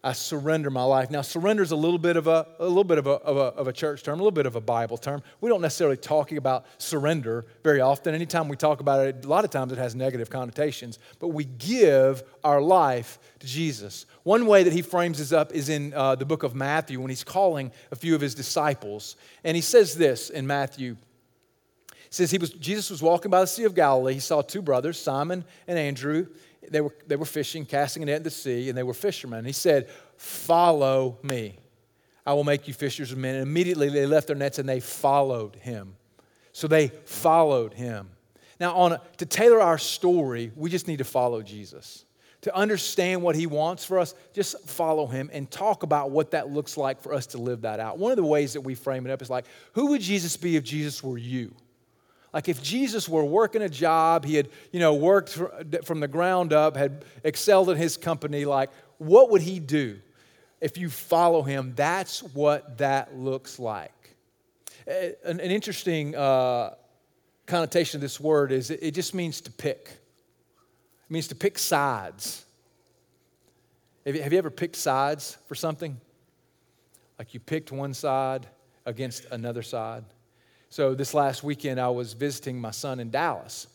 I 0.02 0.14
surrender 0.14 0.70
my 0.70 0.84
life. 0.84 1.12
Now, 1.12 1.22
surrender 1.22 1.62
is 1.62 1.72
a 1.72 1.76
little 1.76 1.98
bit 1.98 2.16
of 2.16 2.28
a, 2.28 2.48
a 2.60 2.66
little 2.66 2.86
bit 2.86 2.98
of 2.98 3.08
a, 3.08 3.12
of, 3.12 3.36
a, 3.36 3.60
of 3.60 3.68
a 3.68 3.74
church 3.74 4.02
term, 4.02 4.20
a 4.20 4.24
little 4.24 4.32
bit 4.32 4.46
of 4.46 4.56
a 4.56 4.62
Bible 4.62 4.98
term. 4.98 5.22
We 5.42 5.50
don't 5.50 5.62
necessarily 5.62 5.98
talk 5.98 6.32
about 6.32 6.66
surrender 6.78 7.46
very 7.64 7.82
often. 7.82 8.16
Anytime 8.16 8.48
we 8.48 8.56
talk 8.56 8.80
about 8.80 9.06
it, 9.06 9.26
a 9.26 9.28
lot 9.28 9.44
of 9.44 9.52
times 9.52 9.74
it 9.74 9.78
has 9.78 9.96
negative 9.96 10.30
connotations, 10.30 11.00
but 11.20 11.30
we 11.30 11.44
give 11.44 12.24
our 12.46 12.62
life 12.62 13.20
to 13.40 13.48
Jesus. 13.48 14.06
One 14.24 14.46
way 14.46 14.64
that 14.64 14.72
he 14.72 14.82
frames 14.82 15.18
this 15.18 15.34
up 15.34 15.52
is 15.52 15.68
in 15.68 15.94
uh, 15.94 16.16
the 16.16 16.26
book 16.26 16.44
of 16.44 16.56
Matthew 16.56 17.02
when 17.02 17.10
he's 17.10 17.26
calling 17.26 17.72
a 17.92 17.96
few 17.96 18.16
of 18.16 18.22
his 18.22 18.34
disciples. 18.36 19.18
And 19.44 19.56
he 19.56 19.62
says 19.62 19.96
this 19.96 20.30
in 20.30 20.48
Matthew. 20.48 20.96
He 21.88 22.16
says 22.16 22.32
he 22.32 22.38
was, 22.38 22.52
Jesus 22.52 22.90
was 22.90 23.02
walking 23.02 23.30
by 23.30 23.42
the 23.42 23.48
Sea 23.48 23.66
of 23.66 23.76
Galilee. 23.76 24.14
He 24.14 24.20
saw 24.20 24.42
two 24.42 24.62
brothers, 24.62 25.00
Simon 25.00 25.44
and 25.68 25.78
Andrew 25.78 26.28
they 26.72 26.82
were, 26.82 26.94
they 27.08 27.16
were 27.16 27.26
fishing, 27.26 27.66
casting 27.66 28.04
a 28.04 28.06
net 28.06 28.18
in 28.18 28.24
the 28.24 28.30
sea, 28.30 28.70
and 28.70 28.78
they 28.78 28.84
were 28.84 28.94
fishermen. 28.94 29.46
He 29.46 29.52
said, 29.52 29.90
Follow 30.18 31.18
me. 31.24 31.58
I 32.26 32.34
will 32.34 32.44
make 32.44 32.68
you 32.68 32.74
fishers 32.74 33.12
of 33.12 33.18
men. 33.18 33.36
And 33.36 33.44
immediately 33.44 33.90
they 33.90 34.06
left 34.06 34.28
their 34.28 34.36
nets 34.36 34.60
and 34.60 34.70
they 34.70 34.80
followed 34.80 35.56
him. 35.56 35.96
So 36.52 36.68
they 36.68 36.90
followed 37.06 37.74
him. 37.74 38.10
Now, 38.60 38.76
on 38.76 38.92
a, 38.94 39.02
to 39.18 39.26
tailor 39.26 39.62
our 39.62 39.78
story, 39.78 40.52
we 40.56 40.70
just 40.70 40.88
need 40.88 40.98
to 40.98 41.06
follow 41.06 41.42
Jesus. 41.42 42.06
To 42.42 42.56
understand 42.56 43.22
what 43.22 43.36
he 43.36 43.48
wants 43.48 43.84
for 43.84 44.00
us, 44.00 44.14
just 44.34 44.68
follow 44.68 45.08
him 45.08 45.30
and 45.34 45.50
talk 45.50 45.84
about 45.84 46.12
what 46.12 46.32
that 46.32 46.50
looks 46.50 46.78
like 46.78 47.02
for 47.02 47.14
us 47.14 47.28
to 47.28 47.38
live 47.38 47.62
that 47.62 47.80
out. 47.80 47.98
One 47.98 48.12
of 48.12 48.18
the 48.18 48.24
ways 48.24 48.54
that 48.54 48.62
we 48.62 48.76
frame 48.76 49.06
it 49.06 49.12
up 49.12 49.22
is 49.22 49.30
like, 49.30 49.46
who 49.74 49.88
would 49.88 50.02
Jesus 50.02 50.38
be 50.38 50.56
if 50.56 50.64
Jesus 50.64 51.04
were 51.04 51.18
you? 51.18 51.54
Like 52.34 52.48
if 52.48 52.62
Jesus 52.62 53.10
were 53.10 53.26
working 53.26 53.62
a 53.62 53.70
job, 53.70 54.24
he 54.24 54.36
had, 54.36 54.50
you 54.72 54.80
know, 54.80 54.94
worked 54.94 55.40
from 55.84 56.00
the 56.00 56.08
ground 56.08 56.54
up, 56.54 56.78
had 56.78 57.04
excelled 57.24 57.70
in 57.70 57.78
his 57.78 57.98
company, 57.98 58.46
like 58.46 58.70
what 59.00 59.32
would 59.32 59.42
he 59.42 59.60
do 59.60 60.00
if 60.62 60.78
you 60.78 60.90
follow 60.90 61.42
him? 61.42 61.74
That's 61.76 62.22
what 62.22 62.78
that 62.78 63.16
looks 63.18 63.58
like. 63.58 64.16
An, 64.86 65.16
an 65.26 65.40
interesting 65.40 66.16
uh, 66.16 66.76
connotation 67.46 67.98
of 67.98 68.02
this 68.02 68.20
word 68.20 68.52
is 68.52 68.70
it, 68.70 68.80
it 68.82 68.92
just 68.92 69.14
means 69.14 69.42
to 69.42 69.52
pick. 69.52 69.90
It 69.90 71.12
means 71.12 71.28
to 71.30 71.36
pick 71.36 71.58
sides. 71.58 72.46
Have 74.06 74.16
you, 74.16 74.22
have 74.22 74.32
you 74.32 74.38
ever 74.38 74.52
picked 74.52 74.76
sides 74.76 75.38
for 75.48 75.56
something? 75.56 76.00
Like 77.18 77.34
you 77.34 77.40
picked 77.40 77.72
one 77.72 77.94
side 77.94 78.48
against 78.86 79.26
another 79.32 79.62
side? 79.64 80.04
So 80.70 80.94
this 80.94 81.14
last 81.14 81.44
weekend, 81.44 81.80
I 81.80 81.90
was 81.90 82.14
visiting 82.14 82.60
my 82.60 82.72
son 82.72 83.00
in 83.00 83.10
Dallas. 83.10 83.68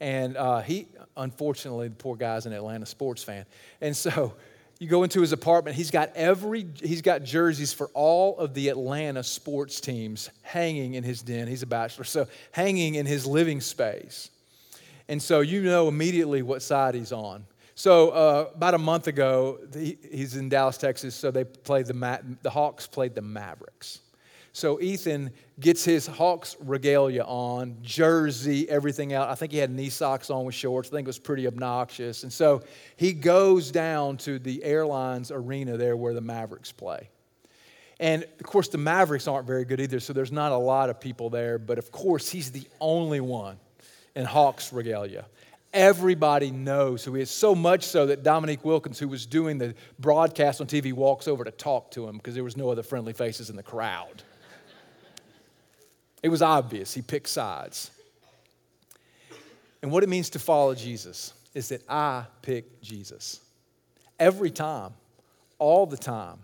And 0.00 0.36
uh, 0.36 0.60
he, 0.60 0.86
unfortunately, 1.16 1.88
the 1.88 1.94
poor 1.94 2.16
guy's 2.16 2.46
an 2.46 2.52
Atlanta 2.52 2.86
sports 2.86 3.22
fan. 3.22 3.44
And 3.80 3.96
so 3.96 4.34
you 4.78 4.88
go 4.88 5.02
into 5.02 5.20
his 5.20 5.32
apartment, 5.32 5.76
he's 5.76 5.90
got 5.90 6.10
every, 6.16 6.66
he's 6.82 7.02
got 7.02 7.22
jerseys 7.22 7.72
for 7.72 7.88
all 7.92 8.38
of 8.38 8.54
the 8.54 8.70
Atlanta 8.70 9.22
sports 9.22 9.80
teams 9.80 10.30
hanging 10.42 10.94
in 10.94 11.04
his 11.04 11.22
den. 11.22 11.46
He's 11.46 11.62
a 11.62 11.66
bachelor, 11.66 12.04
so 12.04 12.26
hanging 12.50 12.94
in 12.94 13.04
his 13.04 13.26
living 13.26 13.60
space. 13.60 14.30
And 15.06 15.22
so 15.22 15.40
you 15.40 15.62
know 15.62 15.86
immediately 15.86 16.40
what 16.42 16.62
side 16.62 16.94
he's 16.94 17.12
on. 17.12 17.44
So 17.74 18.10
uh, 18.10 18.50
about 18.54 18.74
a 18.74 18.78
month 18.78 19.06
ago, 19.06 19.58
he, 19.74 19.98
he's 20.10 20.36
in 20.36 20.48
Dallas, 20.48 20.78
Texas. 20.78 21.14
So 21.14 21.30
they 21.30 21.44
played 21.44 21.86
the 21.86 21.94
Ma- 21.94 22.18
the 22.42 22.50
Hawks 22.50 22.86
played 22.86 23.14
the 23.14 23.22
Mavericks. 23.22 24.00
So 24.52 24.80
Ethan 24.80 25.30
gets 25.60 25.84
his 25.84 26.06
Hawks 26.06 26.56
regalia 26.60 27.22
on, 27.22 27.76
jersey, 27.82 28.68
everything 28.68 29.12
out. 29.12 29.28
I 29.28 29.34
think 29.36 29.52
he 29.52 29.58
had 29.58 29.70
knee 29.70 29.90
socks 29.90 30.28
on 30.28 30.44
with 30.44 30.54
shorts. 30.54 30.88
I 30.88 30.92
think 30.92 31.06
it 31.06 31.08
was 31.08 31.18
pretty 31.18 31.46
obnoxious. 31.46 32.24
And 32.24 32.32
so 32.32 32.62
he 32.96 33.12
goes 33.12 33.70
down 33.70 34.16
to 34.18 34.38
the 34.38 34.64
airlines 34.64 35.30
arena 35.30 35.76
there 35.76 35.96
where 35.96 36.14
the 36.14 36.20
Mavericks 36.20 36.72
play. 36.72 37.10
And 38.00 38.24
of 38.24 38.46
course, 38.46 38.68
the 38.68 38.78
Mavericks 38.78 39.28
aren't 39.28 39.46
very 39.46 39.64
good 39.64 39.78
either, 39.78 40.00
so 40.00 40.12
there's 40.12 40.32
not 40.32 40.52
a 40.52 40.56
lot 40.56 40.90
of 40.90 41.00
people 41.00 41.30
there. 41.30 41.58
But 41.58 41.78
of 41.78 41.92
course, 41.92 42.28
he's 42.28 42.50
the 42.50 42.66
only 42.80 43.20
one 43.20 43.58
in 44.16 44.24
Hawks 44.24 44.72
regalia. 44.72 45.26
Everybody 45.72 46.50
knows 46.50 47.04
who 47.04 47.14
he 47.14 47.22
is, 47.22 47.30
so 47.30 47.54
much 47.54 47.84
so 47.84 48.06
that 48.06 48.24
Dominique 48.24 48.64
Wilkins, 48.64 48.98
who 48.98 49.06
was 49.06 49.26
doing 49.26 49.58
the 49.58 49.74
broadcast 50.00 50.60
on 50.60 50.66
TV, 50.66 50.92
walks 50.92 51.28
over 51.28 51.44
to 51.44 51.52
talk 51.52 51.92
to 51.92 52.08
him 52.08 52.16
because 52.16 52.34
there 52.34 52.42
was 52.42 52.56
no 52.56 52.70
other 52.70 52.82
friendly 52.82 53.12
faces 53.12 53.50
in 53.50 53.56
the 53.56 53.62
crowd. 53.62 54.24
It 56.22 56.28
was 56.28 56.42
obvious. 56.42 56.92
He 56.92 57.02
picked 57.02 57.28
sides. 57.28 57.90
And 59.82 59.90
what 59.90 60.02
it 60.02 60.08
means 60.08 60.30
to 60.30 60.38
follow 60.38 60.74
Jesus 60.74 61.32
is 61.54 61.68
that 61.70 61.82
I 61.88 62.26
pick 62.42 62.80
Jesus. 62.82 63.40
Every 64.18 64.50
time, 64.50 64.92
all 65.58 65.86
the 65.86 65.96
time, 65.96 66.38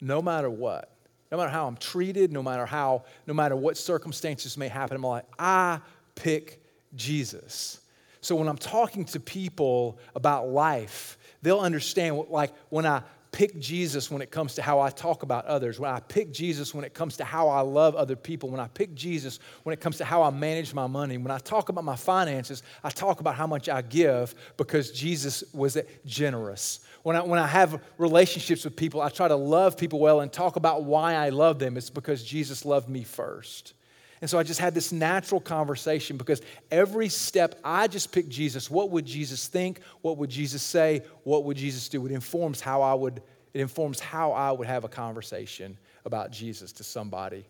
no 0.00 0.20
matter 0.20 0.50
what, 0.50 0.90
no 1.32 1.38
matter 1.38 1.50
how 1.50 1.66
I'm 1.66 1.76
treated, 1.76 2.32
no 2.32 2.42
matter 2.42 2.66
how, 2.66 3.04
no 3.26 3.34
matter 3.34 3.56
what 3.56 3.76
circumstances 3.76 4.56
may 4.56 4.68
happen 4.68 4.96
in 4.96 5.00
my 5.00 5.08
life, 5.08 5.24
I 5.38 5.80
pick 6.14 6.62
Jesus. 6.94 7.80
So 8.20 8.36
when 8.36 8.48
I'm 8.48 8.58
talking 8.58 9.04
to 9.06 9.20
people 9.20 9.98
about 10.14 10.48
life, 10.48 11.18
they'll 11.42 11.60
understand 11.60 12.16
what, 12.16 12.30
like 12.30 12.52
when 12.68 12.86
I 12.86 13.02
pick 13.34 13.58
Jesus 13.58 14.12
when 14.12 14.22
it 14.22 14.30
comes 14.30 14.54
to 14.54 14.62
how 14.62 14.78
I 14.78 14.90
talk 14.90 15.24
about 15.24 15.44
others, 15.46 15.80
when 15.80 15.90
I 15.90 15.98
pick 15.98 16.32
Jesus 16.32 16.72
when 16.72 16.84
it 16.84 16.94
comes 16.94 17.16
to 17.16 17.24
how 17.24 17.48
I 17.48 17.62
love 17.62 17.96
other 17.96 18.14
people, 18.14 18.48
when 18.48 18.60
I 18.60 18.68
pick 18.68 18.94
Jesus 18.94 19.40
when 19.64 19.72
it 19.72 19.80
comes 19.80 19.96
to 19.96 20.04
how 20.04 20.22
I 20.22 20.30
manage 20.30 20.72
my 20.72 20.86
money, 20.86 21.18
when 21.18 21.32
I 21.32 21.38
talk 21.38 21.68
about 21.68 21.82
my 21.82 21.96
finances, 21.96 22.62
I 22.84 22.90
talk 22.90 23.18
about 23.18 23.34
how 23.34 23.48
much 23.48 23.68
I 23.68 23.82
give 23.82 24.36
because 24.56 24.92
Jesus 24.92 25.42
was 25.52 25.76
generous. 26.06 26.78
When 27.02 27.16
I, 27.16 27.22
when 27.22 27.40
I 27.40 27.48
have 27.48 27.82
relationships 27.98 28.64
with 28.64 28.76
people, 28.76 29.00
I 29.02 29.08
try 29.08 29.26
to 29.26 29.34
love 29.34 29.76
people 29.76 29.98
well 29.98 30.20
and 30.20 30.32
talk 30.32 30.54
about 30.54 30.84
why 30.84 31.14
I 31.14 31.30
love 31.30 31.58
them. 31.58 31.76
It's 31.76 31.90
because 31.90 32.22
Jesus 32.22 32.64
loved 32.64 32.88
me 32.88 33.02
first. 33.02 33.74
And 34.24 34.30
so 34.30 34.38
I 34.38 34.42
just 34.42 34.58
had 34.58 34.72
this 34.72 34.90
natural 34.90 35.38
conversation 35.38 36.16
because 36.16 36.40
every 36.70 37.10
step 37.10 37.60
I 37.62 37.86
just 37.86 38.10
picked 38.10 38.30
Jesus. 38.30 38.70
What 38.70 38.88
would 38.88 39.04
Jesus 39.04 39.48
think? 39.48 39.80
What 40.00 40.16
would 40.16 40.30
Jesus 40.30 40.62
say? 40.62 41.02
What 41.24 41.44
would 41.44 41.58
Jesus 41.58 41.90
do? 41.90 42.06
It 42.06 42.10
informs 42.10 42.62
how 42.62 42.80
I 42.80 42.94
would, 42.94 43.20
it 43.52 43.60
informs 43.60 44.00
how 44.00 44.32
I 44.32 44.50
would 44.50 44.66
have 44.66 44.84
a 44.84 44.88
conversation 44.88 45.76
about 46.06 46.30
Jesus 46.30 46.72
to 46.72 46.84
somebody. 46.84 47.44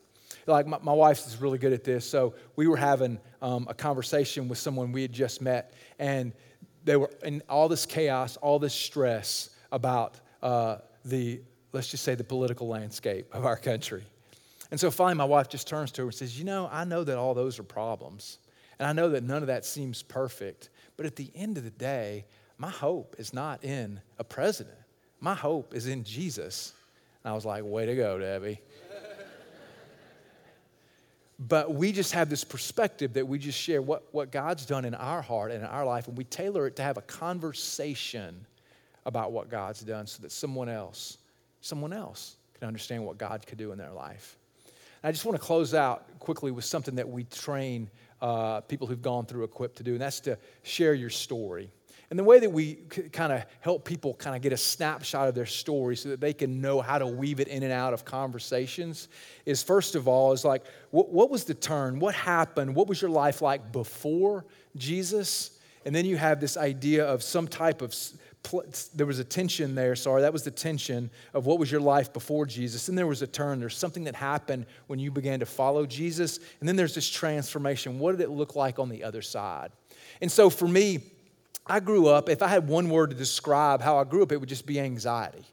Like 0.48 0.66
my, 0.66 0.78
my 0.82 0.92
wife 0.92 1.24
is 1.28 1.40
really 1.40 1.58
good 1.58 1.72
at 1.72 1.84
this. 1.84 2.04
So 2.04 2.34
we 2.56 2.66
were 2.66 2.76
having 2.76 3.20
um, 3.40 3.68
a 3.70 3.74
conversation 3.74 4.48
with 4.48 4.58
someone 4.58 4.90
we 4.90 5.02
had 5.02 5.12
just 5.12 5.40
met, 5.40 5.74
and 6.00 6.32
they 6.82 6.96
were 6.96 7.12
in 7.22 7.40
all 7.48 7.68
this 7.68 7.86
chaos, 7.86 8.36
all 8.38 8.58
this 8.58 8.74
stress 8.74 9.50
about 9.70 10.18
uh, 10.42 10.78
the, 11.04 11.40
let's 11.72 11.86
just 11.86 12.02
say, 12.02 12.16
the 12.16 12.24
political 12.24 12.66
landscape 12.66 13.32
of 13.32 13.46
our 13.46 13.56
country. 13.56 14.02
And 14.74 14.80
so 14.80 14.90
finally, 14.90 15.14
my 15.14 15.24
wife 15.24 15.48
just 15.48 15.68
turns 15.68 15.92
to 15.92 16.02
her 16.02 16.08
and 16.08 16.14
says, 16.16 16.36
You 16.36 16.44
know, 16.44 16.68
I 16.68 16.82
know 16.82 17.04
that 17.04 17.16
all 17.16 17.32
those 17.32 17.60
are 17.60 17.62
problems. 17.62 18.38
And 18.80 18.88
I 18.88 18.92
know 18.92 19.08
that 19.10 19.22
none 19.22 19.40
of 19.40 19.46
that 19.46 19.64
seems 19.64 20.02
perfect. 20.02 20.70
But 20.96 21.06
at 21.06 21.14
the 21.14 21.30
end 21.36 21.58
of 21.58 21.62
the 21.62 21.70
day, 21.70 22.24
my 22.58 22.70
hope 22.70 23.14
is 23.16 23.32
not 23.32 23.62
in 23.62 24.00
a 24.18 24.24
president. 24.24 24.74
My 25.20 25.32
hope 25.32 25.76
is 25.76 25.86
in 25.86 26.02
Jesus. 26.02 26.72
And 27.22 27.30
I 27.30 27.36
was 27.36 27.44
like, 27.44 27.62
Way 27.62 27.86
to 27.86 27.94
go, 27.94 28.18
Debbie. 28.18 28.60
but 31.38 31.72
we 31.72 31.92
just 31.92 32.10
have 32.10 32.28
this 32.28 32.42
perspective 32.42 33.12
that 33.12 33.28
we 33.28 33.38
just 33.38 33.60
share 33.60 33.80
what, 33.80 34.02
what 34.10 34.32
God's 34.32 34.66
done 34.66 34.84
in 34.84 34.96
our 34.96 35.22
heart 35.22 35.52
and 35.52 35.62
in 35.62 35.68
our 35.68 35.84
life, 35.84 36.08
and 36.08 36.18
we 36.18 36.24
tailor 36.24 36.66
it 36.66 36.74
to 36.74 36.82
have 36.82 36.96
a 36.96 37.02
conversation 37.02 38.44
about 39.06 39.30
what 39.30 39.48
God's 39.48 39.82
done 39.82 40.08
so 40.08 40.20
that 40.22 40.32
someone 40.32 40.68
else, 40.68 41.18
someone 41.60 41.92
else 41.92 42.34
can 42.58 42.66
understand 42.66 43.06
what 43.06 43.18
God 43.18 43.46
could 43.46 43.58
do 43.58 43.70
in 43.70 43.78
their 43.78 43.92
life. 43.92 44.36
I 45.04 45.12
just 45.12 45.26
want 45.26 45.38
to 45.38 45.46
close 45.46 45.74
out 45.74 46.18
quickly 46.18 46.50
with 46.50 46.64
something 46.64 46.94
that 46.94 47.06
we 47.06 47.24
train 47.24 47.90
uh, 48.22 48.62
people 48.62 48.86
who've 48.86 49.02
gone 49.02 49.26
through 49.26 49.44
Equip 49.44 49.74
to 49.76 49.82
do, 49.82 49.92
and 49.92 50.00
that's 50.00 50.20
to 50.20 50.38
share 50.62 50.94
your 50.94 51.10
story. 51.10 51.70
And 52.08 52.18
the 52.18 52.24
way 52.24 52.38
that 52.38 52.50
we 52.50 52.76
kind 53.12 53.30
of 53.30 53.44
help 53.60 53.84
people 53.84 54.14
kind 54.14 54.34
of 54.34 54.40
get 54.40 54.54
a 54.54 54.56
snapshot 54.56 55.28
of 55.28 55.34
their 55.34 55.44
story 55.44 55.94
so 55.94 56.08
that 56.08 56.20
they 56.20 56.32
can 56.32 56.62
know 56.62 56.80
how 56.80 56.96
to 56.96 57.06
weave 57.06 57.38
it 57.38 57.48
in 57.48 57.62
and 57.62 57.72
out 57.72 57.92
of 57.92 58.06
conversations 58.06 59.08
is 59.44 59.62
first 59.62 59.94
of 59.94 60.08
all, 60.08 60.32
is 60.32 60.42
like, 60.42 60.64
what, 60.90 61.10
what 61.10 61.30
was 61.30 61.44
the 61.44 61.54
turn? 61.54 61.98
What 61.98 62.14
happened? 62.14 62.74
What 62.74 62.88
was 62.88 63.02
your 63.02 63.10
life 63.10 63.42
like 63.42 63.72
before 63.72 64.46
Jesus? 64.74 65.58
And 65.84 65.94
then 65.94 66.06
you 66.06 66.16
have 66.16 66.40
this 66.40 66.56
idea 66.56 67.04
of 67.04 67.22
some 67.22 67.46
type 67.46 67.82
of 67.82 67.94
there 68.94 69.06
was 69.06 69.18
a 69.18 69.24
tension 69.24 69.74
there, 69.74 69.96
sorry, 69.96 70.22
that 70.22 70.32
was 70.32 70.42
the 70.42 70.50
tension 70.50 71.10
of 71.32 71.46
what 71.46 71.58
was 71.58 71.70
your 71.70 71.80
life 71.80 72.12
before 72.12 72.46
Jesus. 72.46 72.88
And 72.88 72.96
there 72.96 73.06
was 73.06 73.22
a 73.22 73.26
turn. 73.26 73.60
There's 73.60 73.76
something 73.76 74.04
that 74.04 74.14
happened 74.14 74.66
when 74.86 74.98
you 74.98 75.10
began 75.10 75.40
to 75.40 75.46
follow 75.46 75.86
Jesus. 75.86 76.38
And 76.60 76.68
then 76.68 76.76
there's 76.76 76.94
this 76.94 77.08
transformation. 77.08 77.98
What 77.98 78.12
did 78.12 78.20
it 78.20 78.30
look 78.30 78.54
like 78.56 78.78
on 78.78 78.88
the 78.88 79.04
other 79.04 79.22
side? 79.22 79.72
And 80.20 80.30
so 80.30 80.50
for 80.50 80.68
me, 80.68 81.00
I 81.66 81.80
grew 81.80 82.08
up, 82.08 82.28
if 82.28 82.42
I 82.42 82.48
had 82.48 82.68
one 82.68 82.90
word 82.90 83.10
to 83.10 83.16
describe 83.16 83.80
how 83.80 83.96
I 83.96 84.04
grew 84.04 84.22
up, 84.22 84.32
it 84.32 84.36
would 84.38 84.48
just 84.48 84.66
be 84.66 84.78
anxiety, 84.78 85.46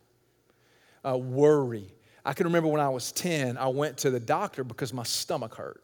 uh, 1.07 1.17
worry. 1.17 1.93
I 2.25 2.33
can 2.33 2.45
remember 2.47 2.69
when 2.69 2.81
I 2.81 2.89
was 2.89 3.11
10, 3.13 3.57
I 3.57 3.67
went 3.67 3.97
to 3.99 4.11
the 4.11 4.19
doctor 4.19 4.63
because 4.63 4.93
my 4.93 5.03
stomach 5.03 5.55
hurt. 5.55 5.81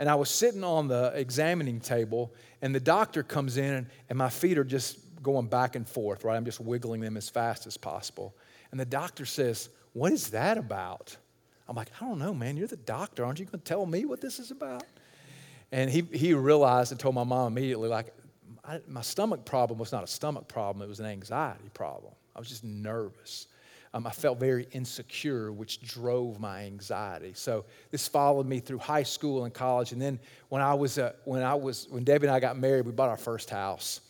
And 0.00 0.08
I 0.08 0.14
was 0.14 0.30
sitting 0.30 0.64
on 0.64 0.88
the 0.88 1.12
examining 1.14 1.78
table, 1.78 2.32
and 2.62 2.74
the 2.74 2.80
doctor 2.80 3.22
comes 3.22 3.58
in, 3.58 3.74
and, 3.74 3.86
and 4.08 4.18
my 4.18 4.30
feet 4.30 4.58
are 4.58 4.64
just 4.64 4.98
going 5.22 5.46
back 5.46 5.76
and 5.76 5.88
forth, 5.88 6.24
right? 6.24 6.36
I'm 6.36 6.44
just 6.44 6.60
wiggling 6.60 7.00
them 7.00 7.16
as 7.16 7.28
fast 7.28 7.66
as 7.66 7.76
possible. 7.76 8.34
And 8.70 8.80
the 8.80 8.84
doctor 8.84 9.26
says, 9.26 9.68
What 9.92 10.12
is 10.12 10.30
that 10.30 10.58
about? 10.58 11.16
I'm 11.68 11.76
like, 11.76 11.90
I 12.00 12.04
don't 12.04 12.18
know, 12.18 12.34
man. 12.34 12.56
You're 12.56 12.66
the 12.66 12.76
doctor. 12.76 13.24
Aren't 13.24 13.38
you 13.38 13.44
going 13.44 13.60
to 13.60 13.64
tell 13.64 13.86
me 13.86 14.04
what 14.04 14.20
this 14.20 14.40
is 14.40 14.50
about? 14.50 14.82
And 15.70 15.88
he, 15.88 16.02
he 16.12 16.34
realized 16.34 16.90
and 16.90 16.98
told 16.98 17.14
my 17.14 17.22
mom 17.22 17.56
immediately, 17.56 17.88
like, 17.88 18.12
I, 18.64 18.80
my 18.88 19.02
stomach 19.02 19.44
problem 19.44 19.78
was 19.78 19.92
not 19.92 20.02
a 20.02 20.06
stomach 20.06 20.48
problem, 20.48 20.82
it 20.82 20.88
was 20.88 21.00
an 21.00 21.06
anxiety 21.06 21.70
problem. 21.72 22.12
I 22.34 22.40
was 22.40 22.48
just 22.48 22.64
nervous. 22.64 23.46
Um, 23.92 24.06
I 24.06 24.10
felt 24.10 24.38
very 24.38 24.68
insecure, 24.70 25.50
which 25.50 25.82
drove 25.82 26.38
my 26.38 26.64
anxiety. 26.64 27.32
So 27.34 27.64
this 27.90 28.06
followed 28.06 28.46
me 28.46 28.60
through 28.60 28.78
high 28.78 29.02
school 29.02 29.44
and 29.44 29.52
college. 29.52 29.90
And 29.90 30.00
then 30.00 30.20
when 30.48 30.62
I 30.62 30.74
was, 30.74 30.98
uh, 30.98 31.12
when 31.24 31.42
I 31.42 31.54
was, 31.54 31.88
when 31.90 32.04
Debbie 32.04 32.28
and 32.28 32.34
I 32.34 32.38
got 32.38 32.56
married, 32.56 32.86
we 32.86 32.92
bought 32.92 33.08
our 33.08 33.16
first 33.16 33.50
house. 33.50 34.00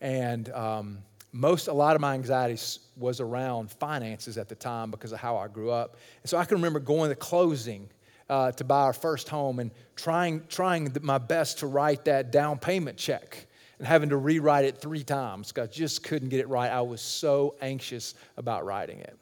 And 0.00 0.48
um, 0.50 0.98
most, 1.32 1.68
a 1.68 1.72
lot 1.72 1.94
of 1.94 2.00
my 2.00 2.14
anxiety 2.14 2.60
was 2.96 3.20
around 3.20 3.70
finances 3.70 4.38
at 4.38 4.48
the 4.48 4.54
time 4.54 4.90
because 4.90 5.12
of 5.12 5.18
how 5.18 5.36
I 5.36 5.48
grew 5.48 5.70
up. 5.70 5.96
And 6.22 6.30
so 6.30 6.38
I 6.38 6.44
can 6.44 6.56
remember 6.56 6.80
going 6.80 7.10
to 7.10 7.16
closing 7.16 7.88
uh, 8.28 8.52
to 8.52 8.64
buy 8.64 8.82
our 8.82 8.92
first 8.92 9.28
home 9.28 9.58
and 9.58 9.70
trying, 9.96 10.42
trying 10.48 10.94
my 11.02 11.18
best 11.18 11.58
to 11.60 11.66
write 11.66 12.04
that 12.06 12.30
down 12.30 12.58
payment 12.58 12.96
check 12.96 13.46
and 13.78 13.86
having 13.86 14.08
to 14.10 14.16
rewrite 14.16 14.64
it 14.64 14.78
three 14.78 15.04
times 15.04 15.52
because 15.52 15.68
I 15.68 15.72
just 15.72 16.02
couldn't 16.02 16.28
get 16.28 16.40
it 16.40 16.48
right. 16.48 16.70
I 16.70 16.80
was 16.80 17.00
so 17.00 17.54
anxious 17.60 18.14
about 18.36 18.64
writing 18.64 18.98
it. 19.00 19.16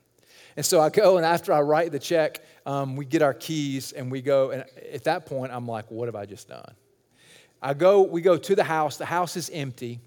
And 0.57 0.65
so 0.65 0.81
I 0.81 0.89
go, 0.89 1.19
and 1.19 1.27
after 1.27 1.53
I 1.53 1.61
write 1.61 1.93
the 1.93 1.99
check, 1.99 2.43
um, 2.65 2.97
we 2.97 3.05
get 3.05 3.21
our 3.21 3.35
keys 3.35 3.93
and 3.93 4.11
we 4.11 4.23
go. 4.23 4.51
And 4.51 4.65
at 4.93 5.05
that 5.05 5.27
point, 5.27 5.53
I'm 5.53 5.67
like, 5.67 5.91
what 5.91 6.07
have 6.09 6.17
I 6.17 6.25
just 6.25 6.49
done? 6.49 6.73
I 7.61 7.75
go, 7.75 8.03
we 8.03 8.23
go 8.23 8.39
to 8.39 8.55
the 8.55 8.65
house. 8.65 8.97
The 8.97 9.05
house 9.05 9.37
is 9.37 9.51
empty 9.53 10.01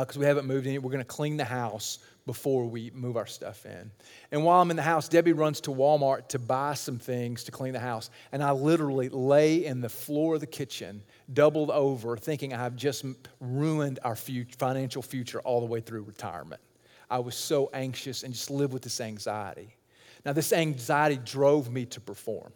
because 0.00 0.16
uh, 0.16 0.20
we 0.20 0.26
haven't 0.26 0.46
moved 0.46 0.66
in. 0.66 0.82
We're 0.82 0.90
going 0.90 0.98
to 0.98 1.04
clean 1.04 1.36
the 1.36 1.44
house 1.44 1.98
before 2.26 2.66
we 2.66 2.90
move 2.94 3.16
our 3.16 3.26
stuff 3.26 3.66
in. 3.66 3.90
And 4.32 4.44
while 4.44 4.60
I'm 4.60 4.70
in 4.70 4.76
the 4.76 4.82
house, 4.82 5.08
Debbie 5.08 5.34
runs 5.34 5.60
to 5.62 5.70
Walmart 5.70 6.28
to 6.28 6.38
buy 6.38 6.74
some 6.74 6.98
things 6.98 7.44
to 7.44 7.52
clean 7.52 7.74
the 7.74 7.80
house. 7.80 8.10
And 8.32 8.42
I 8.42 8.50
literally 8.52 9.08
lay 9.10 9.64
in 9.64 9.80
the 9.80 9.88
floor 9.88 10.34
of 10.34 10.40
the 10.40 10.46
kitchen, 10.46 11.02
doubled 11.32 11.70
over, 11.70 12.16
thinking 12.16 12.54
I've 12.54 12.76
just 12.76 13.04
ruined 13.40 13.98
our 14.04 14.16
future, 14.16 14.56
financial 14.58 15.02
future 15.02 15.40
all 15.40 15.60
the 15.60 15.66
way 15.66 15.80
through 15.80 16.02
retirement. 16.02 16.62
I 17.10 17.18
was 17.18 17.36
so 17.36 17.70
anxious 17.74 18.22
and 18.22 18.32
just 18.32 18.50
lived 18.50 18.72
with 18.72 18.82
this 18.82 19.00
anxiety. 19.00 19.76
Now, 20.24 20.32
this 20.32 20.52
anxiety 20.52 21.20
drove 21.22 21.70
me 21.70 21.84
to 21.86 22.00
perform. 22.00 22.52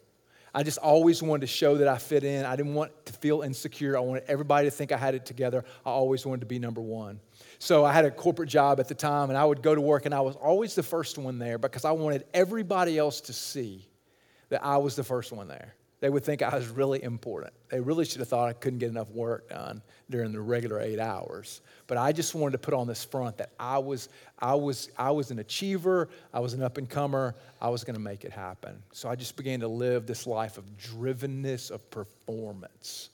I 0.59 0.64
just 0.64 0.78
always 0.78 1.22
wanted 1.22 1.42
to 1.42 1.46
show 1.46 1.76
that 1.76 1.86
I 1.86 1.98
fit 1.98 2.24
in. 2.24 2.44
I 2.44 2.56
didn't 2.56 2.74
want 2.74 2.90
to 3.06 3.12
feel 3.12 3.42
insecure. 3.42 3.96
I 3.96 4.00
wanted 4.00 4.24
everybody 4.26 4.66
to 4.66 4.72
think 4.72 4.90
I 4.90 4.96
had 4.96 5.14
it 5.14 5.24
together. 5.24 5.64
I 5.86 5.90
always 5.90 6.26
wanted 6.26 6.40
to 6.40 6.46
be 6.46 6.59
number 6.59 6.80
one. 6.80 7.20
So 7.61 7.84
I 7.84 7.92
had 7.92 8.04
a 8.04 8.11
corporate 8.11 8.48
job 8.48 8.80
at 8.80 8.88
the 8.88 8.94
time, 8.96 9.28
and 9.28 9.38
I 9.38 9.44
would 9.44 9.62
go 9.62 9.76
to 9.76 9.80
work, 9.80 10.04
and 10.04 10.12
I 10.12 10.20
was 10.20 10.34
always 10.34 10.74
the 10.74 10.82
first 10.82 11.16
one 11.16 11.38
there 11.38 11.59
because 11.59 11.84
I 11.84 11.92
wanted 11.92 12.24
everybody 12.34 12.98
else 12.98 13.20
to 13.20 13.32
see 13.32 13.86
that 14.48 14.64
I 14.64 14.78
was 14.78 14.96
the 14.96 15.04
first 15.04 15.30
one 15.30 15.46
there 15.46 15.76
they 16.01 16.11
would 16.11 16.24
think 16.24 16.42
I 16.42 16.55
was 16.55 16.68
really 16.68 17.03
important. 17.03 17.53
They 17.70 17.80
really 17.80 18.05
should 18.05 18.20
have 18.20 18.28
thought 18.28 18.49
I 18.49 18.53
couldn't 18.53 18.78
get 18.78 18.88
enough 18.88 19.11
work 19.11 19.49
done 19.51 19.82
during 20.11 20.32
the 20.32 20.40
regular 20.40 20.80
eight 20.80 21.01
hours. 21.01 21.61
But 21.88 21.99
I 21.99 22.12
just 22.12 22.34
wanted 22.34 22.53
to 22.53 22.59
put 22.59 22.72
on 22.72 22.86
this 22.86 23.05
front 23.05 23.36
that 23.38 23.51
I 23.59 23.78
was, 23.78 24.09
I 24.38 24.55
was, 24.55 24.90
I 24.96 25.11
was 25.11 25.30
an 25.30 25.40
achiever, 25.40 26.09
I 26.32 26.38
was 26.38 26.55
an 26.55 26.62
up 26.62 26.78
and 26.78 26.88
comer, 26.88 27.34
I 27.61 27.68
was 27.68 27.82
going 27.82 27.94
to 27.94 28.01
make 28.01 28.24
it 28.24 28.32
happen. 28.32 28.80
So 28.92 29.09
I 29.09 29.16
just 29.16 29.36
began 29.36 29.61
to 29.61 29.68
live 29.68 30.07
this 30.07 30.26
life 30.26 30.57
of 30.57 30.64
drivenness, 30.76 31.70
of 31.70 31.90
performance. 31.90 33.11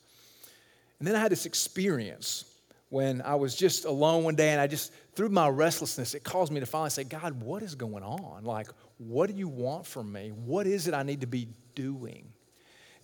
And 0.99 1.09
then 1.09 1.17
I 1.17 1.21
had 1.21 1.33
this 1.33 1.47
experience 1.47 2.45
when 2.91 3.23
I 3.23 3.35
was 3.35 3.57
just 3.57 3.87
alone 3.87 4.25
one 4.25 4.37
day 4.37 4.51
and 4.51 4.61
I 4.61 4.67
just, 4.67 4.93
through 5.15 5.31
my 5.31 5.49
restlessness, 5.49 6.15
it 6.15 6.23
caused 6.23 6.53
me 6.53 6.61
to 6.61 6.67
finally 6.67 6.91
say, 6.91 7.05
God, 7.05 7.43
what 7.43 7.63
is 7.63 7.75
going 7.75 8.05
on? 8.05 8.45
Like, 8.45 8.69
what 8.99 9.31
do 9.31 9.37
you 9.37 9.49
want 9.49 9.87
from 9.87 10.13
me? 10.13 10.31
What 10.31 10.67
is 10.67 10.87
it 10.87 10.95
I 10.95 11.03
need 11.03 11.23
to 11.23 11.27
be 11.27 11.49
doing? 11.75 12.34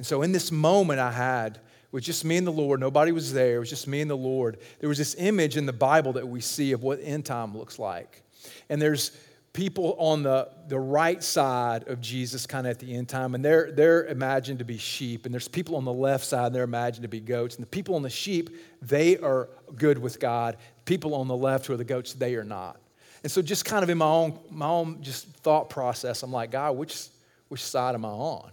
And 0.01 0.07
so, 0.07 0.23
in 0.23 0.33
this 0.33 0.51
moment 0.51 0.99
I 0.99 1.13
had 1.13 1.59
with 1.93 2.05
just 2.05 2.25
me 2.25 2.39
and 2.39 2.47
the 2.47 2.51
Lord, 2.51 2.81
nobody 2.81 3.13
was 3.13 3.35
there, 3.35 3.57
it 3.57 3.59
was 3.59 3.69
just 3.69 3.87
me 3.87 4.01
and 4.01 4.11
the 4.11 4.17
Lord. 4.17 4.57
There 4.79 4.89
was 4.89 4.97
this 4.97 5.15
image 5.19 5.59
in 5.59 5.67
the 5.67 5.75
Bible 5.75 6.15
that 6.15 6.27
we 6.27 6.41
see 6.41 6.73
of 6.73 6.83
what 6.83 7.01
end 7.03 7.27
time 7.27 7.55
looks 7.55 7.79
like. 7.79 8.23
And 8.71 8.81
there's 8.81 9.15
people 9.53 9.97
on 9.99 10.23
the, 10.23 10.49
the 10.69 10.79
right 10.79 11.23
side 11.23 11.87
of 11.87 12.01
Jesus, 12.01 12.47
kind 12.47 12.67
of 12.67 12.71
at 12.71 12.79
the 12.79 12.95
end 12.95 13.11
time, 13.11 13.35
and 13.35 13.45
they're, 13.45 13.73
they're 13.73 14.07
imagined 14.07 14.61
to 14.61 14.65
be 14.65 14.79
sheep. 14.79 15.27
And 15.27 15.35
there's 15.35 15.49
people 15.49 15.77
on 15.77 15.85
the 15.85 15.93
left 15.93 16.25
side, 16.25 16.47
and 16.47 16.55
they're 16.55 16.65
imagined 16.65 17.03
to 17.03 17.09
be 17.09 17.21
goats. 17.21 17.57
And 17.57 17.63
the 17.63 17.69
people 17.69 17.95
on 17.95 18.01
the 18.01 18.09
sheep, 18.09 18.57
they 18.81 19.19
are 19.19 19.51
good 19.77 19.99
with 19.99 20.19
God. 20.19 20.57
People 20.87 21.15
on 21.15 21.29
the 21.29 21.37
left 21.37 21.67
who 21.67 21.75
are 21.75 21.77
the 21.77 21.85
goats, 21.85 22.15
they 22.15 22.37
are 22.37 22.45
not. 22.45 22.81
And 23.23 23.31
so, 23.31 23.43
just 23.43 23.67
kind 23.67 23.83
of 23.83 23.91
in 23.91 23.99
my 23.99 24.07
own, 24.07 24.39
my 24.49 24.67
own 24.67 25.03
just 25.03 25.27
thought 25.27 25.69
process, 25.69 26.23
I'm 26.23 26.33
like, 26.33 26.53
God, 26.53 26.79
which, 26.79 27.09
which 27.49 27.63
side 27.63 27.95
am 27.95 28.07
I 28.07 28.09
on? 28.09 28.51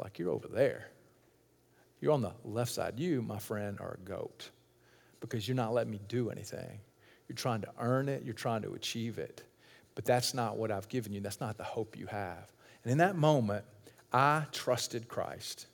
Like 0.00 0.18
you're 0.18 0.30
over 0.30 0.48
there. 0.48 0.88
You're 2.00 2.12
on 2.12 2.22
the 2.22 2.32
left 2.44 2.72
side. 2.72 2.98
You, 2.98 3.22
my 3.22 3.38
friend, 3.38 3.78
are 3.80 3.98
a 4.02 4.08
goat 4.08 4.50
because 5.20 5.46
you're 5.46 5.56
not 5.56 5.74
letting 5.74 5.92
me 5.92 6.00
do 6.08 6.30
anything. 6.30 6.80
You're 7.28 7.36
trying 7.36 7.60
to 7.60 7.68
earn 7.78 8.08
it, 8.08 8.24
you're 8.24 8.34
trying 8.34 8.62
to 8.62 8.72
achieve 8.74 9.18
it. 9.18 9.44
But 9.94 10.04
that's 10.04 10.34
not 10.34 10.56
what 10.56 10.70
I've 10.70 10.88
given 10.88 11.12
you. 11.12 11.20
That's 11.20 11.40
not 11.40 11.56
the 11.56 11.64
hope 11.64 11.96
you 11.96 12.06
have. 12.06 12.52
And 12.84 12.92
in 12.92 12.98
that 12.98 13.16
moment, 13.16 13.64
I 14.12 14.46
trusted 14.50 15.08
Christ. 15.08 15.66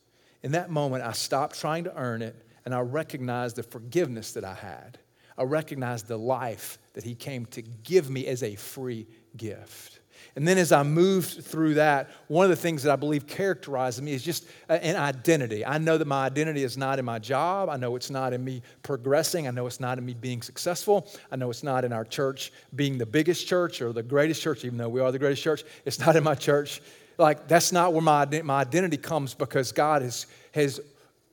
In 0.43 0.53
that 0.53 0.70
moment, 0.70 1.05
I 1.05 1.12
stopped 1.12 1.59
trying 1.59 1.85
to 1.85 1.97
earn 1.97 2.22
it 2.22 2.35
and 2.64 2.74
I 2.74 2.81
recognized 2.81 3.57
the 3.57 3.62
forgiveness 3.62 4.33
that 4.33 4.45
I 4.45 4.55
had. 4.55 4.99
I 5.39 5.45
recognized 5.45 6.09
the 6.09 6.18
life 6.18 6.79
that 6.95 7.05
He 7.05 7.14
came 7.14 7.47
to 7.47 7.62
give 7.62 8.11
me 8.11 8.27
as 8.27 8.43
a 8.43 8.55
free 8.57 9.07
gift. 9.37 10.01
And 10.35 10.47
then 10.47 10.59
as 10.59 10.72
I 10.72 10.83
moved 10.83 11.45
through 11.45 11.74
that, 11.74 12.11
one 12.29 12.45
of 12.45 12.51
the 12.51 12.57
things 12.57 12.83
that 12.83 12.93
I 12.93 12.97
believe 12.97 13.27
characterizes 13.27 14.03
me 14.03 14.12
is 14.12 14.22
just 14.22 14.47
an 14.68 14.97
identity. 14.97 15.64
I 15.64 15.79
know 15.79 15.97
that 15.97 16.07
my 16.07 16.27
identity 16.27 16.64
is 16.64 16.77
not 16.77 16.99
in 16.99 17.05
my 17.05 17.18
job. 17.18 17.68
I 17.68 17.77
know 17.77 17.97
it's 17.97 18.11
not 18.11 18.33
in 18.33 18.45
me 18.45 18.62
progressing. 18.83 19.47
I 19.47 19.51
know 19.51 19.66
it's 19.66 19.81
not 19.81 19.99
in 19.99 20.05
me 20.05 20.14
being 20.14 20.43
successful. 20.43 21.09
I 21.31 21.37
know 21.37 21.51
it's 21.51 21.62
not 21.62 21.85
in 21.85 21.93
our 21.93 22.05
church 22.05 22.53
being 22.74 22.99
the 22.99 23.07
biggest 23.07 23.47
church 23.47 23.81
or 23.81 23.93
the 23.93 24.03
greatest 24.03 24.43
church, 24.43 24.64
even 24.64 24.79
though 24.79 24.89
we 24.89 25.01
are 25.01 25.12
the 25.12 25.18
greatest 25.18 25.43
church. 25.43 25.62
It's 25.85 25.99
not 25.99 26.16
in 26.16 26.24
my 26.24 26.35
church. 26.35 26.83
Like, 27.18 27.49
that's 27.49 27.72
not 27.72 27.93
where 27.93 28.03
my, 28.03 28.27
my 28.43 28.61
identity 28.61 28.99
comes 28.99 29.33
because 29.33 29.72
God 29.72 30.03
has, 30.03 30.27
has 30.53 30.81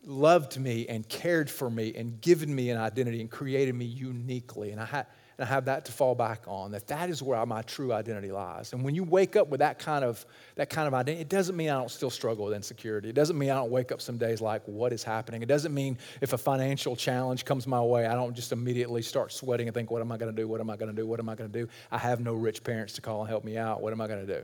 loved 0.05 0.59
me 0.59 0.87
and 0.87 1.07
cared 1.09 1.49
for 1.49 1.69
me 1.69 1.93
and 1.95 2.19
given 2.21 2.53
me 2.53 2.69
an 2.69 2.77
identity 2.77 3.21
and 3.21 3.29
created 3.29 3.75
me 3.75 3.85
uniquely. 3.85 4.71
And 4.71 4.79
I 4.79 4.85
had 4.85 5.07
and 5.37 5.47
I 5.47 5.49
have 5.49 5.65
that 5.65 5.85
to 5.85 5.91
fall 5.91 6.13
back 6.15 6.43
on, 6.47 6.71
that 6.71 6.87
that 6.87 7.09
is 7.09 7.21
where 7.23 7.43
my 7.45 7.61
true 7.63 7.91
identity 7.91 8.31
lies. 8.31 8.73
And 8.73 8.83
when 8.83 8.93
you 8.93 9.03
wake 9.03 9.35
up 9.35 9.49
with 9.49 9.59
that 9.59 9.79
kind 9.79 10.05
of, 10.05 10.25
that 10.55 10.69
kind 10.69 10.87
of 10.87 10.93
identity, 10.93 11.21
it 11.21 11.29
doesn't 11.29 11.55
mean 11.55 11.69
I 11.69 11.73
don't 11.73 11.89
still 11.89 12.09
struggle 12.09 12.45
with 12.45 12.53
insecurity. 12.53 13.09
It 13.09 13.15
doesn't 13.15 13.37
mean 13.37 13.49
I 13.49 13.55
don't 13.55 13.71
wake 13.71 13.91
up 13.91 14.01
some 14.01 14.17
days 14.17 14.41
like, 14.41 14.61
what 14.65 14.93
is 14.93 15.03
happening? 15.03 15.41
It 15.41 15.47
doesn't 15.47 15.73
mean 15.73 15.97
if 16.21 16.33
a 16.33 16.37
financial 16.37 16.95
challenge 16.95 17.45
comes 17.45 17.65
my 17.65 17.81
way, 17.81 18.05
I 18.05 18.13
don't 18.13 18.35
just 18.35 18.51
immediately 18.51 19.01
start 19.01 19.31
sweating 19.31 19.67
and 19.67 19.73
think, 19.73 19.89
what 19.89 20.01
am 20.01 20.11
I 20.11 20.17
going 20.17 20.33
to 20.33 20.41
do? 20.41 20.47
What 20.47 20.61
am 20.61 20.69
I 20.69 20.77
going 20.77 20.93
to 20.93 20.95
do? 20.95 21.07
What 21.07 21.19
am 21.19 21.29
I 21.29 21.35
going 21.35 21.51
to 21.51 21.59
do? 21.61 21.67
I 21.91 21.97
have 21.97 22.19
no 22.19 22.33
rich 22.33 22.63
parents 22.63 22.93
to 22.93 23.01
call 23.01 23.21
and 23.21 23.29
help 23.29 23.43
me 23.43 23.57
out. 23.57 23.81
What 23.81 23.93
am 23.93 24.01
I 24.01 24.07
going 24.07 24.25
to 24.25 24.39
do? 24.39 24.43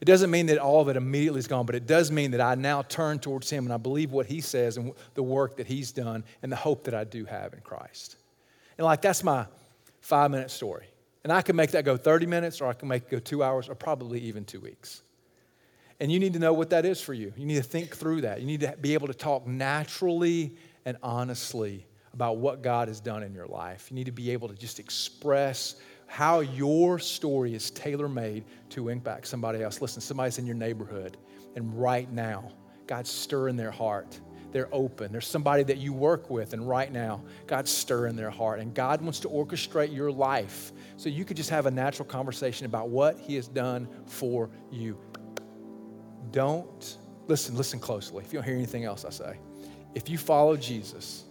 It 0.00 0.04
doesn't 0.04 0.30
mean 0.30 0.46
that 0.46 0.58
all 0.58 0.80
of 0.80 0.88
it 0.88 0.96
immediately 0.96 1.40
is 1.40 1.48
gone, 1.48 1.66
but 1.66 1.74
it 1.74 1.86
does 1.86 2.12
mean 2.12 2.30
that 2.30 2.40
I 2.40 2.54
now 2.54 2.82
turn 2.82 3.18
towards 3.18 3.50
Him 3.50 3.64
and 3.64 3.72
I 3.72 3.78
believe 3.78 4.12
what 4.12 4.26
He 4.26 4.40
says 4.40 4.76
and 4.76 4.92
the 5.14 5.22
work 5.22 5.56
that 5.56 5.66
He's 5.66 5.90
done 5.90 6.24
and 6.42 6.52
the 6.52 6.56
hope 6.56 6.84
that 6.84 6.94
I 6.94 7.04
do 7.04 7.24
have 7.24 7.52
in 7.52 7.60
Christ. 7.60 8.16
And 8.76 8.84
like 8.84 9.02
that's 9.02 9.24
my 9.24 9.46
five 10.00 10.30
minute 10.30 10.50
story. 10.50 10.86
And 11.24 11.32
I 11.32 11.42
can 11.42 11.56
make 11.56 11.72
that 11.72 11.84
go 11.84 11.96
30 11.96 12.26
minutes, 12.26 12.60
or 12.60 12.68
I 12.68 12.72
can 12.72 12.88
make 12.88 13.04
it 13.04 13.10
go 13.10 13.18
two 13.18 13.42
hours, 13.42 13.68
or 13.68 13.74
probably 13.74 14.20
even 14.20 14.44
two 14.44 14.60
weeks. 14.60 15.02
And 16.00 16.12
you 16.12 16.20
need 16.20 16.32
to 16.34 16.38
know 16.38 16.52
what 16.52 16.70
that 16.70 16.84
is 16.84 17.00
for 17.00 17.12
you. 17.12 17.32
You 17.36 17.44
need 17.44 17.56
to 17.56 17.62
think 17.62 17.96
through 17.96 18.20
that. 18.22 18.40
You 18.40 18.46
need 18.46 18.60
to 18.60 18.76
be 18.80 18.94
able 18.94 19.08
to 19.08 19.14
talk 19.14 19.46
naturally 19.46 20.56
and 20.84 20.96
honestly 21.02 21.86
about 22.14 22.38
what 22.38 22.62
God 22.62 22.88
has 22.88 23.00
done 23.00 23.22
in 23.22 23.34
your 23.34 23.46
life. 23.46 23.90
You 23.90 23.96
need 23.96 24.06
to 24.06 24.12
be 24.12 24.30
able 24.30 24.48
to 24.48 24.54
just 24.54 24.78
express 24.78 25.76
how 26.06 26.40
your 26.40 26.98
story 26.98 27.54
is 27.54 27.70
tailor 27.70 28.08
made 28.08 28.44
to 28.70 28.88
impact 28.88 29.26
somebody 29.26 29.62
else. 29.62 29.82
Listen, 29.82 30.00
somebody's 30.00 30.38
in 30.38 30.46
your 30.46 30.54
neighborhood, 30.54 31.18
and 31.54 31.78
right 31.78 32.10
now, 32.10 32.50
God's 32.86 33.10
stirring 33.10 33.56
their 33.56 33.70
heart 33.70 34.18
they're 34.52 34.68
open. 34.72 35.12
There's 35.12 35.26
somebody 35.26 35.62
that 35.64 35.78
you 35.78 35.92
work 35.92 36.30
with, 36.30 36.52
and 36.52 36.66
right 36.66 36.90
now, 36.90 37.22
God's 37.46 37.70
stirring 37.70 38.16
their 38.16 38.30
heart. 38.30 38.60
And 38.60 38.74
God 38.74 39.02
wants 39.02 39.20
to 39.20 39.28
orchestrate 39.28 39.94
your 39.94 40.10
life 40.10 40.72
so 40.96 41.08
you 41.08 41.24
could 41.24 41.36
just 41.36 41.50
have 41.50 41.66
a 41.66 41.70
natural 41.70 42.08
conversation 42.08 42.66
about 42.66 42.88
what 42.88 43.18
He 43.18 43.34
has 43.34 43.48
done 43.48 43.88
for 44.06 44.50
you. 44.70 44.98
Don't, 46.30 46.98
listen, 47.26 47.56
listen 47.56 47.78
closely. 47.78 48.24
If 48.24 48.32
you 48.32 48.38
don't 48.38 48.46
hear 48.46 48.56
anything 48.56 48.84
else 48.84 49.04
I 49.04 49.10
say, 49.10 49.38
if 49.94 50.08
you 50.08 50.18
follow 50.18 50.56
Jesus, 50.56 51.24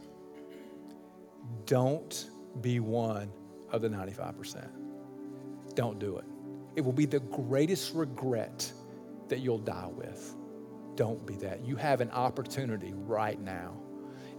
don't 1.66 2.30
be 2.62 2.80
one 2.80 3.32
of 3.72 3.82
the 3.82 3.90
95%. 3.90 4.68
Don't 5.76 6.00
do 6.00 6.18
it. 6.18 6.26
It 6.76 6.82
will 6.82 6.94
be 6.94 7.06
the 7.06 7.20
greatest 7.20 7.94
regret 7.94 8.72
that 9.30 9.40
you'll 9.40 9.58
die 9.58 9.90
with 9.92 10.36
don't 10.98 11.26
be 11.26 11.36
that. 11.36 11.66
You 11.66 11.78
have 11.78 12.02
an 12.02 12.12
opportunity 12.12 12.94
right 12.94 13.40
now 13.40 13.78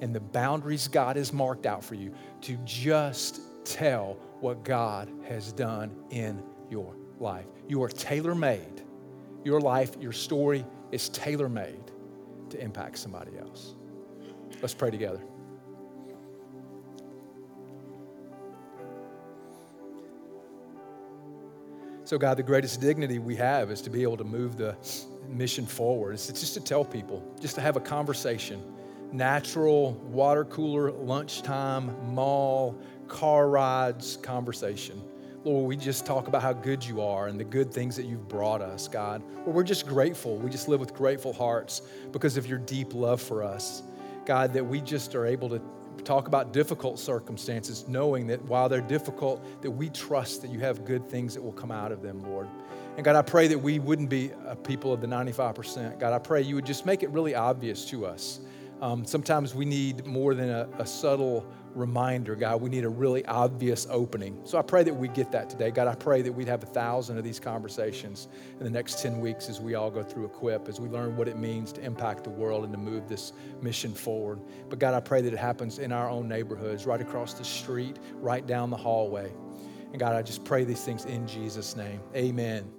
and 0.00 0.14
the 0.14 0.20
boundaries 0.20 0.88
God 0.88 1.16
has 1.16 1.32
marked 1.32 1.66
out 1.66 1.82
for 1.82 1.94
you 1.94 2.12
to 2.42 2.56
just 2.64 3.40
tell 3.64 4.18
what 4.40 4.64
God 4.64 5.10
has 5.26 5.52
done 5.52 5.96
in 6.10 6.42
your 6.70 6.94
life. 7.18 7.46
You 7.68 7.82
are 7.82 7.88
tailor 7.88 8.34
made. 8.34 8.82
Your 9.44 9.60
life, 9.60 9.96
your 10.00 10.12
story 10.12 10.64
is 10.92 11.08
tailor 11.08 11.48
made 11.48 11.90
to 12.50 12.60
impact 12.60 12.98
somebody 12.98 13.32
else. 13.38 13.74
Let's 14.60 14.74
pray 14.74 14.90
together. 14.90 15.20
So, 22.08 22.16
God, 22.16 22.38
the 22.38 22.42
greatest 22.42 22.80
dignity 22.80 23.18
we 23.18 23.36
have 23.36 23.70
is 23.70 23.82
to 23.82 23.90
be 23.90 24.02
able 24.02 24.16
to 24.16 24.24
move 24.24 24.56
the 24.56 24.74
mission 25.28 25.66
forward. 25.66 26.14
It's 26.14 26.28
just 26.28 26.54
to 26.54 26.60
tell 26.60 26.82
people, 26.82 27.22
just 27.38 27.54
to 27.56 27.60
have 27.60 27.76
a 27.76 27.80
conversation. 27.80 28.62
Natural, 29.12 29.92
water 29.92 30.46
cooler, 30.46 30.90
lunchtime, 30.90 31.94
mall, 32.14 32.78
car 33.08 33.50
rides 33.50 34.16
conversation. 34.22 35.02
Lord, 35.44 35.68
we 35.68 35.76
just 35.76 36.06
talk 36.06 36.28
about 36.28 36.40
how 36.40 36.54
good 36.54 36.82
you 36.82 37.02
are 37.02 37.26
and 37.26 37.38
the 37.38 37.44
good 37.44 37.74
things 37.74 37.94
that 37.96 38.06
you've 38.06 38.26
brought 38.26 38.62
us, 38.62 38.88
God. 38.88 39.22
We're 39.44 39.62
just 39.62 39.86
grateful. 39.86 40.38
We 40.38 40.48
just 40.48 40.66
live 40.66 40.80
with 40.80 40.94
grateful 40.94 41.34
hearts 41.34 41.82
because 42.10 42.38
of 42.38 42.46
your 42.46 42.58
deep 42.58 42.94
love 42.94 43.20
for 43.20 43.42
us. 43.42 43.82
God, 44.24 44.54
that 44.54 44.64
we 44.64 44.80
just 44.80 45.14
are 45.14 45.26
able 45.26 45.50
to 45.50 45.60
talk 46.04 46.28
about 46.28 46.52
difficult 46.52 46.98
circumstances, 46.98 47.86
knowing 47.88 48.26
that 48.28 48.42
while 48.42 48.68
they're 48.68 48.80
difficult, 48.80 49.42
that 49.62 49.70
we 49.70 49.90
trust 49.90 50.42
that 50.42 50.50
you 50.50 50.58
have 50.60 50.84
good 50.84 51.08
things 51.08 51.34
that 51.34 51.42
will 51.42 51.52
come 51.52 51.70
out 51.70 51.92
of 51.92 52.02
them, 52.02 52.22
Lord. 52.22 52.48
And 52.96 53.04
God, 53.04 53.14
I 53.14 53.22
pray 53.22 53.46
that 53.46 53.58
we 53.58 53.78
wouldn't 53.78 54.10
be 54.10 54.32
a 54.46 54.56
people 54.56 54.92
of 54.92 55.00
the 55.00 55.06
95%. 55.06 56.00
God, 56.00 56.12
I 56.12 56.18
pray 56.18 56.42
you 56.42 56.56
would 56.56 56.66
just 56.66 56.84
make 56.84 57.02
it 57.02 57.10
really 57.10 57.34
obvious 57.34 57.84
to 57.90 58.04
us. 58.04 58.40
Um, 58.80 59.04
sometimes 59.04 59.54
we 59.54 59.64
need 59.64 60.06
more 60.06 60.34
than 60.34 60.50
a, 60.50 60.68
a 60.78 60.86
subtle 60.86 61.46
reminder, 61.78 62.34
God. 62.34 62.60
We 62.60 62.68
need 62.68 62.84
a 62.84 62.88
really 62.88 63.24
obvious 63.26 63.86
opening. 63.88 64.40
So 64.44 64.58
I 64.58 64.62
pray 64.62 64.82
that 64.82 64.94
we 64.94 65.08
get 65.08 65.32
that 65.32 65.48
today. 65.48 65.70
God, 65.70 65.88
I 65.88 65.94
pray 65.94 66.20
that 66.22 66.32
we'd 66.32 66.48
have 66.48 66.62
a 66.62 66.66
thousand 66.66 67.16
of 67.16 67.24
these 67.24 67.40
conversations 67.40 68.28
in 68.58 68.64
the 68.64 68.70
next 68.70 69.00
10 69.00 69.20
weeks 69.20 69.48
as 69.48 69.60
we 69.60 69.74
all 69.74 69.90
go 69.90 70.02
through 70.02 70.26
Equip, 70.26 70.68
as 70.68 70.80
we 70.80 70.88
learn 70.88 71.16
what 71.16 71.28
it 71.28 71.38
means 71.38 71.72
to 71.72 71.80
impact 71.82 72.24
the 72.24 72.30
world 72.30 72.64
and 72.64 72.72
to 72.72 72.78
move 72.78 73.08
this 73.08 73.32
mission 73.62 73.94
forward. 73.94 74.40
But 74.68 74.78
God, 74.78 74.94
I 74.94 75.00
pray 75.00 75.22
that 75.22 75.32
it 75.32 75.38
happens 75.38 75.78
in 75.78 75.92
our 75.92 76.10
own 76.10 76.28
neighborhoods, 76.28 76.84
right 76.84 77.00
across 77.00 77.34
the 77.34 77.44
street, 77.44 77.98
right 78.14 78.46
down 78.46 78.70
the 78.70 78.76
hallway. 78.76 79.32
And 79.90 79.98
God, 79.98 80.14
I 80.14 80.22
just 80.22 80.44
pray 80.44 80.64
these 80.64 80.84
things 80.84 81.04
in 81.04 81.26
Jesus' 81.26 81.76
name. 81.76 82.00
Amen. 82.14 82.77